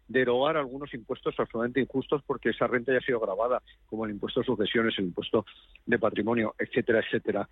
Derogar 0.08 0.56
algunos 0.56 0.92
impuestos 0.94 1.34
absolutamente 1.38 1.80
injustos 1.80 2.22
porque 2.26 2.50
esa 2.50 2.66
renta 2.66 2.92
ya 2.92 2.98
ha 2.98 3.02
sido 3.02 3.20
grabada, 3.20 3.62
como 3.86 4.04
el 4.04 4.10
impuesto 4.10 4.40
de 4.40 4.46
sucesiones, 4.46 4.94
el 4.98 5.06
impuesto 5.06 5.46
de 5.86 5.98
patrimonio, 5.98 6.54
etcétera, 6.58 7.00
etcétera. 7.00 7.48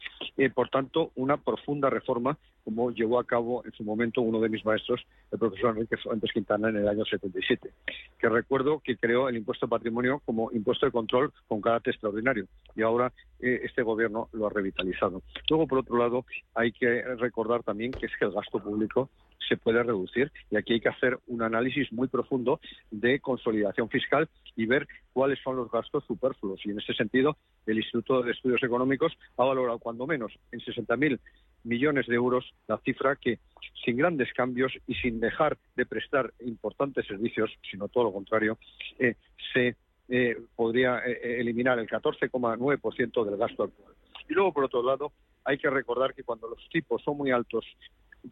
Por 0.54 0.68
tanto, 0.68 1.12
una 1.14 1.36
profunda 1.36 1.88
reforma, 1.90 2.36
como 2.64 2.90
llevó 2.90 3.18
a 3.18 3.24
cabo 3.24 3.64
en 3.64 3.72
su 3.72 3.84
momento 3.84 4.20
uno 4.20 4.40
de 4.40 4.48
mis 4.48 4.64
maestros, 4.64 5.04
el 5.30 5.38
profesor 5.38 5.70
Enrique 5.70 5.96
Fuentes 5.96 6.32
Quintana, 6.32 6.68
en 6.68 6.76
el 6.76 6.88
año 6.88 6.97
77, 7.04 7.70
que 8.18 8.28
recuerdo 8.28 8.80
que 8.80 8.96
creó 8.96 9.28
el 9.28 9.36
impuesto 9.36 9.66
de 9.66 9.70
patrimonio 9.70 10.20
como 10.24 10.50
impuesto 10.52 10.86
de 10.86 10.92
control 10.92 11.32
con 11.46 11.60
carácter 11.60 11.94
extraordinario 11.94 12.46
y 12.74 12.82
ahora 12.82 13.12
eh, 13.40 13.60
este 13.64 13.82
gobierno 13.82 14.28
lo 14.32 14.46
ha 14.46 14.50
revitalizado. 14.50 15.22
Luego, 15.48 15.66
por 15.66 15.78
otro 15.78 15.96
lado, 15.96 16.24
hay 16.54 16.72
que 16.72 17.02
recordar 17.16 17.62
también 17.62 17.92
que 17.92 18.06
es 18.06 18.12
que 18.18 18.24
el 18.24 18.32
gasto 18.32 18.62
público 18.62 19.10
se 19.48 19.56
puede 19.56 19.82
reducir 19.82 20.30
y 20.50 20.56
aquí 20.56 20.74
hay 20.74 20.80
que 20.80 20.88
hacer 20.88 21.18
un 21.26 21.42
análisis 21.42 21.90
muy 21.92 22.08
profundo 22.08 22.60
de 22.90 23.18
consolidación 23.20 23.88
fiscal 23.88 24.28
y 24.56 24.66
ver 24.66 24.86
cuáles 25.12 25.38
son 25.42 25.56
los 25.56 25.70
gastos 25.70 26.04
superfluos. 26.06 26.60
Y 26.64 26.70
en 26.70 26.80
ese 26.80 26.92
sentido, 26.94 27.36
el 27.66 27.78
Instituto 27.78 28.22
de 28.22 28.32
Estudios 28.32 28.62
Económicos 28.62 29.16
ha 29.36 29.44
valorado 29.44 29.78
cuando 29.78 30.06
menos 30.06 30.32
en 30.52 30.60
60.000 30.60 31.18
millones 31.64 32.06
de 32.06 32.14
euros 32.14 32.52
la 32.66 32.78
cifra 32.78 33.16
que, 33.16 33.38
sin 33.84 33.96
grandes 33.96 34.32
cambios 34.32 34.72
y 34.86 34.94
sin 34.94 35.20
dejar 35.20 35.58
de 35.76 35.86
prestar 35.86 36.32
importantes 36.40 37.06
servicios, 37.06 37.50
sino 37.70 37.88
todo 37.88 38.04
lo 38.04 38.12
contrario, 38.12 38.58
eh, 38.98 39.14
se 39.52 39.76
eh, 40.08 40.36
podría 40.56 40.98
eh, 41.00 41.40
eliminar 41.40 41.78
el 41.78 41.88
14,9% 41.88 43.24
del 43.24 43.36
gasto 43.36 43.64
actual. 43.64 43.94
Y 44.28 44.34
luego, 44.34 44.52
por 44.52 44.64
otro 44.64 44.82
lado, 44.82 45.12
hay 45.44 45.58
que 45.58 45.70
recordar 45.70 46.14
que 46.14 46.24
cuando 46.24 46.48
los 46.48 46.68
tipos 46.70 47.02
son 47.02 47.16
muy 47.16 47.30
altos 47.30 47.64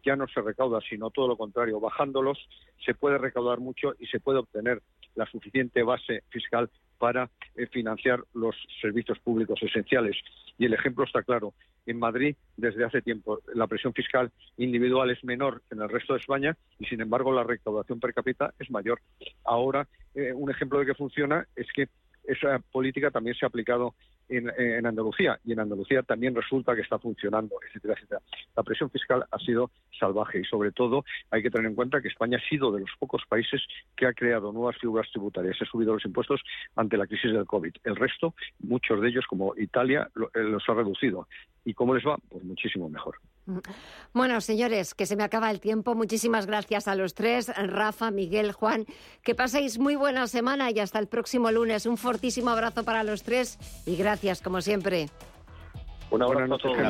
ya 0.03 0.15
no 0.15 0.27
se 0.27 0.41
recauda, 0.41 0.79
sino 0.81 1.09
todo 1.09 1.27
lo 1.27 1.37
contrario, 1.37 1.79
bajándolos 1.79 2.37
se 2.85 2.93
puede 2.93 3.17
recaudar 3.17 3.59
mucho 3.59 3.93
y 3.99 4.05
se 4.07 4.19
puede 4.19 4.39
obtener 4.39 4.81
la 5.17 5.25
suficiente 5.25 5.83
base 5.83 6.23
fiscal 6.29 6.69
para 6.97 7.29
eh, 7.55 7.67
financiar 7.67 8.23
los 8.33 8.55
servicios 8.81 9.19
públicos 9.19 9.61
esenciales. 9.61 10.15
Y 10.57 10.65
el 10.65 10.73
ejemplo 10.73 11.03
está 11.03 11.21
claro. 11.23 11.53
En 11.85 11.99
Madrid, 11.99 12.35
desde 12.57 12.83
hace 12.83 13.01
tiempo, 13.01 13.39
la 13.53 13.67
presión 13.67 13.93
fiscal 13.93 14.31
individual 14.57 15.09
es 15.09 15.23
menor 15.23 15.61
que 15.67 15.75
en 15.75 15.81
el 15.81 15.89
resto 15.89 16.13
de 16.13 16.19
España 16.19 16.57
y, 16.79 16.85
sin 16.85 17.01
embargo, 17.01 17.31
la 17.31 17.43
recaudación 17.43 17.99
per 17.99 18.13
cápita 18.13 18.53
es 18.59 18.69
mayor. 18.71 18.99
Ahora, 19.43 19.87
eh, 20.15 20.33
un 20.33 20.49
ejemplo 20.49 20.79
de 20.79 20.85
que 20.85 20.95
funciona 20.95 21.47
es 21.55 21.67
que 21.73 21.87
esa 22.25 22.59
política 22.71 23.09
también 23.09 23.35
se 23.35 23.45
ha 23.45 23.47
aplicado 23.47 23.95
en, 24.29 24.85
Andalucía 24.85 25.39
y 25.43 25.53
en 25.53 25.59
Andalucía 25.59 26.03
también 26.03 26.35
resulta 26.35 26.75
que 26.75 26.81
está 26.81 26.99
funcionando, 26.99 27.55
etcétera, 27.65 27.93
etcétera. 27.95 28.21
La 28.55 28.63
presión 28.63 28.89
fiscal 28.89 29.25
ha 29.29 29.39
sido 29.39 29.71
salvaje 29.97 30.39
y 30.39 30.43
sobre 30.43 30.71
todo 30.71 31.05
hay 31.31 31.41
que 31.41 31.49
tener 31.49 31.67
en 31.67 31.75
cuenta 31.75 32.01
que 32.01 32.07
España 32.07 32.37
ha 32.37 32.49
sido 32.49 32.71
de 32.71 32.81
los 32.81 32.91
pocos 32.99 33.23
países 33.27 33.61
que 33.95 34.05
ha 34.05 34.13
creado 34.13 34.51
nuevas 34.51 34.77
figuras 34.77 35.09
tributarias, 35.11 35.57
ha 35.61 35.65
subido 35.65 35.93
los 35.93 36.05
impuestos 36.05 36.41
ante 36.75 36.97
la 36.97 37.07
crisis 37.07 37.31
del 37.31 37.45
COVID. 37.45 37.73
El 37.83 37.95
resto, 37.95 38.33
muchos 38.59 39.01
de 39.01 39.09
ellos 39.09 39.25
como 39.27 39.53
Italia, 39.57 40.09
eh, 40.35 40.43
los 40.43 40.63
ha 40.67 40.73
reducido. 40.73 41.27
¿Y 41.65 41.73
cómo 41.73 41.95
les 41.95 42.05
va? 42.05 42.17
Pues 42.29 42.43
muchísimo 42.43 42.89
mejor. 42.89 43.17
Bueno, 44.13 44.41
señores, 44.41 44.93
que 44.93 45.05
se 45.05 45.15
me 45.15 45.23
acaba 45.23 45.49
el 45.51 45.59
tiempo. 45.59 45.95
Muchísimas 45.95 46.45
gracias 46.45 46.87
a 46.87 46.95
los 46.95 47.13
tres, 47.13 47.51
Rafa, 47.55 48.11
Miguel, 48.11 48.51
Juan. 48.51 48.85
Que 49.23 49.35
paséis 49.35 49.79
muy 49.79 49.95
buena 49.95 50.27
semana 50.27 50.71
y 50.71 50.79
hasta 50.79 50.99
el 50.99 51.07
próximo 51.07 51.51
lunes. 51.51 51.85
Un 51.85 51.97
fortísimo 51.97 52.49
abrazo 52.49 52.83
para 52.83 53.03
los 53.03 53.23
tres 53.23 53.57
y 53.85 53.95
gracias, 53.95 54.41
como 54.41 54.61
siempre. 54.61 55.09
Una 56.09 56.25
buena 56.25 56.47
noche 56.47 56.69
a 56.69 56.89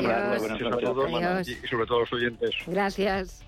todos 0.80 1.48
y 1.48 1.66
sobre 1.66 1.86
todo 1.86 1.96
a 1.96 2.00
los 2.00 2.12
oyentes. 2.12 2.50
Gracias. 2.66 3.47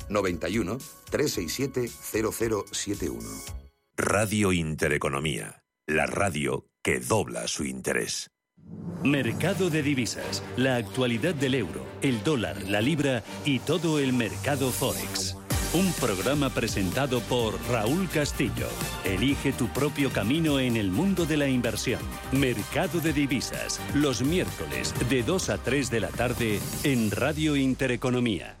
91 0.11 0.77
367 1.09 1.89
0071. 1.89 3.19
Radio 3.97 4.51
Intereconomía, 4.51 5.63
la 5.87 6.05
radio 6.05 6.67
que 6.83 6.99
dobla 6.99 7.47
su 7.47 7.63
interés. 7.63 8.31
Mercado 9.03 9.69
de 9.69 9.81
divisas, 9.81 10.43
la 10.57 10.75
actualidad 10.75 11.33
del 11.33 11.55
euro, 11.55 11.85
el 12.01 12.23
dólar, 12.23 12.61
la 12.63 12.81
libra 12.81 13.23
y 13.45 13.59
todo 13.59 13.99
el 13.99 14.13
mercado 14.13 14.71
forex. 14.71 15.35
Un 15.73 15.91
programa 15.93 16.49
presentado 16.49 17.21
por 17.21 17.57
Raúl 17.69 18.09
Castillo. 18.09 18.67
Elige 19.05 19.53
tu 19.53 19.69
propio 19.69 20.11
camino 20.11 20.59
en 20.59 20.75
el 20.75 20.91
mundo 20.91 21.25
de 21.25 21.37
la 21.37 21.47
inversión. 21.47 22.01
Mercado 22.33 22.99
de 22.99 23.13
divisas, 23.13 23.79
los 23.93 24.21
miércoles 24.21 24.93
de 25.09 25.23
2 25.23 25.49
a 25.49 25.57
3 25.57 25.89
de 25.89 25.99
la 26.01 26.09
tarde 26.09 26.59
en 26.83 27.09
Radio 27.09 27.55
Intereconomía. 27.55 28.60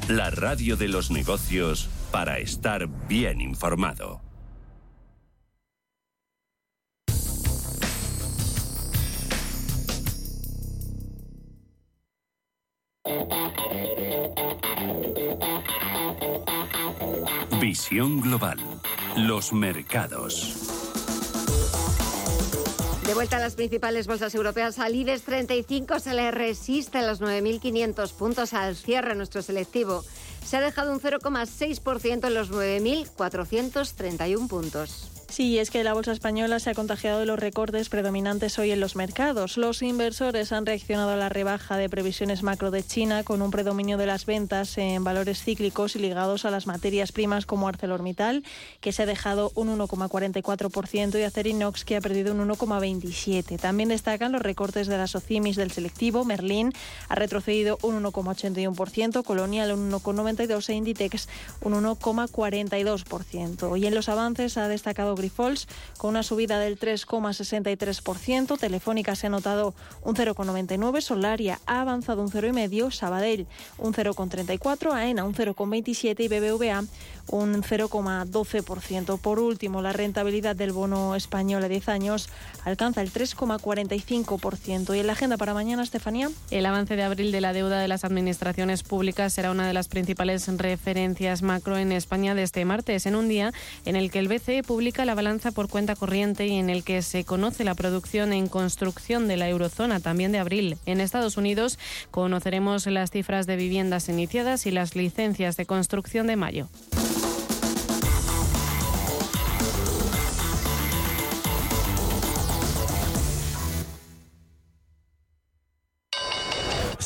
la 0.11 0.29
radio 0.29 0.75
de 0.75 0.89
los 0.89 1.09
negocios 1.09 1.87
para 2.11 2.39
estar 2.39 2.85
bien 3.07 3.39
informado. 3.39 4.19
Visión 17.61 18.19
Global. 18.19 18.59
Los 19.15 19.53
mercados. 19.53 20.80
De 23.11 23.15
vuelta 23.15 23.35
a 23.35 23.41
las 23.41 23.55
principales 23.55 24.07
bolsas 24.07 24.33
europeas, 24.35 24.79
al 24.79 24.95
IBEX 24.95 25.23
35 25.23 25.99
se 25.99 26.13
le 26.13 26.31
resiste 26.31 27.05
los 27.05 27.19
9.500 27.19 28.13
puntos 28.13 28.53
al 28.53 28.77
cierre 28.77 29.15
nuestro 29.15 29.41
selectivo. 29.41 30.05
Se 30.45 30.55
ha 30.55 30.61
dejado 30.61 30.93
un 30.93 31.01
0,6% 31.01 32.27
en 32.27 32.33
los 32.33 32.49
9.431 32.51 34.47
puntos. 34.47 35.20
Sí, 35.31 35.59
es 35.59 35.71
que 35.71 35.85
la 35.85 35.93
bolsa 35.93 36.11
española 36.11 36.59
se 36.59 36.71
ha 36.71 36.73
contagiado 36.73 37.21
de 37.21 37.25
los 37.25 37.39
recortes 37.39 37.87
predominantes 37.87 38.59
hoy 38.59 38.71
en 38.71 38.81
los 38.81 38.97
mercados. 38.97 39.55
Los 39.55 39.81
inversores 39.81 40.51
han 40.51 40.65
reaccionado 40.65 41.11
a 41.11 41.15
la 41.15 41.29
rebaja 41.29 41.77
de 41.77 41.87
previsiones 41.87 42.43
macro 42.43 42.69
de 42.69 42.83
China 42.83 43.23
con 43.23 43.41
un 43.41 43.49
predominio 43.49 43.97
de 43.97 44.05
las 44.05 44.25
ventas 44.25 44.77
en 44.77 45.05
valores 45.05 45.41
cíclicos 45.41 45.95
y 45.95 45.99
ligados 45.99 46.43
a 46.43 46.51
las 46.51 46.67
materias 46.67 47.13
primas 47.13 47.45
como 47.45 47.69
ArcelorMittal, 47.69 48.43
que 48.81 48.91
se 48.91 49.03
ha 49.03 49.05
dejado 49.05 49.53
un 49.55 49.69
1,44% 49.79 51.17
y 51.17 51.23
Acerinox, 51.23 51.85
que 51.85 51.95
ha 51.95 52.01
perdido 52.01 52.33
un 52.33 52.45
1,27%. 52.49 53.57
También 53.57 53.87
destacan 53.87 54.33
los 54.33 54.41
recortes 54.41 54.87
de 54.87 54.97
las 54.97 55.15
OCIMIS 55.15 55.55
del 55.55 55.71
selectivo. 55.71 56.25
Merlin 56.25 56.73
ha 57.07 57.15
retrocedido 57.15 57.77
un 57.83 58.03
1,81%, 58.03 59.23
Colonial 59.23 59.71
un 59.71 59.89
1,92% 59.93 60.69
e 60.69 60.73
Inditex 60.73 61.29
un 61.61 61.71
1,42%. 61.81 63.79
Y 63.79 63.87
en 63.87 63.95
los 63.95 64.09
avances 64.09 64.57
ha 64.57 64.67
destacado 64.67 65.15
Grifols 65.21 65.67
con 65.97 66.09
una 66.09 66.23
subida 66.23 66.59
del 66.59 66.79
3,63%. 66.79 68.57
Telefónica 68.57 69.15
se 69.15 69.27
ha 69.27 69.29
notado 69.29 69.73
un 70.03 70.15
0,99%. 70.15 71.01
Solaria 71.01 71.59
ha 71.65 71.81
avanzado 71.81 72.21
un 72.21 72.29
0,5%. 72.29 72.91
Sabadell 72.91 73.47
un 73.77 73.93
0,34%. 73.93 74.93
AENA 74.93 75.23
un 75.23 75.33
0,27% 75.33 76.19
y 76.19 76.27
BBVA 76.27 76.83
un 77.27 77.63
0,12%. 77.63 79.19
Por 79.19 79.39
último, 79.39 79.81
la 79.81 79.93
rentabilidad 79.93 80.55
del 80.55 80.71
bono 80.71 81.15
español 81.15 81.63
a 81.63 81.67
10 81.67 81.89
años 81.89 82.29
alcanza 82.65 83.01
el 83.01 83.11
3,45%. 83.11 84.95
¿Y 84.95 84.99
en 84.99 85.07
la 85.07 85.13
agenda 85.13 85.37
para 85.37 85.53
mañana, 85.53 85.83
Estefanía? 85.83 86.29
El 86.49 86.65
avance 86.65 86.95
de 86.95 87.03
abril 87.03 87.31
de 87.31 87.41
la 87.41 87.53
deuda 87.53 87.79
de 87.79 87.87
las 87.87 88.03
administraciones 88.03 88.83
públicas 88.83 89.33
será 89.33 89.51
una 89.51 89.67
de 89.67 89.73
las 89.73 89.87
principales 89.87 90.47
referencias 90.57 91.41
macro 91.41 91.77
en 91.77 91.91
España 91.91 92.35
de 92.35 92.43
este 92.43 92.65
martes, 92.65 93.05
en 93.05 93.15
un 93.15 93.27
día 93.27 93.53
en 93.85 93.95
el 93.95 94.11
que 94.11 94.19
el 94.19 94.27
BCE 94.27 94.63
publica 94.63 95.05
la 95.05 95.10
balanza 95.15 95.51
por 95.51 95.69
cuenta 95.69 95.95
corriente 95.95 96.47
y 96.47 96.57
en 96.57 96.69
el 96.69 96.83
que 96.83 97.01
se 97.01 97.23
conoce 97.23 97.63
la 97.63 97.75
producción 97.75 98.33
en 98.33 98.47
construcción 98.47 99.27
de 99.27 99.37
la 99.37 99.49
eurozona 99.49 99.99
también 99.99 100.31
de 100.31 100.39
abril. 100.39 100.77
En 100.85 101.01
Estados 101.01 101.37
Unidos 101.37 101.79
conoceremos 102.11 102.85
las 102.87 103.11
cifras 103.11 103.47
de 103.47 103.55
viviendas 103.55 104.09
iniciadas 104.09 104.65
y 104.65 104.71
las 104.71 104.95
licencias 104.95 105.57
de 105.57 105.65
construcción 105.65 106.27
de 106.27 106.35
mayo. 106.35 106.67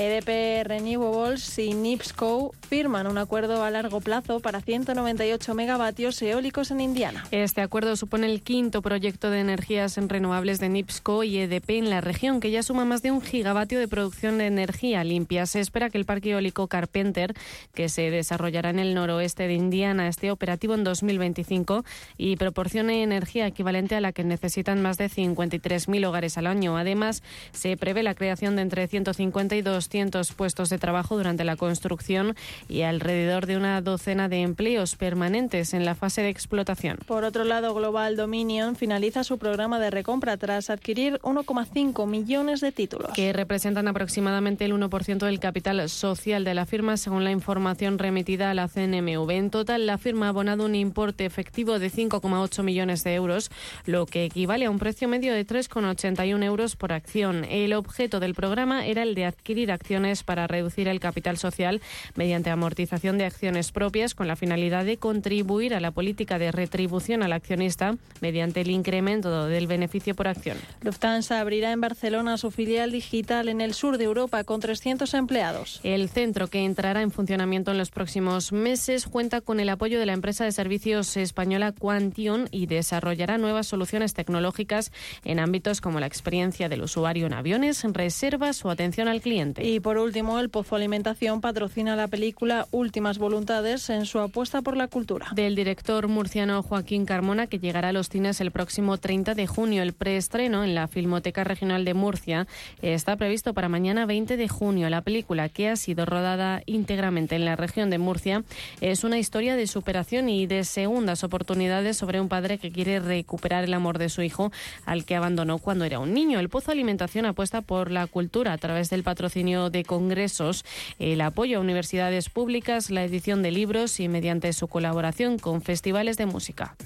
EDP 0.00 0.66
Renewables 0.66 1.58
y 1.58 1.74
NIPSCO 1.74 2.54
firman 2.66 3.06
un 3.06 3.18
acuerdo 3.18 3.62
a 3.62 3.70
largo 3.70 4.00
plazo 4.00 4.40
para 4.40 4.62
198 4.62 5.54
megavatios 5.54 6.22
eólicos 6.22 6.70
en 6.70 6.80
Indiana. 6.80 7.26
Este 7.32 7.60
acuerdo 7.60 7.96
supone 7.96 8.26
el 8.26 8.40
quinto 8.40 8.80
proyecto 8.80 9.30
de 9.30 9.40
energías 9.40 9.98
renovables 9.98 10.58
de 10.58 10.70
NIPSCO 10.70 11.22
y 11.24 11.36
EDP 11.36 11.70
en 11.70 11.90
la 11.90 12.00
región, 12.00 12.40
que 12.40 12.50
ya 12.50 12.62
suma 12.62 12.86
más 12.86 13.02
de 13.02 13.10
un 13.10 13.20
gigavatio 13.20 13.78
de 13.78 13.88
producción 13.88 14.38
de 14.38 14.46
energía 14.46 15.04
limpia. 15.04 15.44
Se 15.44 15.60
espera 15.60 15.90
que 15.90 15.98
el 15.98 16.06
parque 16.06 16.30
eólico 16.30 16.66
Carpenter, 16.66 17.34
que 17.74 17.90
se 17.90 18.10
desarrollará 18.10 18.70
en 18.70 18.78
el 18.78 18.94
noroeste 18.94 19.48
de 19.48 19.54
Indiana, 19.54 20.08
esté 20.08 20.30
operativo 20.30 20.72
en 20.72 20.82
2025 20.82 21.84
y 22.16 22.36
proporcione 22.36 23.02
energía 23.02 23.46
equivalente 23.46 23.96
a 23.96 24.00
la 24.00 24.12
que 24.12 24.24
necesitan 24.24 24.80
más 24.80 24.96
de 24.96 25.10
53.000 25.10 26.06
hogares 26.06 26.38
al 26.38 26.46
año. 26.46 26.78
Además, 26.78 27.22
se 27.52 27.76
prevé 27.76 28.02
la 28.02 28.14
creación 28.14 28.56
de 28.56 28.62
entre 28.62 28.88
150 28.88 29.56
y 29.56 29.60
200 29.60 29.89
puestos 30.36 30.70
de 30.70 30.78
trabajo 30.78 31.16
durante 31.16 31.42
la 31.42 31.56
construcción 31.56 32.36
y 32.68 32.82
alrededor 32.82 33.46
de 33.46 33.56
una 33.56 33.80
docena 33.80 34.28
de 34.28 34.42
empleos 34.42 34.94
permanentes 34.94 35.74
en 35.74 35.84
la 35.84 35.94
fase 35.94 36.22
de 36.22 36.28
explotación. 36.28 36.98
Por 37.06 37.24
otro 37.24 37.44
lado, 37.44 37.74
Global 37.74 38.16
Dominion 38.16 38.76
finaliza 38.76 39.24
su 39.24 39.38
programa 39.38 39.80
de 39.80 39.90
recompra 39.90 40.36
tras 40.36 40.70
adquirir 40.70 41.18
1,5 41.22 42.06
millones 42.06 42.60
de 42.60 42.70
títulos. 42.70 43.12
Que 43.14 43.32
representan 43.32 43.88
aproximadamente 43.88 44.64
el 44.64 44.72
1% 44.74 45.18
del 45.18 45.40
capital 45.40 45.88
social 45.88 46.44
de 46.44 46.54
la 46.54 46.66
firma, 46.66 46.96
según 46.96 47.24
la 47.24 47.32
información 47.32 47.98
remitida 47.98 48.50
a 48.50 48.54
la 48.54 48.68
CNMV. 48.68 49.30
En 49.30 49.50
total, 49.50 49.86
la 49.86 49.98
firma 49.98 50.26
ha 50.26 50.28
abonado 50.28 50.66
un 50.66 50.74
importe 50.76 51.24
efectivo 51.24 51.78
de 51.78 51.90
5,8 51.90 52.62
millones 52.62 53.02
de 53.02 53.14
euros, 53.14 53.50
lo 53.86 54.06
que 54.06 54.24
equivale 54.24 54.66
a 54.66 54.70
un 54.70 54.78
precio 54.78 55.08
medio 55.08 55.34
de 55.34 55.44
3,81 55.44 56.44
euros 56.44 56.76
por 56.76 56.92
acción. 56.92 57.44
El 57.44 57.72
objeto 57.72 58.20
del 58.20 58.34
programa 58.34 58.86
era 58.86 59.02
el 59.02 59.14
de 59.14 59.24
adquirir 59.24 59.69
acciones 59.72 60.22
para 60.22 60.46
reducir 60.46 60.88
el 60.88 61.00
capital 61.00 61.38
social 61.38 61.80
mediante 62.14 62.50
amortización 62.50 63.18
de 63.18 63.24
acciones 63.24 63.72
propias 63.72 64.14
con 64.14 64.28
la 64.28 64.36
finalidad 64.36 64.84
de 64.84 64.96
contribuir 64.96 65.74
a 65.74 65.80
la 65.80 65.90
política 65.90 66.38
de 66.38 66.52
retribución 66.52 67.22
al 67.22 67.32
accionista 67.32 67.96
mediante 68.20 68.60
el 68.60 68.70
incremento 68.70 69.46
del 69.46 69.66
beneficio 69.66 70.14
por 70.14 70.28
acción. 70.28 70.56
Lufthansa 70.82 71.40
abrirá 71.40 71.72
en 71.72 71.80
Barcelona 71.80 72.36
su 72.36 72.50
filial 72.50 72.92
digital 72.92 73.48
en 73.48 73.60
el 73.60 73.74
sur 73.74 73.98
de 73.98 74.04
Europa 74.04 74.44
con 74.44 74.60
300 74.60 75.12
empleados. 75.14 75.80
El 75.82 76.08
centro 76.08 76.48
que 76.48 76.64
entrará 76.64 77.02
en 77.02 77.10
funcionamiento 77.10 77.70
en 77.70 77.78
los 77.78 77.90
próximos 77.90 78.52
meses 78.52 79.06
cuenta 79.06 79.40
con 79.40 79.60
el 79.60 79.68
apoyo 79.68 79.98
de 79.98 80.06
la 80.06 80.12
empresa 80.12 80.44
de 80.44 80.52
servicios 80.52 81.16
española 81.16 81.72
Quantion 81.72 82.48
y 82.50 82.66
desarrollará 82.66 83.38
nuevas 83.38 83.66
soluciones 83.66 84.14
tecnológicas 84.14 84.92
en 85.24 85.38
ámbitos 85.38 85.80
como 85.80 86.00
la 86.00 86.06
experiencia 86.06 86.68
del 86.68 86.82
usuario 86.82 87.26
en 87.26 87.34
aviones, 87.34 87.84
reservas 87.92 88.64
o 88.64 88.70
atención 88.70 89.08
al 89.08 89.20
cliente. 89.20 89.59
Y 89.62 89.80
por 89.80 89.98
último, 89.98 90.38
el 90.38 90.48
Pozo 90.48 90.74
Alimentación 90.74 91.42
patrocina 91.42 91.94
la 91.94 92.08
película 92.08 92.66
Últimas 92.70 93.18
Voluntades 93.18 93.90
en 93.90 94.06
su 94.06 94.18
apuesta 94.18 94.62
por 94.62 94.74
la 94.74 94.88
cultura. 94.88 95.28
Del 95.34 95.54
director 95.54 96.08
murciano 96.08 96.62
Joaquín 96.62 97.04
Carmona, 97.04 97.46
que 97.46 97.58
llegará 97.58 97.88
a 97.90 97.92
los 97.92 98.08
cines 98.08 98.40
el 98.40 98.52
próximo 98.52 98.96
30 98.96 99.34
de 99.34 99.46
junio. 99.46 99.82
El 99.82 99.92
preestreno 99.92 100.64
en 100.64 100.74
la 100.74 100.88
Filmoteca 100.88 101.44
Regional 101.44 101.84
de 101.84 101.92
Murcia 101.92 102.46
está 102.80 103.16
previsto 103.16 103.52
para 103.52 103.68
mañana 103.68 104.06
20 104.06 104.38
de 104.38 104.48
junio. 104.48 104.88
La 104.88 105.02
película, 105.02 105.50
que 105.50 105.68
ha 105.68 105.76
sido 105.76 106.06
rodada 106.06 106.62
íntegramente 106.64 107.36
en 107.36 107.44
la 107.44 107.56
región 107.56 107.90
de 107.90 107.98
Murcia, 107.98 108.44
es 108.80 109.04
una 109.04 109.18
historia 109.18 109.56
de 109.56 109.66
superación 109.66 110.30
y 110.30 110.46
de 110.46 110.64
segundas 110.64 111.22
oportunidades 111.22 111.98
sobre 111.98 112.18
un 112.18 112.28
padre 112.28 112.56
que 112.56 112.72
quiere 112.72 112.98
recuperar 112.98 113.64
el 113.64 113.74
amor 113.74 113.98
de 113.98 114.08
su 114.08 114.22
hijo, 114.22 114.52
al 114.86 115.04
que 115.04 115.16
abandonó 115.16 115.58
cuando 115.58 115.84
era 115.84 115.98
un 115.98 116.14
niño. 116.14 116.40
El 116.40 116.48
Pozo 116.48 116.72
Alimentación 116.72 117.26
apuesta 117.26 117.60
por 117.60 117.90
la 117.90 118.06
cultura 118.06 118.54
a 118.54 118.58
través 118.58 118.88
del 118.88 119.02
patrocinio 119.02 119.49
de 119.50 119.84
congresos, 119.84 120.64
el 120.98 121.20
apoyo 121.20 121.58
a 121.58 121.60
universidades 121.60 122.28
públicas, 122.28 122.90
la 122.90 123.02
edición 123.02 123.42
de 123.42 123.50
libros 123.50 123.98
y 123.98 124.08
mediante 124.08 124.52
su 124.52 124.68
colaboración 124.68 125.38
con 125.38 125.60
festivales 125.60 126.16
de 126.16 126.26
música. 126.26 126.76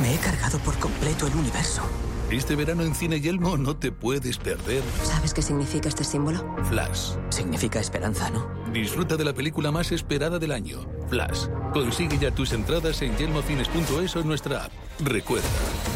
Me 0.00 0.14
he 0.14 0.18
cargado 0.18 0.58
por 0.60 0.78
completo 0.78 1.26
el 1.26 1.34
universo. 1.34 1.82
Este 2.30 2.54
verano 2.54 2.84
en 2.84 2.94
Cine 2.94 3.20
Yelmo 3.20 3.56
no 3.56 3.76
te 3.76 3.90
puedes 3.90 4.38
perder. 4.38 4.84
¿Sabes 5.02 5.34
qué 5.34 5.42
significa 5.42 5.88
este 5.88 6.04
símbolo? 6.04 6.56
Flash. 6.68 7.16
Significa 7.30 7.80
esperanza, 7.80 8.30
¿no? 8.30 8.59
Disfruta 8.72 9.16
de 9.16 9.24
la 9.24 9.32
película 9.32 9.72
más 9.72 9.90
esperada 9.90 10.38
del 10.38 10.52
año, 10.52 10.86
Flash. 11.08 11.46
Consigue 11.72 12.18
ya 12.18 12.30
tus 12.30 12.52
entradas 12.52 13.02
en 13.02 13.16
yelmocines.es 13.16 14.16
o 14.16 14.20
en 14.20 14.28
nuestra 14.28 14.64
app. 14.64 14.72
Recuerda, 15.00 15.48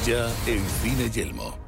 ya 0.04 0.26
en 0.46 0.60
Cine 0.82 1.08
Yelmo. 1.10 1.63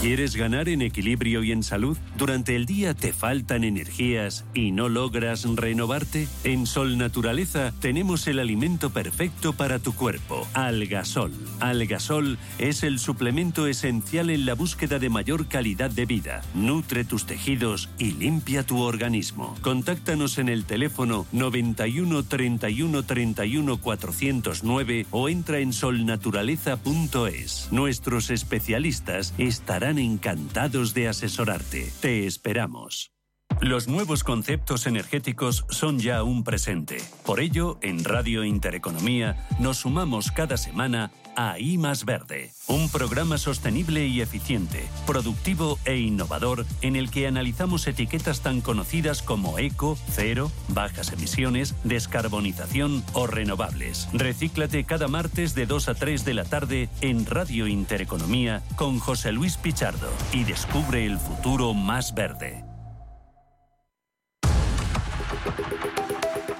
¿Quieres 0.00 0.34
ganar 0.34 0.70
en 0.70 0.80
equilibrio 0.80 1.44
y 1.44 1.52
en 1.52 1.62
salud? 1.62 1.98
¿Durante 2.16 2.56
el 2.56 2.64
día 2.64 2.94
te 2.94 3.12
faltan 3.12 3.64
energías 3.64 4.46
y 4.54 4.72
no 4.72 4.88
logras 4.88 5.44
renovarte? 5.44 6.26
En 6.42 6.64
Sol 6.64 6.96
Naturaleza 6.96 7.74
tenemos 7.80 8.26
el 8.26 8.38
alimento 8.38 8.88
perfecto 8.88 9.52
para 9.52 9.78
tu 9.78 9.92
cuerpo, 9.94 10.48
Algasol. 10.54 11.34
Algasol 11.60 12.38
es 12.56 12.82
el 12.82 12.98
suplemento 12.98 13.66
esencial 13.66 14.30
en 14.30 14.46
la 14.46 14.54
búsqueda 14.54 14.98
de 14.98 15.10
mayor 15.10 15.48
calidad 15.48 15.90
de 15.90 16.06
vida. 16.06 16.40
Nutre 16.54 17.04
tus 17.04 17.26
tejidos 17.26 17.90
y 17.98 18.12
limpia 18.12 18.62
tu 18.62 18.80
organismo. 18.80 19.54
Contáctanos 19.60 20.38
en 20.38 20.48
el 20.48 20.64
teléfono 20.64 21.26
91 21.32 22.22
31 22.22 23.02
31 23.02 23.76
409 23.76 25.06
o 25.10 25.28
entra 25.28 25.58
en 25.58 25.74
solnaturaleza.es. 25.74 27.68
Nuestros 27.70 28.30
especialistas 28.30 29.34
estarán 29.36 29.89
encantados 29.98 30.94
de 30.94 31.08
asesorarte. 31.08 31.90
Te 32.00 32.26
esperamos. 32.26 33.12
Los 33.60 33.88
nuevos 33.88 34.24
conceptos 34.24 34.86
energéticos 34.86 35.66
son 35.68 35.98
ya 35.98 36.22
un 36.22 36.44
presente. 36.44 36.96
Por 37.26 37.40
ello, 37.40 37.78
en 37.82 38.04
Radio 38.04 38.42
Intereconomía 38.42 39.46
nos 39.58 39.78
sumamos 39.78 40.30
cada 40.30 40.56
semana 40.56 41.10
a 41.36 41.58
I 41.58 41.78
más 41.78 42.04
Verde, 42.04 42.52
un 42.66 42.88
programa 42.88 43.38
sostenible 43.38 44.06
y 44.06 44.20
eficiente, 44.20 44.88
productivo 45.06 45.78
e 45.84 45.98
innovador 45.98 46.66
en 46.82 46.96
el 46.96 47.10
que 47.10 47.26
analizamos 47.26 47.86
etiquetas 47.86 48.40
tan 48.40 48.60
conocidas 48.60 49.22
como 49.22 49.58
eco, 49.58 49.96
cero, 50.10 50.50
bajas 50.68 51.12
emisiones, 51.12 51.74
descarbonización 51.84 53.04
o 53.12 53.26
renovables. 53.26 54.08
Recíclate 54.12 54.84
cada 54.84 55.08
martes 55.08 55.54
de 55.54 55.66
2 55.66 55.88
a 55.88 55.94
3 55.94 56.24
de 56.24 56.34
la 56.34 56.44
tarde 56.44 56.88
en 57.00 57.26
Radio 57.26 57.66
Intereconomía 57.66 58.62
con 58.76 58.98
José 58.98 59.32
Luis 59.32 59.56
Pichardo 59.56 60.10
y 60.32 60.44
descubre 60.44 61.06
el 61.06 61.18
futuro 61.18 61.74
más 61.74 62.14
verde. 62.14 62.64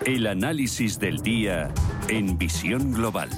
El 0.05 0.27
análisis 0.27 0.99
del 0.99 1.19
día 1.19 1.73
en 2.09 2.39
visión 2.39 2.93
global. 2.93 3.29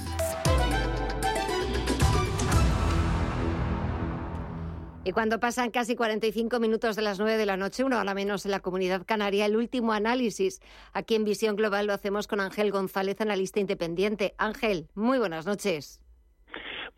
Y 5.05 5.11
cuando 5.11 5.40
pasan 5.40 5.72
casi 5.72 5.96
45 5.96 6.61
minutos 6.61 6.94
de 6.94 7.03
las 7.03 7.18
9 7.18 7.36
de 7.36 7.44
la 7.44 7.57
noche, 7.57 7.82
una 7.82 7.98
hora 7.98 8.14
menos 8.14 8.44
en 8.44 8.53
la 8.53 8.61
comunidad 8.61 9.05
canaria, 9.05 9.46
el 9.46 9.57
último 9.57 9.92
análisis 9.92 10.61
aquí 10.92 11.16
en 11.16 11.24
Visión 11.24 11.57
Global 11.57 11.88
lo 11.88 11.92
hacemos 11.92 12.28
con 12.28 12.38
Ángel 12.38 12.70
González, 12.70 13.20
analista 13.20 13.59
independiente. 13.59 14.34
Ángel, 14.38 14.86
muy 14.94 15.18
buenas 15.18 15.44
noches. 15.44 16.00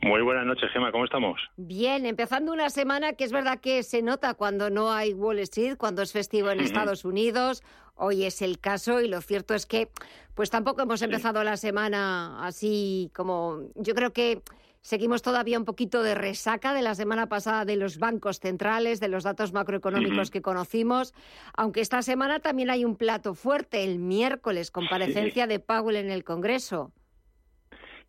Muy 0.02 0.20
buenas 0.20 0.44
noches, 0.44 0.70
Gema, 0.74 0.92
¿cómo 0.92 1.06
estamos? 1.06 1.40
Bien, 1.56 2.04
empezando 2.04 2.52
una 2.52 2.68
semana 2.68 3.14
que 3.14 3.24
es 3.24 3.32
verdad 3.32 3.58
que 3.58 3.82
se 3.82 4.02
nota 4.02 4.34
cuando 4.34 4.68
no 4.68 4.92
hay 4.92 5.14
Wall 5.14 5.38
Street, 5.38 5.78
cuando 5.78 6.02
es 6.02 6.12
festivo 6.12 6.50
en 6.50 6.60
Estados 6.60 7.06
Unidos. 7.06 7.62
Hoy 7.94 8.24
es 8.24 8.42
el 8.42 8.58
caso 8.58 9.00
y 9.00 9.08
lo 9.08 9.22
cierto 9.22 9.54
es 9.54 9.64
que 9.64 9.88
pues 10.34 10.50
tampoco 10.50 10.82
hemos 10.82 11.00
empezado 11.00 11.42
la 11.42 11.56
semana 11.56 12.44
así 12.44 13.10
como 13.14 13.62
yo 13.76 13.94
creo 13.94 14.12
que 14.12 14.42
Seguimos 14.84 15.22
todavía 15.22 15.58
un 15.58 15.64
poquito 15.64 16.02
de 16.02 16.14
resaca 16.14 16.74
de 16.74 16.82
la 16.82 16.94
semana 16.94 17.26
pasada 17.26 17.64
de 17.64 17.76
los 17.76 17.98
bancos 17.98 18.38
centrales, 18.38 19.00
de 19.00 19.08
los 19.08 19.24
datos 19.24 19.54
macroeconómicos 19.54 20.30
que 20.30 20.42
conocimos, 20.42 21.14
aunque 21.56 21.80
esta 21.80 22.02
semana 22.02 22.40
también 22.40 22.68
hay 22.68 22.84
un 22.84 22.94
plato 22.94 23.32
fuerte, 23.34 23.82
el 23.82 23.98
miércoles, 23.98 24.70
comparecencia 24.70 25.46
de 25.46 25.58
Powell 25.58 25.96
en 25.96 26.10
el 26.10 26.22
Congreso. 26.22 26.92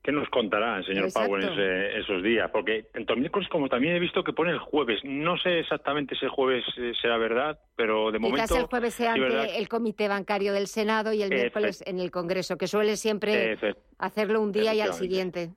¿Qué 0.03 0.11
nos 0.11 0.27
contará 0.27 0.79
el 0.79 0.85
señor 0.85 1.13
Powell 1.13 1.45
en 1.45 2.01
esos 2.01 2.21
días? 2.21 2.51
Porque 2.51 2.89
en 2.93 3.05
miércoles, 3.19 3.47
como 3.47 3.69
también 3.69 3.95
he 3.95 3.99
visto 3.99 4.25
que 4.25 4.33
pone 4.33 4.51
el 4.51 4.59
jueves, 4.59 4.99
no 5.05 5.37
sé 5.37 5.59
exactamente 5.59 6.13
si 6.17 6.25
el 6.25 6.31
jueves 6.31 6.65
eh, 6.75 6.91
será 7.01 7.17
verdad, 7.17 7.57
pero 7.77 8.11
de 8.11 8.19
momento... 8.19 8.43
Quizás 8.43 8.59
el 8.59 8.65
jueves 8.65 8.93
sea 8.95 9.13
ante 9.13 9.57
el 9.57 9.69
Comité 9.69 10.09
Bancario 10.09 10.51
del 10.51 10.67
Senado 10.67 11.13
y 11.13 11.23
el 11.23 11.29
miércoles 11.29 11.85
en 11.87 12.01
el 12.01 12.11
Congreso, 12.11 12.57
que 12.57 12.67
suele 12.67 12.97
siempre 12.97 13.57
hacerlo 13.97 14.41
un 14.41 14.51
día 14.51 14.73
y 14.73 14.81
al 14.81 14.91
siguiente. 14.91 15.53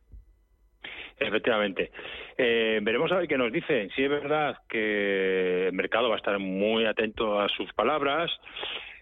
Efectivamente. 1.18 1.90
Eh, 2.36 2.78
veremos 2.82 3.10
a 3.12 3.16
ver 3.16 3.28
qué 3.28 3.36
nos 3.36 3.52
dice. 3.52 3.88
Si 3.94 4.04
es 4.04 4.10
verdad 4.10 4.58
que 4.68 5.68
el 5.68 5.72
mercado 5.72 6.08
va 6.08 6.14
a 6.14 6.18
estar 6.18 6.38
muy 6.38 6.84
atento 6.84 7.40
a 7.40 7.48
sus 7.48 7.72
palabras. 7.72 8.30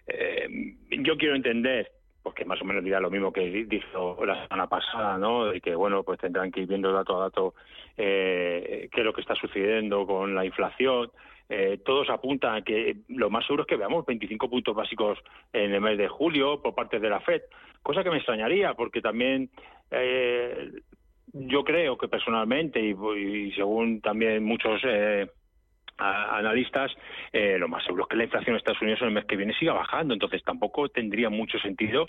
Eh, 0.07 0.47
yo 0.89 1.17
quiero 1.17 1.35
entender 1.35 1.91
porque 2.27 2.43
más 2.43 2.61
o 2.61 2.65
menos 2.65 2.83
dirá 2.83 2.99
lo 2.99 3.09
mismo 3.09 3.31
que 3.31 3.65
dijo 3.65 4.25
la 4.25 4.43
semana 4.43 4.67
pasada, 4.67 5.17
¿no? 5.17 5.53
Y 5.53 5.61
que, 5.61 5.73
bueno, 5.75 6.03
pues 6.03 6.19
tendrán 6.19 6.51
que 6.51 6.59
ir 6.59 6.67
viendo 6.67 6.91
dato 6.91 7.15
a 7.15 7.21
dato 7.21 7.53
eh, 7.95 8.89
qué 8.91 8.99
es 8.99 9.05
lo 9.05 9.13
que 9.13 9.21
está 9.21 9.33
sucediendo 9.35 10.05
con 10.05 10.35
la 10.35 10.43
inflación. 10.43 11.09
Eh, 11.47 11.79
todos 11.85 12.09
apuntan 12.09 12.55
a 12.55 12.61
que 12.63 12.97
lo 13.07 13.29
más 13.29 13.45
seguro 13.45 13.63
es 13.63 13.67
que 13.67 13.77
veamos 13.77 14.05
25 14.05 14.49
puntos 14.49 14.75
básicos 14.75 15.17
en 15.53 15.73
el 15.73 15.79
mes 15.79 15.97
de 15.97 16.09
julio 16.09 16.61
por 16.61 16.75
parte 16.75 16.99
de 16.99 17.09
la 17.09 17.21
FED, 17.21 17.43
cosa 17.81 18.03
que 18.03 18.09
me 18.09 18.17
extrañaría, 18.17 18.73
porque 18.73 19.01
también 19.01 19.49
eh, 19.91 20.71
yo 21.41 21.63
creo 21.63 21.97
que 21.97 22.07
personalmente 22.07 22.79
y, 22.79 23.51
según 23.53 24.01
también 24.01 24.43
muchos 24.43 24.81
eh, 24.83 25.27
analistas, 25.97 26.91
eh, 27.31 27.57
lo 27.57 27.67
más 27.67 27.83
seguro 27.83 28.03
es 28.03 28.09
que 28.09 28.17
la 28.17 28.23
inflación 28.23 28.51
en 28.51 28.57
Estados 28.57 28.81
Unidos 28.81 29.01
en 29.01 29.07
el 29.07 29.13
mes 29.13 29.25
que 29.25 29.35
viene 29.35 29.53
siga 29.53 29.73
bajando. 29.73 30.13
Entonces 30.13 30.43
tampoco 30.43 30.89
tendría 30.89 31.29
mucho 31.29 31.59
sentido 31.59 32.07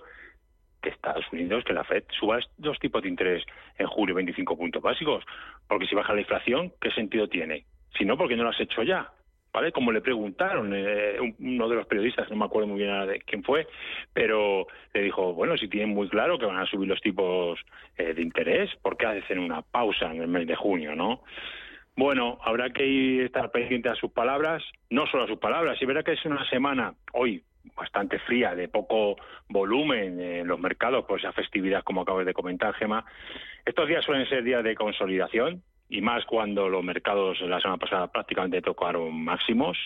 que 0.82 0.90
Estados 0.90 1.24
Unidos, 1.32 1.64
que 1.64 1.72
la 1.72 1.84
Fed 1.84 2.04
suba 2.18 2.38
dos 2.56 2.78
tipos 2.78 3.02
de 3.02 3.08
interés 3.08 3.44
en 3.78 3.86
julio, 3.86 4.14
25 4.14 4.56
puntos 4.56 4.82
básicos. 4.82 5.24
Porque 5.66 5.86
si 5.86 5.94
baja 5.94 6.14
la 6.14 6.20
inflación, 6.20 6.72
¿qué 6.80 6.90
sentido 6.90 7.28
tiene? 7.28 7.64
Si 7.96 8.04
no, 8.04 8.16
porque 8.16 8.36
no 8.36 8.44
lo 8.44 8.50
has 8.50 8.60
hecho 8.60 8.82
ya. 8.82 9.10
¿Vale? 9.52 9.72
Como 9.72 9.92
le 9.92 10.00
preguntaron, 10.00 10.72
eh, 10.74 11.16
uno 11.38 11.68
de 11.68 11.76
los 11.76 11.86
periodistas, 11.86 12.28
no 12.30 12.36
me 12.36 12.44
acuerdo 12.44 12.68
muy 12.68 12.78
bien 12.78 13.06
de 13.06 13.20
quién 13.20 13.42
fue, 13.42 13.66
pero 14.12 14.66
le 14.92 15.02
dijo, 15.02 15.32
bueno, 15.32 15.56
si 15.56 15.68
tienen 15.68 15.90
muy 15.90 16.08
claro 16.08 16.38
que 16.38 16.46
van 16.46 16.58
a 16.58 16.66
subir 16.66 16.88
los 16.88 17.00
tipos 17.00 17.58
eh, 17.96 18.12
de 18.14 18.22
interés, 18.22 18.70
¿por 18.82 18.96
qué 18.96 19.06
hacen 19.06 19.38
una 19.38 19.62
pausa 19.62 20.12
en 20.12 20.20
el 20.20 20.28
mes 20.28 20.46
de 20.46 20.54
junio, 20.54 20.94
no? 20.94 21.22
Bueno, 21.96 22.38
habrá 22.44 22.70
que 22.70 23.24
estar 23.24 23.50
pendiente 23.50 23.88
a 23.88 23.94
sus 23.96 24.12
palabras, 24.12 24.62
no 24.90 25.06
solo 25.08 25.24
a 25.24 25.26
sus 25.26 25.38
palabras. 25.38 25.78
Si 25.78 25.84
verá 25.84 26.04
que 26.04 26.12
es 26.12 26.24
una 26.24 26.48
semana 26.48 26.94
hoy 27.12 27.42
bastante 27.74 28.18
fría, 28.20 28.54
de 28.54 28.68
poco 28.68 29.16
volumen 29.48 30.20
en 30.20 30.46
los 30.46 30.60
mercados 30.60 31.04
por 31.06 31.18
esa 31.18 31.32
festividad, 31.32 31.82
como 31.82 32.02
acabas 32.02 32.26
de 32.26 32.34
comentar, 32.34 32.74
Gema. 32.74 33.04
Estos 33.64 33.88
días 33.88 34.04
suelen 34.04 34.28
ser 34.28 34.44
días 34.44 34.62
de 34.64 34.74
consolidación, 34.74 35.62
y 35.88 36.00
más 36.00 36.24
cuando 36.24 36.68
los 36.68 36.84
mercados 36.84 37.40
la 37.40 37.60
semana 37.60 37.78
pasada 37.78 38.06
prácticamente 38.08 38.62
tocaron 38.62 39.24
máximos. 39.24 39.78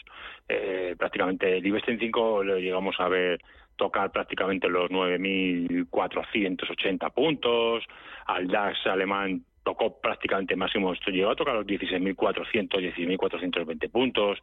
Eh, 0.48 0.96
prácticamente 0.98 1.59
el 1.59 1.66
IBEX 1.66 1.84
5 1.98 2.44
lo 2.44 2.59
llegamos 2.59 2.96
a 2.98 3.09
ver 3.09 3.40
tocar 3.76 4.11
prácticamente 4.12 4.68
los 4.68 4.90
9.480 4.90 7.11
puntos, 7.12 7.84
al 8.26 8.48
DAX 8.48 8.86
alemán 8.86 9.42
tocó 9.64 9.98
prácticamente 10.00 10.57
máximo, 10.57 10.92
esto 10.92 11.11
llegó 11.11 11.30
a 11.30 11.36
tocar 11.36 11.55
los 11.55 11.66
16.400, 11.66 12.94
16.420 12.96 13.90
puntos. 13.90 14.38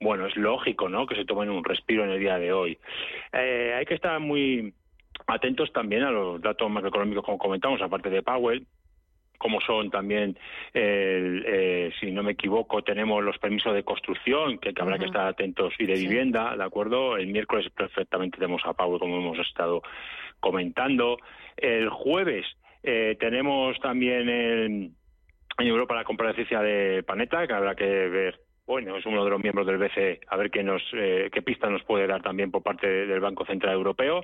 Bueno, 0.00 0.26
es 0.26 0.36
lógico, 0.36 0.88
¿no?, 0.88 1.06
que 1.06 1.14
se 1.14 1.24
tomen 1.24 1.50
un 1.50 1.64
respiro 1.64 2.04
en 2.04 2.10
el 2.10 2.20
día 2.20 2.38
de 2.38 2.52
hoy. 2.52 2.78
Eh, 3.32 3.74
hay 3.76 3.86
que 3.86 3.94
estar 3.94 4.20
muy 4.20 4.74
atentos 5.26 5.72
también 5.72 6.02
a 6.02 6.10
los 6.10 6.40
datos 6.40 6.70
macroeconómicos, 6.70 7.24
como 7.24 7.38
comentamos, 7.38 7.80
aparte 7.82 8.10
de 8.10 8.22
Powell, 8.22 8.66
como 9.38 9.60
son 9.60 9.90
también, 9.90 10.36
eh, 10.74 11.90
si 12.00 12.10
no 12.10 12.22
me 12.22 12.32
equivoco, 12.32 12.82
tenemos 12.82 13.22
los 13.22 13.38
permisos 13.38 13.72
de 13.72 13.84
construcción, 13.84 14.58
que, 14.58 14.74
habrá 14.78 14.98
que 14.98 15.06
estar 15.06 15.26
atentos, 15.26 15.72
y 15.78 15.86
de 15.86 15.94
vivienda, 15.94 16.56
¿de 16.56 16.64
acuerdo? 16.64 17.16
El 17.16 17.28
miércoles 17.28 17.70
perfectamente 17.70 18.38
tenemos 18.38 18.62
a 18.64 18.74
Powell, 18.74 18.98
como 18.98 19.16
hemos 19.16 19.38
estado 19.38 19.82
comentando. 20.40 21.18
El 21.56 21.88
jueves 21.88 22.46
eh, 22.82 23.16
tenemos 23.18 23.78
también 23.80 24.28
en, 24.28 24.94
Europa 25.58 25.94
la 25.94 26.04
comparecencia 26.04 26.60
de 26.60 27.02
Panetta, 27.02 27.46
que 27.46 27.52
habrá 27.52 27.74
que 27.74 27.84
ver 27.84 28.40
bueno, 28.66 28.98
es 28.98 29.06
uno 29.06 29.24
de 29.24 29.30
los 29.30 29.40
miembros 29.40 29.66
del 29.66 29.78
BCE, 29.78 30.20
a 30.28 30.36
ver 30.36 30.50
qué, 30.50 30.62
nos, 30.62 30.82
eh, 30.92 31.30
qué 31.32 31.40
pista 31.40 31.70
nos 31.70 31.82
puede 31.84 32.06
dar 32.06 32.20
también 32.20 32.50
por 32.50 32.62
parte 32.62 32.86
del 32.86 33.18
Banco 33.18 33.46
Central 33.46 33.72
Europeo. 33.72 34.22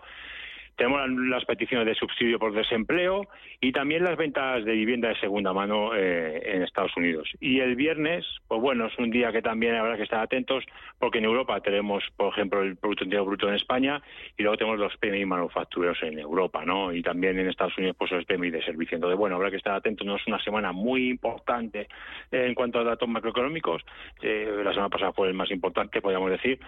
Tenemos 0.76 1.08
las 1.28 1.44
peticiones 1.44 1.86
de 1.86 1.94
subsidio 1.94 2.38
por 2.38 2.52
desempleo 2.52 3.28
y 3.60 3.70
también 3.70 4.02
las 4.02 4.16
ventas 4.16 4.64
de 4.64 4.72
vivienda 4.72 5.08
de 5.08 5.20
segunda 5.20 5.52
mano 5.52 5.94
eh, 5.94 6.42
en 6.44 6.62
Estados 6.62 6.96
Unidos. 6.96 7.30
Y 7.40 7.60
el 7.60 7.76
viernes, 7.76 8.26
pues 8.48 8.60
bueno, 8.60 8.86
es 8.86 8.98
un 8.98 9.10
día 9.10 9.30
que 9.30 9.40
también 9.40 9.76
habrá 9.76 9.96
que 9.96 10.02
estar 10.02 10.20
atentos 10.20 10.64
porque 10.98 11.18
en 11.18 11.26
Europa 11.26 11.60
tenemos, 11.60 12.02
por 12.16 12.32
ejemplo, 12.32 12.62
el 12.62 12.76
Producto 12.76 13.04
Interior 13.04 13.26
Bruto 13.26 13.48
en 13.48 13.54
España 13.54 14.02
y 14.36 14.42
luego 14.42 14.56
tenemos 14.56 14.80
los 14.80 14.96
PMI 14.96 15.24
manufactureros 15.26 16.02
en 16.02 16.18
Europa, 16.18 16.64
¿no? 16.64 16.92
Y 16.92 17.02
también 17.02 17.38
en 17.38 17.48
Estados 17.48 17.78
Unidos, 17.78 17.96
pues 17.96 18.10
los 18.10 18.24
PMI 18.24 18.50
de 18.50 18.64
servicio. 18.64 18.96
Entonces, 18.96 19.18
bueno, 19.18 19.36
habrá 19.36 19.50
que 19.50 19.58
estar 19.58 19.74
atentos. 19.74 20.04
No 20.04 20.16
es 20.16 20.26
una 20.26 20.42
semana 20.42 20.72
muy 20.72 21.08
importante 21.08 21.86
en 22.32 22.54
cuanto 22.54 22.80
a 22.80 22.84
datos 22.84 23.08
macroeconómicos. 23.08 23.82
Eh, 24.22 24.60
la 24.64 24.72
semana 24.72 24.88
pasada 24.88 25.12
fue 25.12 25.28
el 25.28 25.34
más 25.34 25.50
importante, 25.52 26.00
podríamos 26.00 26.30
decir. 26.30 26.58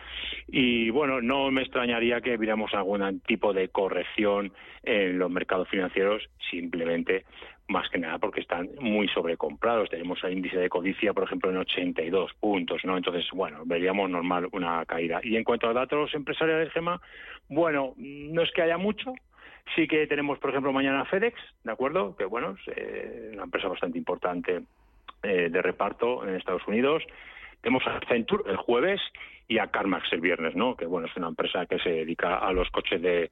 Y 0.46 0.90
bueno, 0.90 1.20
no 1.20 1.50
me 1.50 1.62
extrañaría 1.62 2.20
que 2.20 2.36
viéramos 2.36 2.72
algún 2.72 3.20
tipo 3.20 3.52
de 3.52 3.68
corrección 3.68 3.95
corrección 3.96 4.52
en 4.82 5.18
los 5.18 5.30
mercados 5.30 5.68
financieros 5.68 6.22
simplemente 6.50 7.24
más 7.68 7.88
que 7.88 7.98
nada 7.98 8.18
porque 8.18 8.40
están 8.40 8.68
muy 8.78 9.08
sobrecomprados. 9.08 9.88
Tenemos 9.90 10.22
el 10.22 10.34
índice 10.34 10.58
de 10.58 10.68
codicia, 10.68 11.12
por 11.12 11.24
ejemplo, 11.24 11.50
en 11.50 11.56
82 11.56 12.34
puntos, 12.34 12.84
¿no? 12.84 12.96
Entonces, 12.96 13.24
bueno, 13.32 13.62
veríamos 13.64 14.08
normal 14.08 14.48
una 14.52 14.84
caída. 14.84 15.20
Y 15.22 15.36
en 15.36 15.44
cuanto 15.44 15.68
a 15.68 15.72
datos 15.72 16.14
empresariales, 16.14 16.72
Gema, 16.72 17.00
bueno, 17.48 17.94
no 17.96 18.42
es 18.42 18.52
que 18.52 18.62
haya 18.62 18.78
mucho, 18.78 19.14
Sí 19.74 19.88
que 19.88 20.06
tenemos, 20.06 20.38
por 20.38 20.50
ejemplo, 20.50 20.72
mañana 20.72 21.04
FedEx, 21.06 21.36
¿de 21.64 21.72
acuerdo? 21.72 22.14
Que 22.16 22.24
bueno, 22.24 22.52
es 22.52 22.76
eh, 22.76 23.30
una 23.32 23.42
empresa 23.42 23.66
bastante 23.66 23.98
importante 23.98 24.62
eh, 25.24 25.48
de 25.50 25.60
reparto 25.60 26.22
en 26.24 26.36
Estados 26.36 26.62
Unidos. 26.68 27.02
Tenemos 27.60 27.86
a 27.86 27.96
Accenture 27.96 28.50
el 28.50 28.56
jueves 28.56 29.00
y 29.48 29.58
a 29.58 29.68
CarMax 29.68 30.12
el 30.12 30.20
viernes, 30.20 30.56
¿no? 30.56 30.76
Que 30.76 30.86
bueno, 30.86 31.06
es 31.06 31.16
una 31.16 31.28
empresa 31.28 31.66
que 31.66 31.78
se 31.78 31.90
dedica 31.90 32.38
a 32.38 32.52
los 32.52 32.68
coches 32.70 33.00
de, 33.00 33.30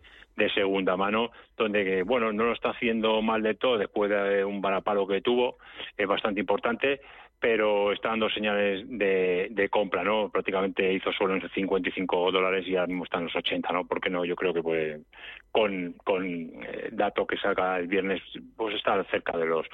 segunda 0.54 0.96
mano, 0.96 1.30
donde 1.56 2.02
bueno, 2.02 2.32
no 2.32 2.44
lo 2.44 2.52
está 2.52 2.70
haciendo 2.70 3.22
mal 3.22 3.42
de 3.42 3.54
todo 3.54 3.78
después 3.78 4.10
de 4.10 4.44
un 4.44 4.60
varapalo 4.60 5.06
que 5.06 5.20
tuvo, 5.20 5.56
es 5.96 6.06
bastante 6.06 6.40
importante, 6.40 7.00
pero 7.44 7.92
está 7.92 8.08
dando 8.08 8.30
señales 8.30 8.86
de, 8.88 9.48
de, 9.50 9.68
compra, 9.68 10.02
¿no? 10.02 10.30
Prácticamente 10.30 10.94
hizo 10.94 11.12
solo 11.12 11.34
en 11.34 11.46
55 11.46 12.32
dólares 12.32 12.64
y 12.66 12.74
ahora 12.74 12.86
mismo 12.86 13.04
está 13.04 13.18
en 13.18 13.24
los 13.24 13.36
80, 13.36 13.70
¿no? 13.70 13.86
Porque 13.86 14.08
no, 14.08 14.24
yo 14.24 14.34
creo 14.34 14.54
que 14.54 14.62
puede, 14.62 15.02
con, 15.52 15.92
con 16.04 16.24
eh, 16.24 16.88
dato 16.92 17.26
que 17.26 17.36
salga 17.36 17.78
el 17.78 17.86
viernes, 17.86 18.22
pues 18.56 18.74
está 18.76 19.04
cerca 19.10 19.36
de 19.36 19.44
los 19.44 19.66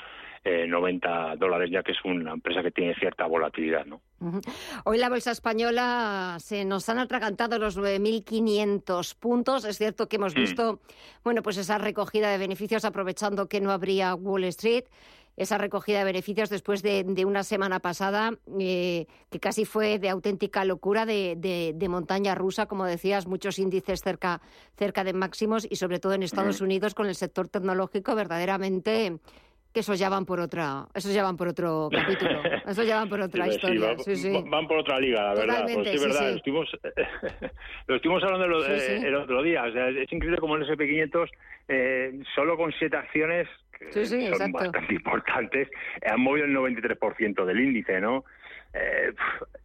eh, 0.43 0.67
90 0.67 1.37
dólares, 1.37 1.71
ya 1.71 1.85
que 1.85 1.93
es 1.93 1.99
una 2.05 2.33
empresa 2.33 2.61
que 2.61 2.73
tiene 2.73 2.97
cierta 2.97 3.27
volatilidad, 3.27 3.87
¿no? 3.87 4.01
Hoy 4.85 4.99
la 4.99 5.09
bolsa 5.09 5.31
española 5.31 6.39
se 6.41 6.65
nos 6.65 6.89
han 6.89 6.99
atragantado 6.99 7.57
los 7.61 7.79
9.500 7.79 9.17
puntos. 9.17 9.65
Es 9.65 9.79
cierto 9.79 10.09
que 10.09 10.17
hemos 10.17 10.35
mm. 10.35 10.41
visto, 10.41 10.81
bueno, 11.23 11.43
pues 11.43 11.57
esa 11.57 11.79
recogida 11.79 12.31
de 12.31 12.39
beneficios 12.39 12.85
aprovechando 12.85 13.49
que 13.49 13.61
no 13.61 13.71
habría 13.71 14.17
Wall 14.17 14.43
Street 14.45 14.87
esa 15.41 15.57
recogida 15.57 16.01
de 16.01 16.05
beneficios 16.05 16.51
después 16.51 16.83
de, 16.83 17.25
una 17.25 17.43
semana 17.45 17.81
pasada 17.81 18.33
eh, 18.61 19.07
que 19.31 19.41
casi 19.41 19.65
fue 19.65 19.99
de 19.99 20.11
auténtica 20.11 20.67
locura 20.67 21.07
de, 21.07 21.87
montaña 21.89 22.35
rusa, 22.35 22.67
como 22.67 22.85
decías, 22.85 23.27
muchos 23.27 23.59
índices 23.59 24.01
cerca, 24.05 24.43
cerca 24.77 25.03
de 25.03 25.15
máximos 25.15 25.67
y 25.69 25.77
sobre 25.77 25.99
todo 25.99 26.13
en 26.13 26.23
Estados 26.23 26.61
Unidos 26.61 26.95
con 26.95 27.07
el 27.07 27.15
sector 27.15 27.49
tecnológico 27.49 28.15
verdaderamente 28.15 29.17
que 29.73 29.81
esos 29.81 29.99
ya 29.99 30.09
van 30.11 30.27
por 30.27 30.41
otra, 30.41 30.87
esos 30.95 31.15
ya 31.15 31.23
van 31.23 31.37
por 31.37 31.49
otro 31.49 31.89
capítulo, 31.91 32.43
esos 32.67 32.87
ya 32.87 32.97
van 32.97 33.09
por 33.09 33.21
otra 33.21 33.47
historia. 33.47 33.95
van, 34.51 34.67
por 34.67 34.79
otra 34.79 34.99
liga, 34.99 35.23
la 35.23 35.35
verdad. 35.35 35.63
Pues 35.73 36.03
verdad. 36.03 36.31
Lo, 36.31 36.37
estuvimos, 36.37 36.69
lo 37.87 37.97
estuvimos 37.97 38.23
hablando 38.25 38.67
el, 38.67 39.05
el 39.05 39.15
otro 39.15 39.43
día. 39.43 39.63
O 39.63 39.73
sea, 39.73 39.89
es 39.89 40.13
increíble 40.13 40.39
como 40.39 40.57
el 40.57 40.67
SP500, 40.67 41.31
eh, 41.69 42.21
solo 42.35 42.57
con 42.57 42.73
siete 42.81 42.97
acciones, 42.97 43.47
que 43.81 44.35
son 44.37 44.53
bastante 44.53 44.95
importantes, 44.95 45.69
han 46.07 46.21
movido 46.21 46.47
el 46.47 46.57
93% 46.57 47.45
del 47.45 47.61
índice, 47.61 48.01
¿no? 48.01 48.25
Eh, 48.73 49.13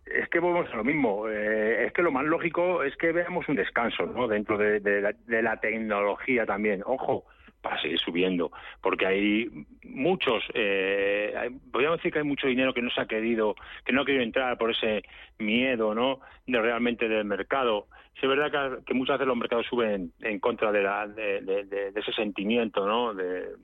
es 0.05 0.29
que 0.29 0.39
volvemos 0.39 0.71
a 0.73 0.77
lo 0.77 0.83
mismo. 0.83 1.29
Eh, 1.29 1.85
es 1.85 1.93
que 1.93 2.01
lo 2.01 2.11
más 2.11 2.25
lógico 2.25 2.83
es 2.83 2.95
que 2.97 3.11
veamos 3.11 3.47
un 3.49 3.55
descanso, 3.55 4.05
¿no? 4.05 4.27
Dentro 4.27 4.57
de, 4.57 4.79
de 4.79 5.41
la 5.41 5.59
tecnología 5.59 6.45
también. 6.45 6.81
Ojo, 6.85 7.25
para 7.65 7.81
seguir 7.81 7.97
subiendo, 7.97 8.51
porque 8.79 9.07
hay 9.07 9.49
muchos, 9.83 10.43
eh, 10.53 11.33
podríamos 11.71 11.97
decir 11.97 12.13
que 12.13 12.19
hay 12.19 12.23
mucho 12.23 12.45
dinero 12.45 12.75
que 12.75 12.83
no 12.83 12.91
se 12.91 13.01
ha 13.01 13.07
querido, 13.07 13.55
que 13.83 13.91
no 13.91 14.03
ha 14.03 14.05
querido 14.05 14.23
entrar 14.23 14.55
por 14.59 14.69
ese 14.69 15.01
miedo, 15.39 15.95
¿no? 15.95 16.19
De 16.45 16.61
realmente 16.61 17.09
del 17.09 17.25
mercado. 17.25 17.87
Es 18.13 18.29
verdad 18.29 18.83
que, 18.85 18.93
muchas 18.93 19.15
veces 19.15 19.27
los 19.27 19.37
mercados 19.37 19.65
suben 19.65 20.11
en 20.21 20.39
contra 20.39 20.71
de, 20.71 20.83
la, 20.83 21.07
de, 21.07 21.91
ese 21.95 22.11
sentimiento, 22.13 22.85
¿no? 22.85 23.15
De, 23.15 23.55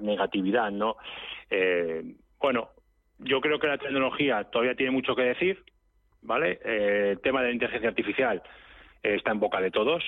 negatividad, 0.00 0.70
¿no? 0.70 0.96
Eh, 1.48 2.02
bueno, 2.38 2.68
yo 3.20 3.40
creo 3.40 3.58
que 3.58 3.68
la 3.68 3.78
tecnología 3.78 4.44
todavía 4.44 4.74
tiene 4.74 4.92
mucho 4.92 5.16
que 5.16 5.22
decir, 5.22 5.64
¿vale? 6.20 6.60
Eh, 6.62 7.12
el 7.12 7.20
tema 7.20 7.40
de 7.40 7.48
la 7.48 7.54
inteligencia 7.54 7.88
artificial 7.88 8.42
está 9.02 9.30
en 9.30 9.40
boca 9.40 9.62
de 9.62 9.70
todos, 9.70 10.04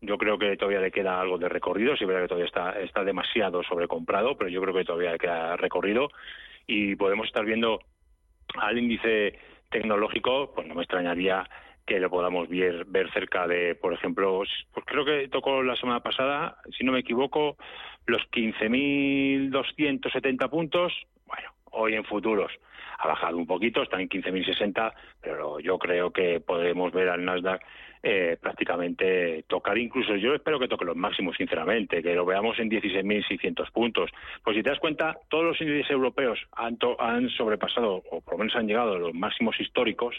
yo 0.00 0.18
creo 0.18 0.38
que 0.38 0.56
todavía 0.56 0.80
le 0.80 0.90
queda 0.90 1.20
algo 1.20 1.38
de 1.38 1.48
recorrido, 1.48 1.96
sí 1.96 2.04
verdad 2.04 2.22
que 2.22 2.28
todavía 2.28 2.46
está, 2.46 2.80
está 2.80 3.04
demasiado 3.04 3.62
sobrecomprado, 3.62 4.36
pero 4.36 4.50
yo 4.50 4.60
creo 4.60 4.74
que 4.74 4.84
todavía 4.84 5.12
le 5.12 5.18
queda 5.18 5.56
recorrido 5.56 6.08
y 6.66 6.96
podemos 6.96 7.26
estar 7.26 7.44
viendo 7.44 7.80
al 8.58 8.78
índice 8.78 9.38
tecnológico, 9.70 10.52
pues 10.54 10.66
no 10.66 10.74
me 10.74 10.82
extrañaría 10.82 11.48
que 11.86 12.00
lo 12.00 12.10
podamos 12.10 12.48
ver, 12.48 12.84
ver 12.86 13.12
cerca 13.12 13.46
de, 13.46 13.76
por 13.76 13.92
ejemplo, 13.92 14.42
pues 14.72 14.86
creo 14.86 15.04
que 15.04 15.28
tocó 15.28 15.62
la 15.62 15.76
semana 15.76 16.00
pasada, 16.00 16.56
si 16.76 16.82
no 16.84 16.90
me 16.92 17.00
equivoco, 17.00 17.56
los 18.06 18.22
15.270 18.32 20.50
puntos. 20.50 20.92
Bueno, 21.26 21.50
hoy 21.70 21.94
en 21.94 22.04
futuros 22.04 22.50
ha 22.98 23.06
bajado 23.06 23.36
un 23.36 23.46
poquito, 23.46 23.82
está 23.82 24.00
en 24.00 24.08
15.060, 24.08 24.92
pero 25.20 25.60
yo 25.60 25.78
creo 25.78 26.10
que 26.12 26.40
podemos 26.40 26.92
ver 26.92 27.08
al 27.08 27.24
Nasdaq 27.24 27.62
eh, 28.08 28.36
prácticamente 28.40 29.44
tocar 29.48 29.76
incluso, 29.76 30.14
yo 30.14 30.32
espero 30.32 30.60
que 30.60 30.68
toque 30.68 30.84
los 30.84 30.94
máximos, 30.94 31.36
sinceramente, 31.36 32.04
que 32.04 32.14
lo 32.14 32.24
veamos 32.24 32.56
en 32.60 32.70
16.600 32.70 33.72
puntos. 33.72 34.12
Pues 34.44 34.56
si 34.56 34.62
te 34.62 34.70
das 34.70 34.78
cuenta, 34.78 35.18
todos 35.28 35.44
los 35.44 35.60
índices 35.60 35.90
europeos 35.90 36.38
han, 36.52 36.78
han 37.00 37.28
sobrepasado, 37.30 38.04
o 38.08 38.20
por 38.20 38.34
lo 38.34 38.38
menos 38.38 38.54
han 38.54 38.68
llegado 38.68 38.92
a 38.92 38.98
los 38.98 39.12
máximos 39.12 39.58
históricos, 39.58 40.14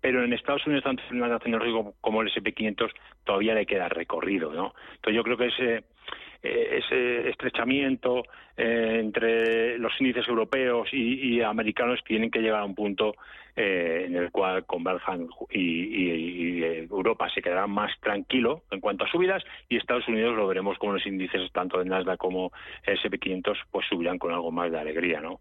pero 0.00 0.24
en 0.24 0.32
Estados 0.32 0.66
Unidos, 0.66 0.82
tanto 0.82 1.04
en 1.08 1.22
el 1.22 1.38
tecnológico 1.38 1.94
como 2.00 2.22
el 2.22 2.32
SP500, 2.32 2.90
todavía 3.22 3.54
le 3.54 3.64
queda 3.64 3.88
recorrido, 3.88 4.52
¿no? 4.52 4.74
Entonces 4.96 5.14
yo 5.14 5.22
creo 5.22 5.36
que 5.36 5.46
ese 5.46 5.84
eh, 6.42 6.80
ese 6.82 7.28
estrechamiento 7.28 8.22
eh, 8.56 8.96
entre 8.98 9.78
los 9.78 9.92
índices 10.00 10.26
europeos 10.26 10.88
y, 10.90 11.42
americanos 11.42 12.00
tienen 12.02 12.30
que 12.30 12.40
llegar 12.40 12.62
a 12.62 12.64
un 12.64 12.74
punto 12.74 13.14
eh, 13.56 14.04
en 14.06 14.16
el 14.16 14.30
cual 14.30 14.64
converjan 14.64 15.28
y, 15.50 16.62
Europa 16.90 17.28
se 17.30 17.42
quedará 17.42 17.66
más 17.66 17.92
tranquilo 18.00 18.62
en 18.70 18.80
cuanto 18.80 19.04
a 19.04 19.10
subidas 19.10 19.42
y 19.68 19.76
Estados 19.76 20.06
Unidos 20.08 20.36
lo 20.36 20.46
veremos 20.46 20.78
como 20.78 20.94
los 20.94 21.06
índices 21.06 21.50
tanto 21.52 21.78
de 21.78 21.84
Nasdaq 21.84 22.18
como 22.18 22.52
SP500 22.86 23.56
pues 23.70 23.86
subirán 23.88 24.18
con 24.18 24.32
algo 24.32 24.50
más 24.50 24.70
de 24.70 24.78
alegría, 24.78 25.20
¿no? 25.20 25.40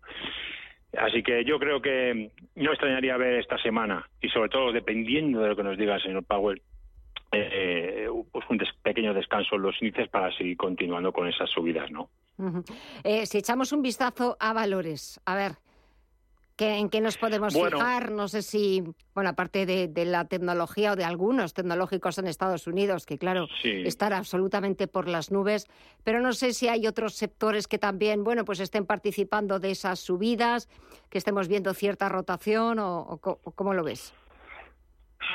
Así 0.97 1.22
que 1.22 1.43
yo 1.43 1.60
creo 1.60 1.82
que 1.82 2.32
no 2.55 2.72
extrañaría 2.72 3.18
ver 3.18 3.39
esta 3.39 3.57
semana 3.57 4.07
y 4.22 4.30
sobre 4.30 4.49
todo 4.49 4.72
dependiendo 4.72 5.41
de 5.41 5.49
lo 5.49 5.55
que 5.55 5.64
nos 5.64 5.78
diga 5.78 5.95
el 5.95 6.01
señor 6.01 6.24
Powell 6.24 6.62
eh, 7.32 8.07
pues 8.32 8.45
un 8.49 8.60
pequeño 8.82 9.14
descanso 9.14 9.55
en 9.55 9.62
los 9.62 9.76
índices 9.82 10.10
para 10.10 10.36
seguir 10.36 10.57
continuando 10.57 11.12
con 11.12 11.28
esas 11.28 11.49
subidas, 11.49 11.91
¿no? 11.91 12.10
Eh, 13.03 13.26
si 13.26 13.38
echamos 13.38 13.72
un 13.72 13.82
vistazo 13.82 14.38
a 14.39 14.53
valores, 14.53 15.20
a 15.26 15.36
ver, 15.36 15.51
¿en 16.62 16.89
qué 16.89 17.01
nos 17.01 17.18
podemos 17.18 17.53
fijar? 17.53 18.12
No 18.12 18.28
sé 18.28 18.41
si, 18.41 18.84
bueno, 19.14 19.32
aparte 19.32 19.66
de, 19.66 20.05
la 20.05 20.26
tecnología 20.28 20.93
o 20.93 20.95
de 20.95 21.03
algunos 21.03 21.53
tecnológicos 21.53 22.18
en 22.18 22.28
Estados 22.28 22.68
Unidos, 22.68 23.05
que 23.05 23.18
claro, 23.18 23.47
están 23.64 24.14
absolutamente 24.14 24.88
por 24.88 25.07
las 25.07 25.32
nubes, 25.32 25.68
pero 26.03 26.22
no 26.22 26.34
sé 26.34 26.53
si 26.53 26.68
hay 26.68 26.88
otros 26.88 27.16
sectores 27.16 27.68
que 27.68 27.78
también, 27.78 28.24
bueno, 28.24 28.45
pues 28.45 28.60
estén 28.60 28.86
participando 28.86 29.60
de 29.60 29.72
esas 29.72 29.99
subidas, 29.99 30.68
que 31.10 31.18
estemos 31.18 31.47
viendo 31.47 31.74
cierta 31.74 32.10
rotación 32.10 32.80
o, 32.80 33.01
o 33.01 33.51
cómo 33.55 33.74
lo 33.74 33.84
ves. 33.84 34.14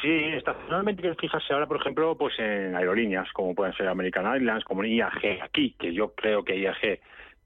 Sí, 0.03 0.11
estacionalmente 0.11 1.03
que 1.03 1.15
fijarse 1.15 1.53
ahora, 1.53 1.67
por 1.67 1.79
ejemplo, 1.79 2.17
pues 2.17 2.39
en 2.39 2.75
aerolíneas, 2.75 3.31
como 3.33 3.55
pueden 3.55 3.75
ser 3.75 3.89
American 3.89 4.27
Airlines, 4.27 4.65
como 4.65 4.85
IAG 4.85 5.43
aquí, 5.43 5.75
que 5.79 5.93
yo 5.93 6.15
creo 6.15 6.45
que 6.45 6.59
IAG 6.59 7.01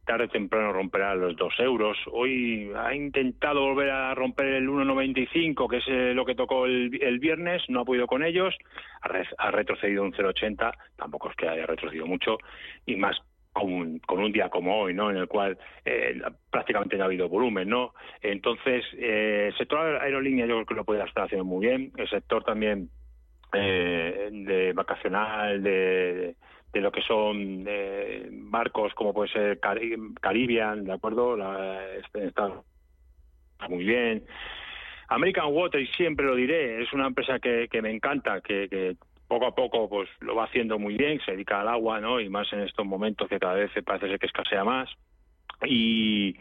tarde 0.09 0.25
o 0.25 0.29
temprano 0.29 0.73
romperá 0.73 1.15
los 1.15 1.37
dos 1.37 1.53
euros. 1.61 1.99
Hoy 2.11 2.73
ha 2.75 2.95
intentado 2.95 3.61
volver 3.61 3.91
a 3.91 4.15
romper 4.15 4.47
el 4.47 4.67
1,95, 4.67 5.69
que 5.69 5.77
es 5.77 5.85
eh, 5.87 6.15
lo 6.15 6.25
que 6.25 6.35
tocó 6.35 6.65
el, 6.65 7.19
viernes, 7.21 7.63
no 7.69 7.81
ha 7.81 7.85
podido 7.85 8.07
con 8.07 8.25
ellos, 8.25 8.57
ha, 9.03 9.51
retrocedido 9.51 10.03
un 10.03 10.15
0,80, 10.15 10.73
tampoco 10.97 11.29
es 11.29 11.37
que 11.37 11.47
haya 11.47 11.67
retrocedido 11.67 12.07
mucho, 12.07 12.39
y 12.87 12.97
más 12.97 13.19
con 13.53 14.01
un, 14.09 14.33
día 14.33 14.49
como 14.49 14.81
hoy, 14.81 14.95
¿no? 14.95 15.11
En 15.11 15.19
el 15.19 15.29
cual 15.29 15.59
eh, 15.85 16.19
prácticamente 16.51 16.97
no 16.97 17.03
ha 17.03 17.07
habido 17.07 17.29
volumen, 17.29 17.69
¿no? 17.69 17.93
Entonces, 18.23 18.85
eh, 18.95 19.49
el 19.49 19.59
sector 19.59 19.97
aerolínea 20.01 20.47
yo 20.47 20.55
creo 20.55 20.67
que 20.67 20.75
lo 20.75 20.85
puede 20.85 21.05
estar 21.05 21.25
haciendo 21.25 21.45
muy 21.45 21.67
bien. 21.67 21.93
El 21.97 22.09
sector 22.09 22.45
también 22.45 22.89
eh, 23.53 24.29
de 24.31 24.73
vacacional, 24.73 25.63
de 25.63 26.37
lo 26.75 26.93
que 26.93 27.03
son 27.03 27.65
barcos 28.51 28.95
como 28.95 29.13
puede 29.13 29.33
ser 29.33 29.61
Caribbean, 29.61 30.85
¿de 30.85 30.93
acuerdo? 30.93 31.37
La, 31.37 31.85
este, 31.97 32.27
está 32.27 32.53
muy 33.69 33.85
bien. 33.85 34.25
American 35.09 35.53
Water, 35.53 35.81
y 35.81 35.87
siempre 35.89 36.27
lo 36.27 36.37
diré, 36.37 36.83
es 36.83 36.93
una 36.93 37.07
empresa 37.07 37.39
que, 37.39 37.69
que 37.71 37.81
me 37.81 37.91
encanta, 37.91 38.41
que, 38.43 38.69
que 38.69 38.97
poco 39.27 39.47
a 39.47 39.55
poco 39.55 39.89
pues 39.89 40.09
lo 40.21 40.35
va 40.35 40.45
haciendo 40.45 40.79
muy 40.79 40.97
bien, 40.97 41.21
se 41.25 41.33
dedica 41.33 41.61
al 41.61 41.69
agua, 41.69 42.01
¿no? 42.01 42.21
Y 42.21 42.29
más 42.29 42.53
en 42.53 42.61
estos 42.61 42.85
momentos 42.85 43.29
que 43.29 43.39
cada 43.39 43.55
vez 43.55 43.71
parece 43.85 44.09
ser 44.09 44.19
que 44.19 44.27
escasea 44.27 44.65
más. 44.65 44.89
Y, 45.67 46.37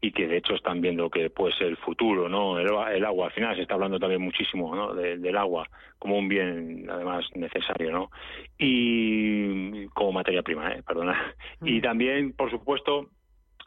y 0.00 0.12
que 0.12 0.28
de 0.28 0.36
hecho 0.36 0.54
están 0.54 0.80
viendo 0.80 1.10
que 1.10 1.30
puede 1.30 1.54
ser 1.54 1.68
el 1.68 1.76
futuro, 1.76 2.28
¿no? 2.28 2.58
El, 2.58 3.04
agua, 3.04 3.26
al 3.26 3.32
final 3.32 3.56
se 3.56 3.62
está 3.62 3.74
hablando 3.74 3.98
también 3.98 4.22
muchísimo, 4.22 4.74
¿no? 4.74 4.94
del 4.94 5.36
agua 5.36 5.68
como 5.98 6.16
un 6.16 6.28
bien 6.28 6.86
además 6.88 7.24
necesario, 7.34 7.90
¿no? 7.90 8.10
Y 8.56 9.86
como 9.88 10.12
materia 10.12 10.42
prima, 10.42 10.70
¿eh? 10.70 10.82
Perdona. 10.86 11.34
Y 11.62 11.78
mm. 11.78 11.82
también, 11.82 12.32
por 12.32 12.50
supuesto, 12.50 13.10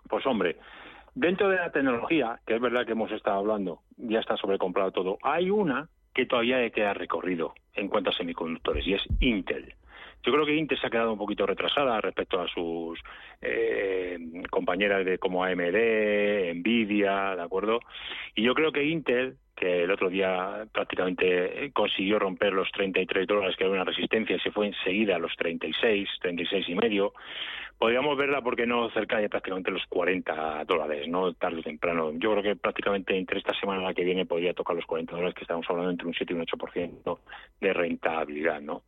pues 0.07 0.25
hombre, 0.25 0.57
dentro 1.13 1.49
de 1.49 1.57
la 1.57 1.71
tecnología, 1.71 2.39
que 2.45 2.55
es 2.55 2.61
verdad 2.61 2.85
que 2.85 2.93
hemos 2.93 3.11
estado 3.11 3.39
hablando, 3.39 3.81
ya 3.97 4.19
está 4.19 4.37
sobrecomprado 4.37 4.91
todo, 4.91 5.17
hay 5.23 5.49
una 5.49 5.89
que 6.13 6.25
todavía 6.25 6.69
queda 6.69 6.93
recorrido 6.93 7.53
en 7.73 7.87
cuanto 7.87 8.09
a 8.09 8.13
semiconductores 8.13 8.85
y 8.87 8.93
es 8.93 9.01
Intel. 9.19 9.73
Yo 10.23 10.31
creo 10.31 10.45
que 10.45 10.55
Intel 10.55 10.79
se 10.79 10.87
ha 10.87 10.89
quedado 10.89 11.13
un 11.13 11.17
poquito 11.17 11.45
retrasada 11.45 11.99
respecto 12.01 12.39
a 12.39 12.47
sus 12.47 12.99
eh, 13.41 14.17
compañeras 14.49 15.05
de 15.05 15.17
como 15.17 15.43
AMD, 15.43 16.55
Nvidia, 16.55 17.35
¿de 17.35 17.41
acuerdo? 17.41 17.79
Y 18.35 18.43
yo 18.43 18.53
creo 18.53 18.71
que 18.71 18.83
Intel, 18.83 19.37
que 19.61 19.83
el 19.83 19.91
otro 19.91 20.09
día 20.09 20.65
prácticamente 20.71 21.69
consiguió 21.71 22.17
romper 22.17 22.51
los 22.51 22.71
33 22.71 23.27
dólares, 23.27 23.55
que 23.55 23.63
era 23.63 23.73
una 23.73 23.83
resistencia, 23.83 24.35
y 24.35 24.39
se 24.39 24.49
fue 24.49 24.65
enseguida 24.65 25.17
a 25.17 25.19
los 25.19 25.35
36, 25.37 26.09
36 26.19 26.67
y 26.67 26.75
medio, 26.75 27.13
podríamos 27.77 28.17
verla, 28.17 28.41
porque 28.41 28.65
no, 28.65 28.89
cerca 28.89 29.19
de 29.19 29.29
prácticamente 29.29 29.69
los 29.69 29.85
40 29.85 30.65
dólares, 30.65 31.07
¿no? 31.07 31.33
Tarde 31.33 31.59
o 31.59 31.63
temprano. 31.63 32.11
Yo 32.15 32.31
creo 32.31 32.41
que 32.41 32.55
prácticamente 32.55 33.15
entre 33.15 33.37
esta 33.37 33.53
semana 33.53 33.83
y 33.83 33.85
la 33.85 33.93
que 33.93 34.03
viene 34.03 34.25
podría 34.25 34.55
tocar 34.55 34.75
los 34.75 34.85
40 34.87 35.13
dólares, 35.13 35.35
que 35.35 35.43
estamos 35.43 35.67
hablando 35.69 35.91
entre 35.91 36.07
un 36.07 36.15
7 36.15 36.33
y 36.33 36.35
un 36.37 36.45
8% 36.45 37.19
de 37.59 37.73
rentabilidad, 37.73 38.61
¿no? 38.61 38.81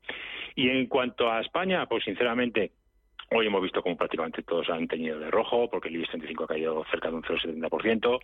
Y 0.55 0.69
en 0.69 0.87
cuanto 0.87 1.31
a 1.31 1.41
España, 1.41 1.85
pues 1.85 2.03
sinceramente, 2.03 2.71
Hoy 3.31 3.47
hemos 3.47 3.61
visto 3.61 3.81
como 3.81 3.97
prácticamente 3.97 4.43
todos 4.43 4.69
han 4.69 4.87
tenido 4.87 5.19
de 5.19 5.31
rojo, 5.31 5.69
porque 5.69 5.89
el 5.89 5.95
IBEX 5.95 6.09
35 6.09 6.43
ha 6.43 6.47
caído 6.47 6.85
cerca 6.91 7.09
de 7.09 7.15
un 7.15 7.23
0,70%. 7.23 8.19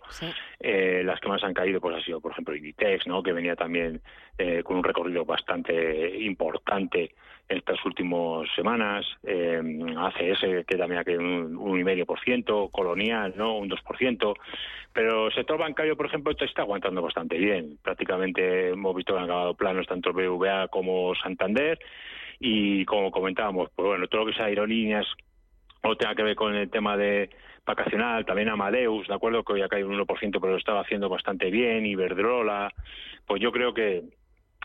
Eh, 0.60 1.02
las 1.04 1.20
que 1.20 1.28
más 1.28 1.42
han 1.42 1.54
caído 1.54 1.80
pues 1.80 1.96
ha 1.96 2.04
sido, 2.04 2.20
por 2.20 2.32
ejemplo, 2.32 2.54
Inditex, 2.54 3.06
¿no? 3.06 3.22
que 3.22 3.32
venía 3.32 3.56
también 3.56 4.00
eh, 4.38 4.62
con 4.62 4.76
un 4.76 4.84
recorrido 4.84 5.24
bastante 5.24 6.18
importante 6.20 7.12
en 7.48 7.58
estas 7.58 7.84
últimas 7.84 8.48
semanas. 8.54 9.06
Eh, 9.24 9.60
ACS, 9.96 10.64
que 10.66 10.76
también 10.76 11.00
ha 11.00 11.04
caído 11.04 11.20
un 11.20 11.56
1,5%. 11.56 12.70
Colonial, 12.70 13.34
¿no? 13.36 13.58
un 13.58 13.68
2%. 13.68 14.34
Pero 14.92 15.26
el 15.26 15.34
sector 15.34 15.58
bancario, 15.58 15.96
por 15.96 16.06
ejemplo, 16.06 16.32
está 16.38 16.62
aguantando 16.62 17.02
bastante 17.02 17.38
bien. 17.38 17.78
Prácticamente 17.82 18.70
hemos 18.70 18.94
visto 18.94 19.12
que 19.12 19.18
han 19.18 19.24
acabado 19.24 19.54
planos 19.54 19.86
tanto 19.86 20.12
BVA 20.12 20.68
como 20.68 21.14
Santander 21.14 21.78
y 22.40 22.84
como 22.86 23.10
comentábamos, 23.10 23.70
pues 23.76 23.86
bueno, 23.86 24.08
todo 24.08 24.22
lo 24.22 24.30
que 24.30 24.36
sea 24.36 24.46
aerolíneas 24.46 25.06
o 25.82 25.94
tenga 25.96 26.14
que 26.14 26.22
ver 26.22 26.36
con 26.36 26.54
el 26.54 26.70
tema 26.70 26.96
de 26.96 27.30
vacacional, 27.64 28.24
también 28.24 28.48
Amadeus, 28.48 29.06
¿de 29.06 29.14
acuerdo? 29.14 29.44
Que 29.44 29.52
hoy 29.52 29.62
ha 29.62 29.68
caído 29.68 29.88
un 29.88 29.98
1%, 29.98 30.06
pero 30.40 30.52
lo 30.52 30.56
estaba 30.56 30.80
haciendo 30.80 31.08
bastante 31.08 31.50
bien, 31.50 31.86
Iberdrola, 31.86 32.72
pues 33.26 33.40
yo 33.40 33.52
creo 33.52 33.74
que, 33.74 34.02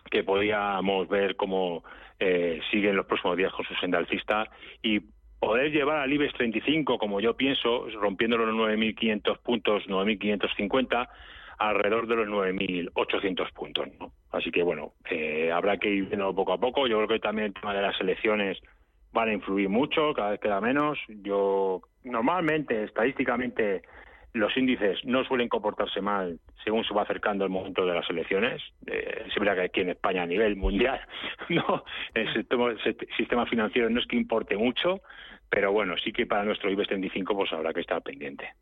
que 0.10 0.24
podríamos 0.24 1.08
ver 1.10 1.36
cómo 1.36 1.84
eh, 2.20 2.62
siguen 2.72 2.96
los 2.96 3.06
próximos 3.06 3.38
días 3.38 3.52
con 3.52 3.66
su 3.66 3.76
senda 3.76 3.98
alcista 3.98 4.50
y 4.82 5.02
poder 5.40 5.72
llevar 5.72 5.98
al 5.98 6.14
IBEX 6.14 6.34
35, 6.34 6.98
como 6.98 7.20
yo 7.20 7.36
pienso, 7.36 7.88
rompiendo 8.00 8.38
los 8.38 8.56
9.500 8.56 9.40
puntos, 9.40 9.84
9.550, 9.88 11.10
alrededor 11.58 12.08
de 12.08 12.16
los 12.16 12.28
9.800 12.28 13.52
puntos. 13.54 13.88
¿no? 14.00 14.12
Así 14.32 14.52
que 14.52 14.64
bueno, 14.64 14.94
eh, 15.10 15.52
habrá 15.52 15.78
que 15.78 15.90
ir 15.90 16.06
viendo 16.06 16.34
poco 16.36 16.54
a 16.54 16.58
poco. 16.58 16.88
Yo 16.88 16.98
creo 16.98 17.08
que 17.08 17.20
también 17.20 17.48
el 17.48 17.54
tema 17.54 17.74
de 17.74 17.82
las 17.82 18.00
elecciones 18.00 18.58
van 19.14 19.30
a 19.30 19.34
influir 19.34 19.70
mucho, 19.70 20.14
cada 20.14 20.32
vez 20.32 20.40
queda 20.40 20.60
menos. 20.62 21.00
Yo 21.08 21.82
normalmente, 22.04 22.84
estadísticamente, 22.84 23.82
los 24.34 24.56
índices 24.58 25.00
no 25.06 25.24
suelen 25.24 25.48
comportarse 25.48 26.02
mal 26.02 26.40
según 26.64 26.84
se 26.84 26.94
va 26.94 27.04
acercando 27.04 27.46
el 27.46 27.50
momento 27.50 27.86
de 27.86 27.94
las 27.94 28.10
elecciones. 28.10 28.62
Eh, 28.86 29.24
es 29.28 29.36
verdad 29.36 29.56
que 29.56 29.62
aquí 29.62 29.82
en 29.82 29.92
España 29.92 30.24
a 30.24 30.26
nivel 30.26 30.58
mundial 30.58 31.00
no 31.50 31.84
el 32.14 32.28
sistema 33.18 33.46
financiero 33.46 33.90
no 33.90 34.02
es 34.02 34.08
que 34.08 34.18
importe 34.18 34.58
mucho, 34.58 35.02
pero 35.50 35.72
bueno, 35.72 35.96
sí 36.04 36.12
que 36.12 36.26
para 36.26 36.44
nuestro 36.44 36.70
IBEX 36.70 36.90
35 36.90 37.36
pues 37.36 37.54
habrá 37.54 37.74
que 37.74 37.82
estar 37.82 38.02
pendiente. 38.02 38.54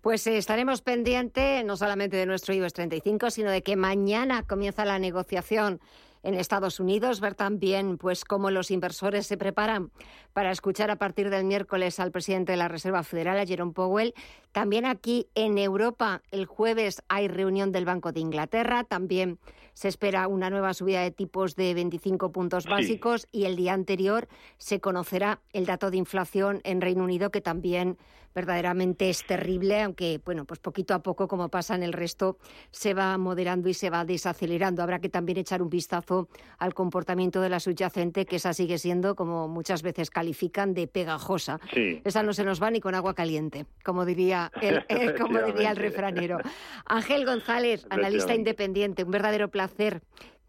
Pues 0.00 0.26
eh, 0.26 0.36
estaremos 0.36 0.82
pendiente 0.82 1.62
no 1.64 1.76
solamente 1.76 2.16
de 2.16 2.26
nuestro 2.26 2.54
IBEX 2.54 2.72
35, 2.74 3.30
sino 3.30 3.50
de 3.50 3.62
que 3.62 3.76
mañana 3.76 4.42
comienza 4.42 4.84
la 4.84 4.98
negociación 4.98 5.80
en 6.22 6.34
Estados 6.34 6.80
Unidos, 6.80 7.20
ver 7.20 7.34
también 7.34 7.98
pues 7.98 8.24
cómo 8.24 8.50
los 8.50 8.70
inversores 8.70 9.26
se 9.26 9.36
preparan 9.36 9.90
para 10.32 10.50
escuchar 10.50 10.90
a 10.90 10.96
partir 10.96 11.30
del 11.30 11.44
miércoles 11.44 11.98
al 11.98 12.12
presidente 12.12 12.52
de 12.52 12.58
la 12.58 12.68
Reserva 12.68 13.02
Federal, 13.02 13.38
a 13.38 13.46
Jerome 13.46 13.72
Powell. 13.72 14.14
También 14.52 14.86
aquí 14.86 15.26
en 15.34 15.58
Europa, 15.58 16.22
el 16.30 16.46
jueves 16.46 17.02
hay 17.08 17.28
reunión 17.28 17.72
del 17.72 17.84
Banco 17.84 18.12
de 18.12 18.20
Inglaterra, 18.20 18.84
también 18.84 19.38
se 19.74 19.88
espera 19.88 20.28
una 20.28 20.50
nueva 20.50 20.74
subida 20.74 21.00
de 21.00 21.10
tipos 21.10 21.56
de 21.56 21.74
25 21.74 22.32
puntos 22.32 22.66
básicos 22.66 23.26
y 23.32 23.44
el 23.44 23.56
día 23.56 23.72
anterior 23.72 24.28
se 24.58 24.80
conocerá 24.80 25.40
el 25.52 25.66
dato 25.66 25.90
de 25.90 25.96
inflación 25.96 26.60
en 26.64 26.80
Reino 26.80 27.04
Unido 27.04 27.30
que 27.30 27.40
también 27.40 27.96
verdaderamente 28.34 29.10
es 29.10 29.26
terrible, 29.26 29.82
aunque 29.82 30.20
bueno, 30.24 30.44
pues 30.44 30.60
poquito 30.60 30.94
a 30.94 31.02
poco, 31.02 31.28
como 31.28 31.48
pasa 31.48 31.74
en 31.74 31.82
el 31.82 31.92
resto, 31.92 32.38
se 32.70 32.94
va 32.94 33.16
moderando 33.18 33.68
y 33.68 33.74
se 33.74 33.90
va 33.90 34.04
desacelerando. 34.04 34.82
Habrá 34.82 35.00
que 35.00 35.08
también 35.08 35.38
echar 35.38 35.62
un 35.62 35.70
vistazo 35.70 36.28
al 36.58 36.74
comportamiento 36.74 37.40
de 37.40 37.48
la 37.48 37.60
subyacente, 37.60 38.26
que 38.26 38.36
esa 38.36 38.52
sigue 38.52 38.78
siendo, 38.78 39.14
como 39.14 39.48
muchas 39.48 39.82
veces 39.82 40.10
califican, 40.10 40.74
de 40.74 40.86
pegajosa. 40.86 41.60
Esa 42.04 42.22
no 42.22 42.32
se 42.32 42.44
nos 42.44 42.62
va 42.62 42.70
ni 42.70 42.80
con 42.80 42.94
agua 42.94 43.14
caliente, 43.14 43.66
como 43.84 44.04
diría 44.04 44.50
el, 44.60 44.84
como 45.20 45.40
diría 45.42 45.70
el 45.70 45.76
refranero. 45.76 46.38
Ángel 46.86 47.24
González, 47.24 47.86
analista 47.90 48.34
independiente, 48.34 49.04
un 49.04 49.10
verdadero 49.10 49.50
placer. 49.50 50.02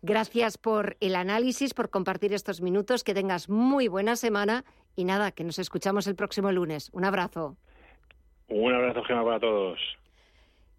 Gracias 0.06 0.58
por 0.58 0.98
el 1.00 1.16
análisis, 1.16 1.74
por 1.74 1.90
compartir 1.90 2.34
estos 2.34 2.62
minutos. 2.62 3.06
Que 3.06 3.14
tengas 3.14 3.48
muy 3.48 3.88
buena 3.88 4.18
semana 4.18 4.66
y 4.98 5.06
nada, 5.06 5.32
que 5.32 5.46
nos 5.46 5.60
escuchamos 5.60 6.08
el 6.08 6.16
próximo 6.16 6.52
lunes. 6.52 6.90
Un 6.92 7.06
abrazo. 7.06 7.56
Un 8.54 8.72
abrazo, 8.72 9.04
Gemma, 9.04 9.24
para 9.24 9.40
todos. 9.40 9.80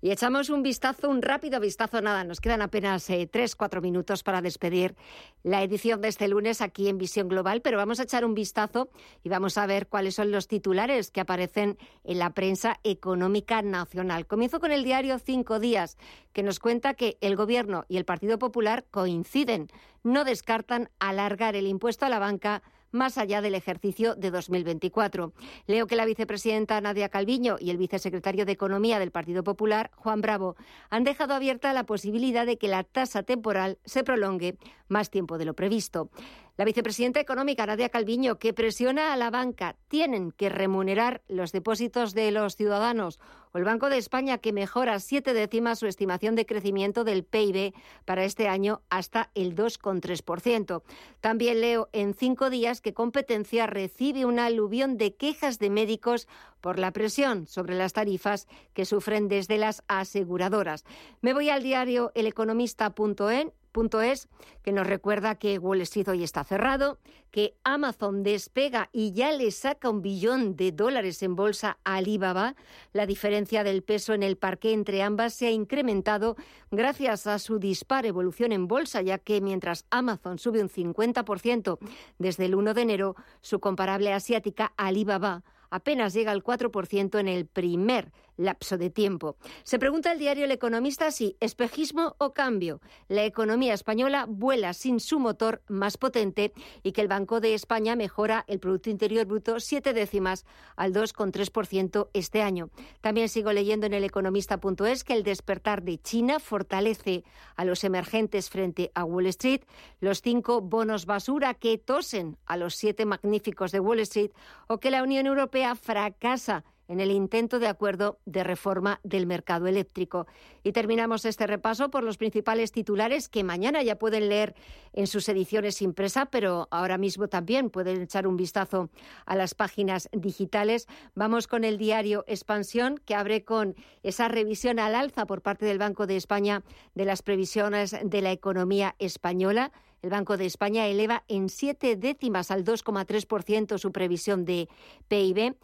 Y 0.01 0.13
echamos 0.13 0.49
un 0.49 0.63
vistazo, 0.63 1.09
un 1.09 1.23
rápido 1.23 1.59
vistazo, 1.59 2.01
nada, 2.01 2.23
nos 2.23 2.41
quedan 2.41 2.63
apenas 2.63 3.09
eh, 3.11 3.27
tres, 3.27 3.57
cuatro 3.57 3.81
minutos 3.81 4.23
para 4.23 4.43
despedir 4.43 4.95
la 5.43 5.63
edición 5.63 6.01
de 6.01 6.09
este 6.09 6.29
lunes 6.29 6.61
aquí 6.61 6.89
en 6.89 6.99
Visión 6.99 7.27
Global, 7.27 7.63
pero 7.63 7.79
vamos 7.79 7.99
a 7.99 8.05
echar 8.05 8.25
un 8.25 8.35
vistazo 8.35 8.91
y 9.25 9.29
vamos 9.29 9.59
a 9.59 9.67
ver 9.67 9.89
cuáles 9.89 10.15
son 10.15 10.31
los 10.31 10.47
titulares 10.47 11.11
que 11.11 11.21
aparecen 11.21 11.79
en 12.05 12.19
la 12.21 12.31
prensa 12.31 12.79
económica 12.85 13.61
nacional. 13.63 14.27
Comienzo 14.27 14.61
con 14.61 14.71
el 14.71 14.85
diario 14.85 15.19
Cinco 15.19 15.59
Días, 15.59 15.97
que 16.33 16.45
nos 16.45 16.61
cuenta 16.61 16.95
que 16.95 17.17
el 17.23 17.35
Gobierno 17.35 17.87
y 17.89 17.97
el 17.97 18.05
Partido 18.05 18.39
Popular 18.39 18.85
coinciden, 18.91 19.69
no 20.05 20.25
descartan 20.25 20.91
alargar 21.01 21.57
el 21.57 21.67
impuesto 21.67 22.07
a 22.07 22.11
la 22.11 22.21
banca 22.21 22.63
más 22.95 23.19
allá 23.19 23.43
del 23.43 23.55
ejercicio 23.55 24.15
de 24.15 24.31
2024. 24.31 25.33
Leo 25.67 25.87
que 25.87 25.97
la 25.97 26.07
vicepresidenta 26.07 26.81
Nadia 26.81 27.09
Calviño 27.09 27.57
y 27.61 27.71
el 27.71 27.77
vicesecretario 27.77 28.47
de 28.47 28.53
Economía 28.53 28.99
del 28.99 29.11
Partido 29.11 29.43
Popular, 29.45 29.91
Juan 29.97 30.21
Bravo, 30.21 30.57
han 30.91 31.05
dejado 31.05 31.35
abierta 31.35 31.73
la 31.73 31.85
posibilidad 31.85 32.47
de 32.47 32.57
que 32.57 32.69
la 32.69 32.85
tasa 32.85 33.23
temporal 33.25 33.79
se 33.85 34.05
prolongue 34.05 34.57
más 34.89 35.11
tiempo 35.11 35.39
de 35.39 35.45
lo 35.45 35.55
previsto. 35.55 36.11
La 36.57 36.65
vicepresidenta 36.65 37.19
económica, 37.19 37.67
Nadia 37.67 37.89
Calviño, 37.89 38.39
que 38.39 38.55
presiona 38.55 39.13
a 39.13 39.17
la 39.17 39.31
banca, 39.31 39.75
tienen 39.89 40.31
que 40.31 40.49
remunerar 40.49 41.23
los 41.27 41.51
depósitos 41.51 42.15
de 42.15 42.31
los 42.31 42.55
ciudadanos. 42.55 43.19
O 43.51 43.59
el 43.59 43.65
Banco 43.65 43.89
de 43.89 43.99
España, 43.99 44.39
que 44.39 44.53
mejora 44.53 45.01
siete 45.01 45.35
décimas 45.35 45.81
su 45.81 45.87
estimación 45.87 46.37
de 46.37 46.47
crecimiento 46.47 47.03
del 47.03 47.25
PIB 47.25 47.75
para 48.05 48.25
este 48.25 48.47
año 48.47 48.83
hasta 48.89 49.31
el 49.35 49.57
2,3%. 49.57 50.83
También 51.21 51.61
leo 51.61 51.89
en 51.93 52.15
cinco 52.15 52.51
días 52.51 52.81
que 52.81 52.95
Competencia 52.95 53.67
recibe 53.67 54.25
una 54.25 54.47
aluvión 54.47 54.97
de 54.97 55.17
quejas 55.17 55.59
de 55.59 55.71
médicos 55.71 56.29
por 56.61 56.79
la 56.79 56.93
presión 56.93 57.49
sobre 57.49 57.75
las 57.75 57.95
tarifas 57.95 58.47
que 58.75 58.85
sufren 58.85 59.27
desde 59.27 59.59
las 59.59 59.83
aseguradoras. 59.89 60.85
Me 61.21 61.35
voy 61.35 61.51
al 61.51 61.65
diario 61.65 62.13
eleconomista.en 62.15 63.53
punto 63.75 64.01
es 64.01 64.29
que 64.63 64.73
nos 64.73 64.87
recuerda 64.87 65.35
que 65.35 65.59
Wall 65.59 65.83
Street 65.83 66.09
hoy 66.09 66.23
está 66.23 66.45
cerrado, 66.45 66.99
que 67.33 67.55
Amazon 67.65 68.23
despega 68.23 68.89
y 68.93 69.13
ya 69.13 69.33
le 69.33 69.51
saca 69.51 69.91
un 69.91 70.01
billón 70.01 70.55
de 70.57 70.71
dólares 70.71 71.23
en 71.25 71.35
bolsa 71.35 71.77
a 71.85 71.97
Alibaba. 71.97 72.55
La 72.93 73.05
diferencia 73.05 73.65
del 73.65 73.83
peso 73.83 74.15
en 74.15 74.23
el 74.23 74.37
parque 74.37 74.73
entre 74.73 75.03
ambas 75.03 75.35
se 75.35 75.49
ha 75.49 75.51
incrementado 75.51 76.37
gracias 76.71 77.27
a 77.27 77.39
su 77.41 77.59
dispar 77.59 78.07
evolución 78.07 78.53
en 78.53 78.69
bolsa, 78.69 79.03
ya 79.03 79.19
que 79.19 79.41
mientras 79.41 79.85
Amazon 79.91 80.39
sube 80.39 80.63
un 80.63 80.71
50% 80.71 81.79
desde 82.19 82.45
el 82.47 82.55
1 82.55 82.75
de 82.75 82.83
enero, 82.83 83.17
su 83.43 83.59
comparable 83.59 84.13
asiática 84.13 84.73
Alibaba 84.77 85.43
apenas 85.75 86.15
llega 86.15 86.31
al 86.31 86.45
4% 86.45 87.19
en 87.19 87.27
el 87.27 87.47
primer 87.47 88.13
lapso 88.37 88.79
de 88.79 88.91
tiempo. 88.91 89.37
Se 89.63 89.79
pregunta 89.79 90.13
el 90.13 90.19
diario 90.19 90.45
El 90.45 90.51
Economista 90.51 91.11
si 91.11 91.37
espejismo 91.41 92.17
o 92.19 92.33
cambio. 92.33 92.81
La 93.09 93.25
economía 93.25 93.75
española 93.75 94.27
vuela 94.29 94.73
sin 94.75 95.01
su 95.01 95.19
motor 95.19 95.63
más 95.69 95.97
potente 95.97 96.53
y 96.83 96.93
que 96.93 97.01
el 97.01 97.09
Banco 97.09 97.41
de 97.41 97.55
España 97.55 97.97
mejora 97.97 98.45
el 98.49 98.61
Producto 98.61 98.91
Interior 98.91 99.27
Bruto 99.27 99.61
siete 99.61 99.93
décimas 99.93 100.45
al 100.77 100.93
2,3% 100.93 102.09
este 102.13 102.43
año. 102.43 102.71
También 103.01 103.29
sigo 103.29 103.53
leyendo 103.53 103.87
en 103.87 103.95
el 103.95 104.05
economista.es 104.05 105.05
que 105.05 105.15
el 105.15 105.23
despertar 105.23 105.83
de 105.83 105.99
China 105.99 106.41
fortalece 106.41 107.25
a 107.57 107.65
los 107.65 107.85
emergentes 107.85 108.51
frente 108.51 108.91
a 108.95 109.05
Wall 109.05 109.27
Street, 109.27 109.63
los 110.01 110.23
cinco 110.23 110.61
bonos 110.61 111.07
basura 111.07 111.55
que 111.55 111.79
tosen 111.79 112.37
a 112.47 112.57
los 112.57 112.75
siete 112.75 113.05
magníficos 113.05 113.73
de 113.73 113.81
Wall 113.81 114.01
Street 114.01 114.31
o 114.69 114.79
que 114.79 114.91
la 114.91 115.03
Unión 115.03 115.27
Europea 115.27 115.75
fracasa 115.75 116.65
en 116.89 117.01
el 117.01 117.11
intento 117.11 117.59
de 117.59 117.69
acuerdo 117.69 118.19
de 118.25 118.45
reforma 118.45 119.01
del 119.03 119.27
mercado 119.27 119.67
eléctrico. 119.67 120.27
Y 120.63 120.73
terminamos 120.73 121.25
este 121.25 121.47
repaso 121.47 121.91
por 121.91 122.03
los 122.03 122.17
principales 122.17 122.73
titulares 122.73 123.29
que 123.29 123.45
mañana 123.45 123.83
ya 123.83 123.99
pueden 123.99 124.29
leer 124.29 124.55
en 124.93 125.07
sus 125.07 125.29
ediciones 125.29 125.83
impresa, 125.83 126.27
pero 126.27 126.69
ahora 126.71 126.99
mismo 126.99 127.29
también 127.29 127.71
pueden 127.71 128.03
echar 128.03 128.27
un 128.27 128.37
vistazo 128.37 128.91
a 129.27 129.37
las 129.37 129.55
páginas 129.55 130.09
digitales. 130.13 130.87
Vamos 131.15 131.47
con 131.47 131.65
el 131.65 131.79
diario 131.79 132.25
Expansión, 132.27 133.01
que 133.05 133.15
abre 133.15 133.45
con 133.45 133.75
esa 134.03 134.29
revisión 134.29 134.79
al 134.79 134.95
alza 134.95 135.27
por 135.27 135.43
parte 135.43 135.67
del 135.67 135.79
Banco 135.79 136.07
de 136.07 136.17
España 136.17 136.63
de 136.95 137.05
las 137.05 137.23
previsiones 137.23 137.97
de 138.03 138.23
la 138.23 138.33
economía 138.33 138.95
española. 138.99 139.73
El 140.03 140.11
Banco 140.11 140.37
de 140.37 140.45
España 140.45 140.87
eleva 140.87 141.25
en 141.29 141.49
siete 141.49 141.97
décimas 141.97 142.51
al 142.51 142.63
2,3% 142.63 143.79
su 143.79 143.91
previsión 143.91 144.45
de 144.45 144.69
PIB. 145.09 145.57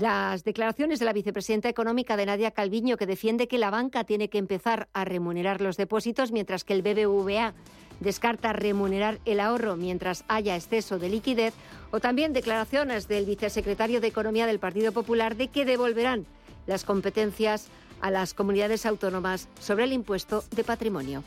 Las 0.00 0.44
declaraciones 0.44 1.00
de 1.00 1.06
la 1.06 1.12
vicepresidenta 1.12 1.68
económica 1.68 2.16
de 2.16 2.24
Nadia 2.24 2.52
Calviño, 2.52 2.96
que 2.96 3.06
defiende 3.06 3.48
que 3.48 3.58
la 3.58 3.70
banca 3.70 4.04
tiene 4.04 4.28
que 4.28 4.38
empezar 4.38 4.88
a 4.92 5.04
remunerar 5.04 5.60
los 5.60 5.76
depósitos, 5.76 6.30
mientras 6.30 6.62
que 6.62 6.74
el 6.74 6.82
BBVA 6.82 7.52
descarta 7.98 8.52
remunerar 8.52 9.18
el 9.24 9.40
ahorro 9.40 9.74
mientras 9.74 10.24
haya 10.28 10.54
exceso 10.54 11.00
de 11.00 11.08
liquidez, 11.08 11.52
o 11.90 11.98
también 11.98 12.32
declaraciones 12.32 13.08
del 13.08 13.26
vicesecretario 13.26 14.00
de 14.00 14.06
Economía 14.06 14.46
del 14.46 14.60
Partido 14.60 14.92
Popular 14.92 15.34
de 15.34 15.48
que 15.48 15.64
devolverán 15.64 16.26
las 16.68 16.84
competencias 16.84 17.66
a 18.00 18.12
las 18.12 18.34
comunidades 18.34 18.86
autónomas 18.86 19.48
sobre 19.58 19.82
el 19.82 19.92
impuesto 19.92 20.44
de 20.54 20.62
patrimonio. 20.62 21.24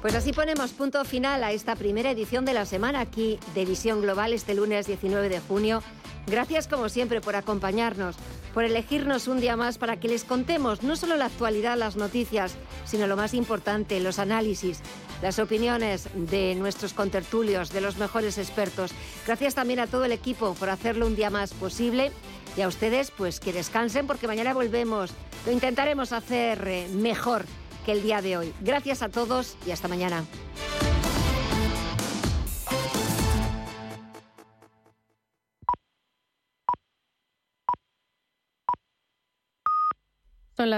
Pues 0.00 0.14
así 0.14 0.32
ponemos 0.32 0.72
punto 0.72 1.04
final 1.04 1.44
a 1.44 1.52
esta 1.52 1.76
primera 1.76 2.10
edición 2.10 2.46
de 2.46 2.54
la 2.54 2.64
semana 2.64 3.00
aquí 3.00 3.38
de 3.54 3.66
Visión 3.66 4.00
Global 4.00 4.32
este 4.32 4.54
lunes 4.54 4.86
19 4.86 5.28
de 5.28 5.40
junio. 5.40 5.82
Gracias 6.26 6.68
como 6.68 6.88
siempre 6.88 7.20
por 7.20 7.36
acompañarnos, 7.36 8.16
por 8.54 8.64
elegirnos 8.64 9.28
un 9.28 9.40
día 9.40 9.56
más 9.56 9.76
para 9.76 10.00
que 10.00 10.08
les 10.08 10.24
contemos 10.24 10.82
no 10.82 10.96
solo 10.96 11.16
la 11.16 11.26
actualidad, 11.26 11.76
las 11.76 11.96
noticias, 11.96 12.54
sino 12.86 13.06
lo 13.06 13.16
más 13.16 13.34
importante, 13.34 14.00
los 14.00 14.18
análisis, 14.18 14.80
las 15.20 15.38
opiniones 15.38 16.08
de 16.14 16.54
nuestros 16.54 16.94
contertulios, 16.94 17.70
de 17.70 17.82
los 17.82 17.98
mejores 17.98 18.38
expertos. 18.38 18.92
Gracias 19.26 19.54
también 19.54 19.80
a 19.80 19.86
todo 19.86 20.06
el 20.06 20.12
equipo 20.12 20.54
por 20.54 20.70
hacerlo 20.70 21.06
un 21.06 21.16
día 21.16 21.28
más 21.28 21.52
posible 21.52 22.10
y 22.56 22.62
a 22.62 22.68
ustedes 22.68 23.10
pues 23.10 23.38
que 23.38 23.52
descansen 23.52 24.06
porque 24.06 24.26
mañana 24.26 24.54
volvemos. 24.54 25.10
Lo 25.44 25.52
intentaremos 25.52 26.12
hacer 26.12 26.66
eh, 26.66 26.88
mejor 26.90 27.44
el 27.90 28.02
día 28.02 28.22
de 28.22 28.36
hoy. 28.36 28.54
Gracias 28.60 29.02
a 29.02 29.08
todos 29.08 29.56
y 29.66 29.70
hasta 29.70 29.88
mañana. 29.88 30.24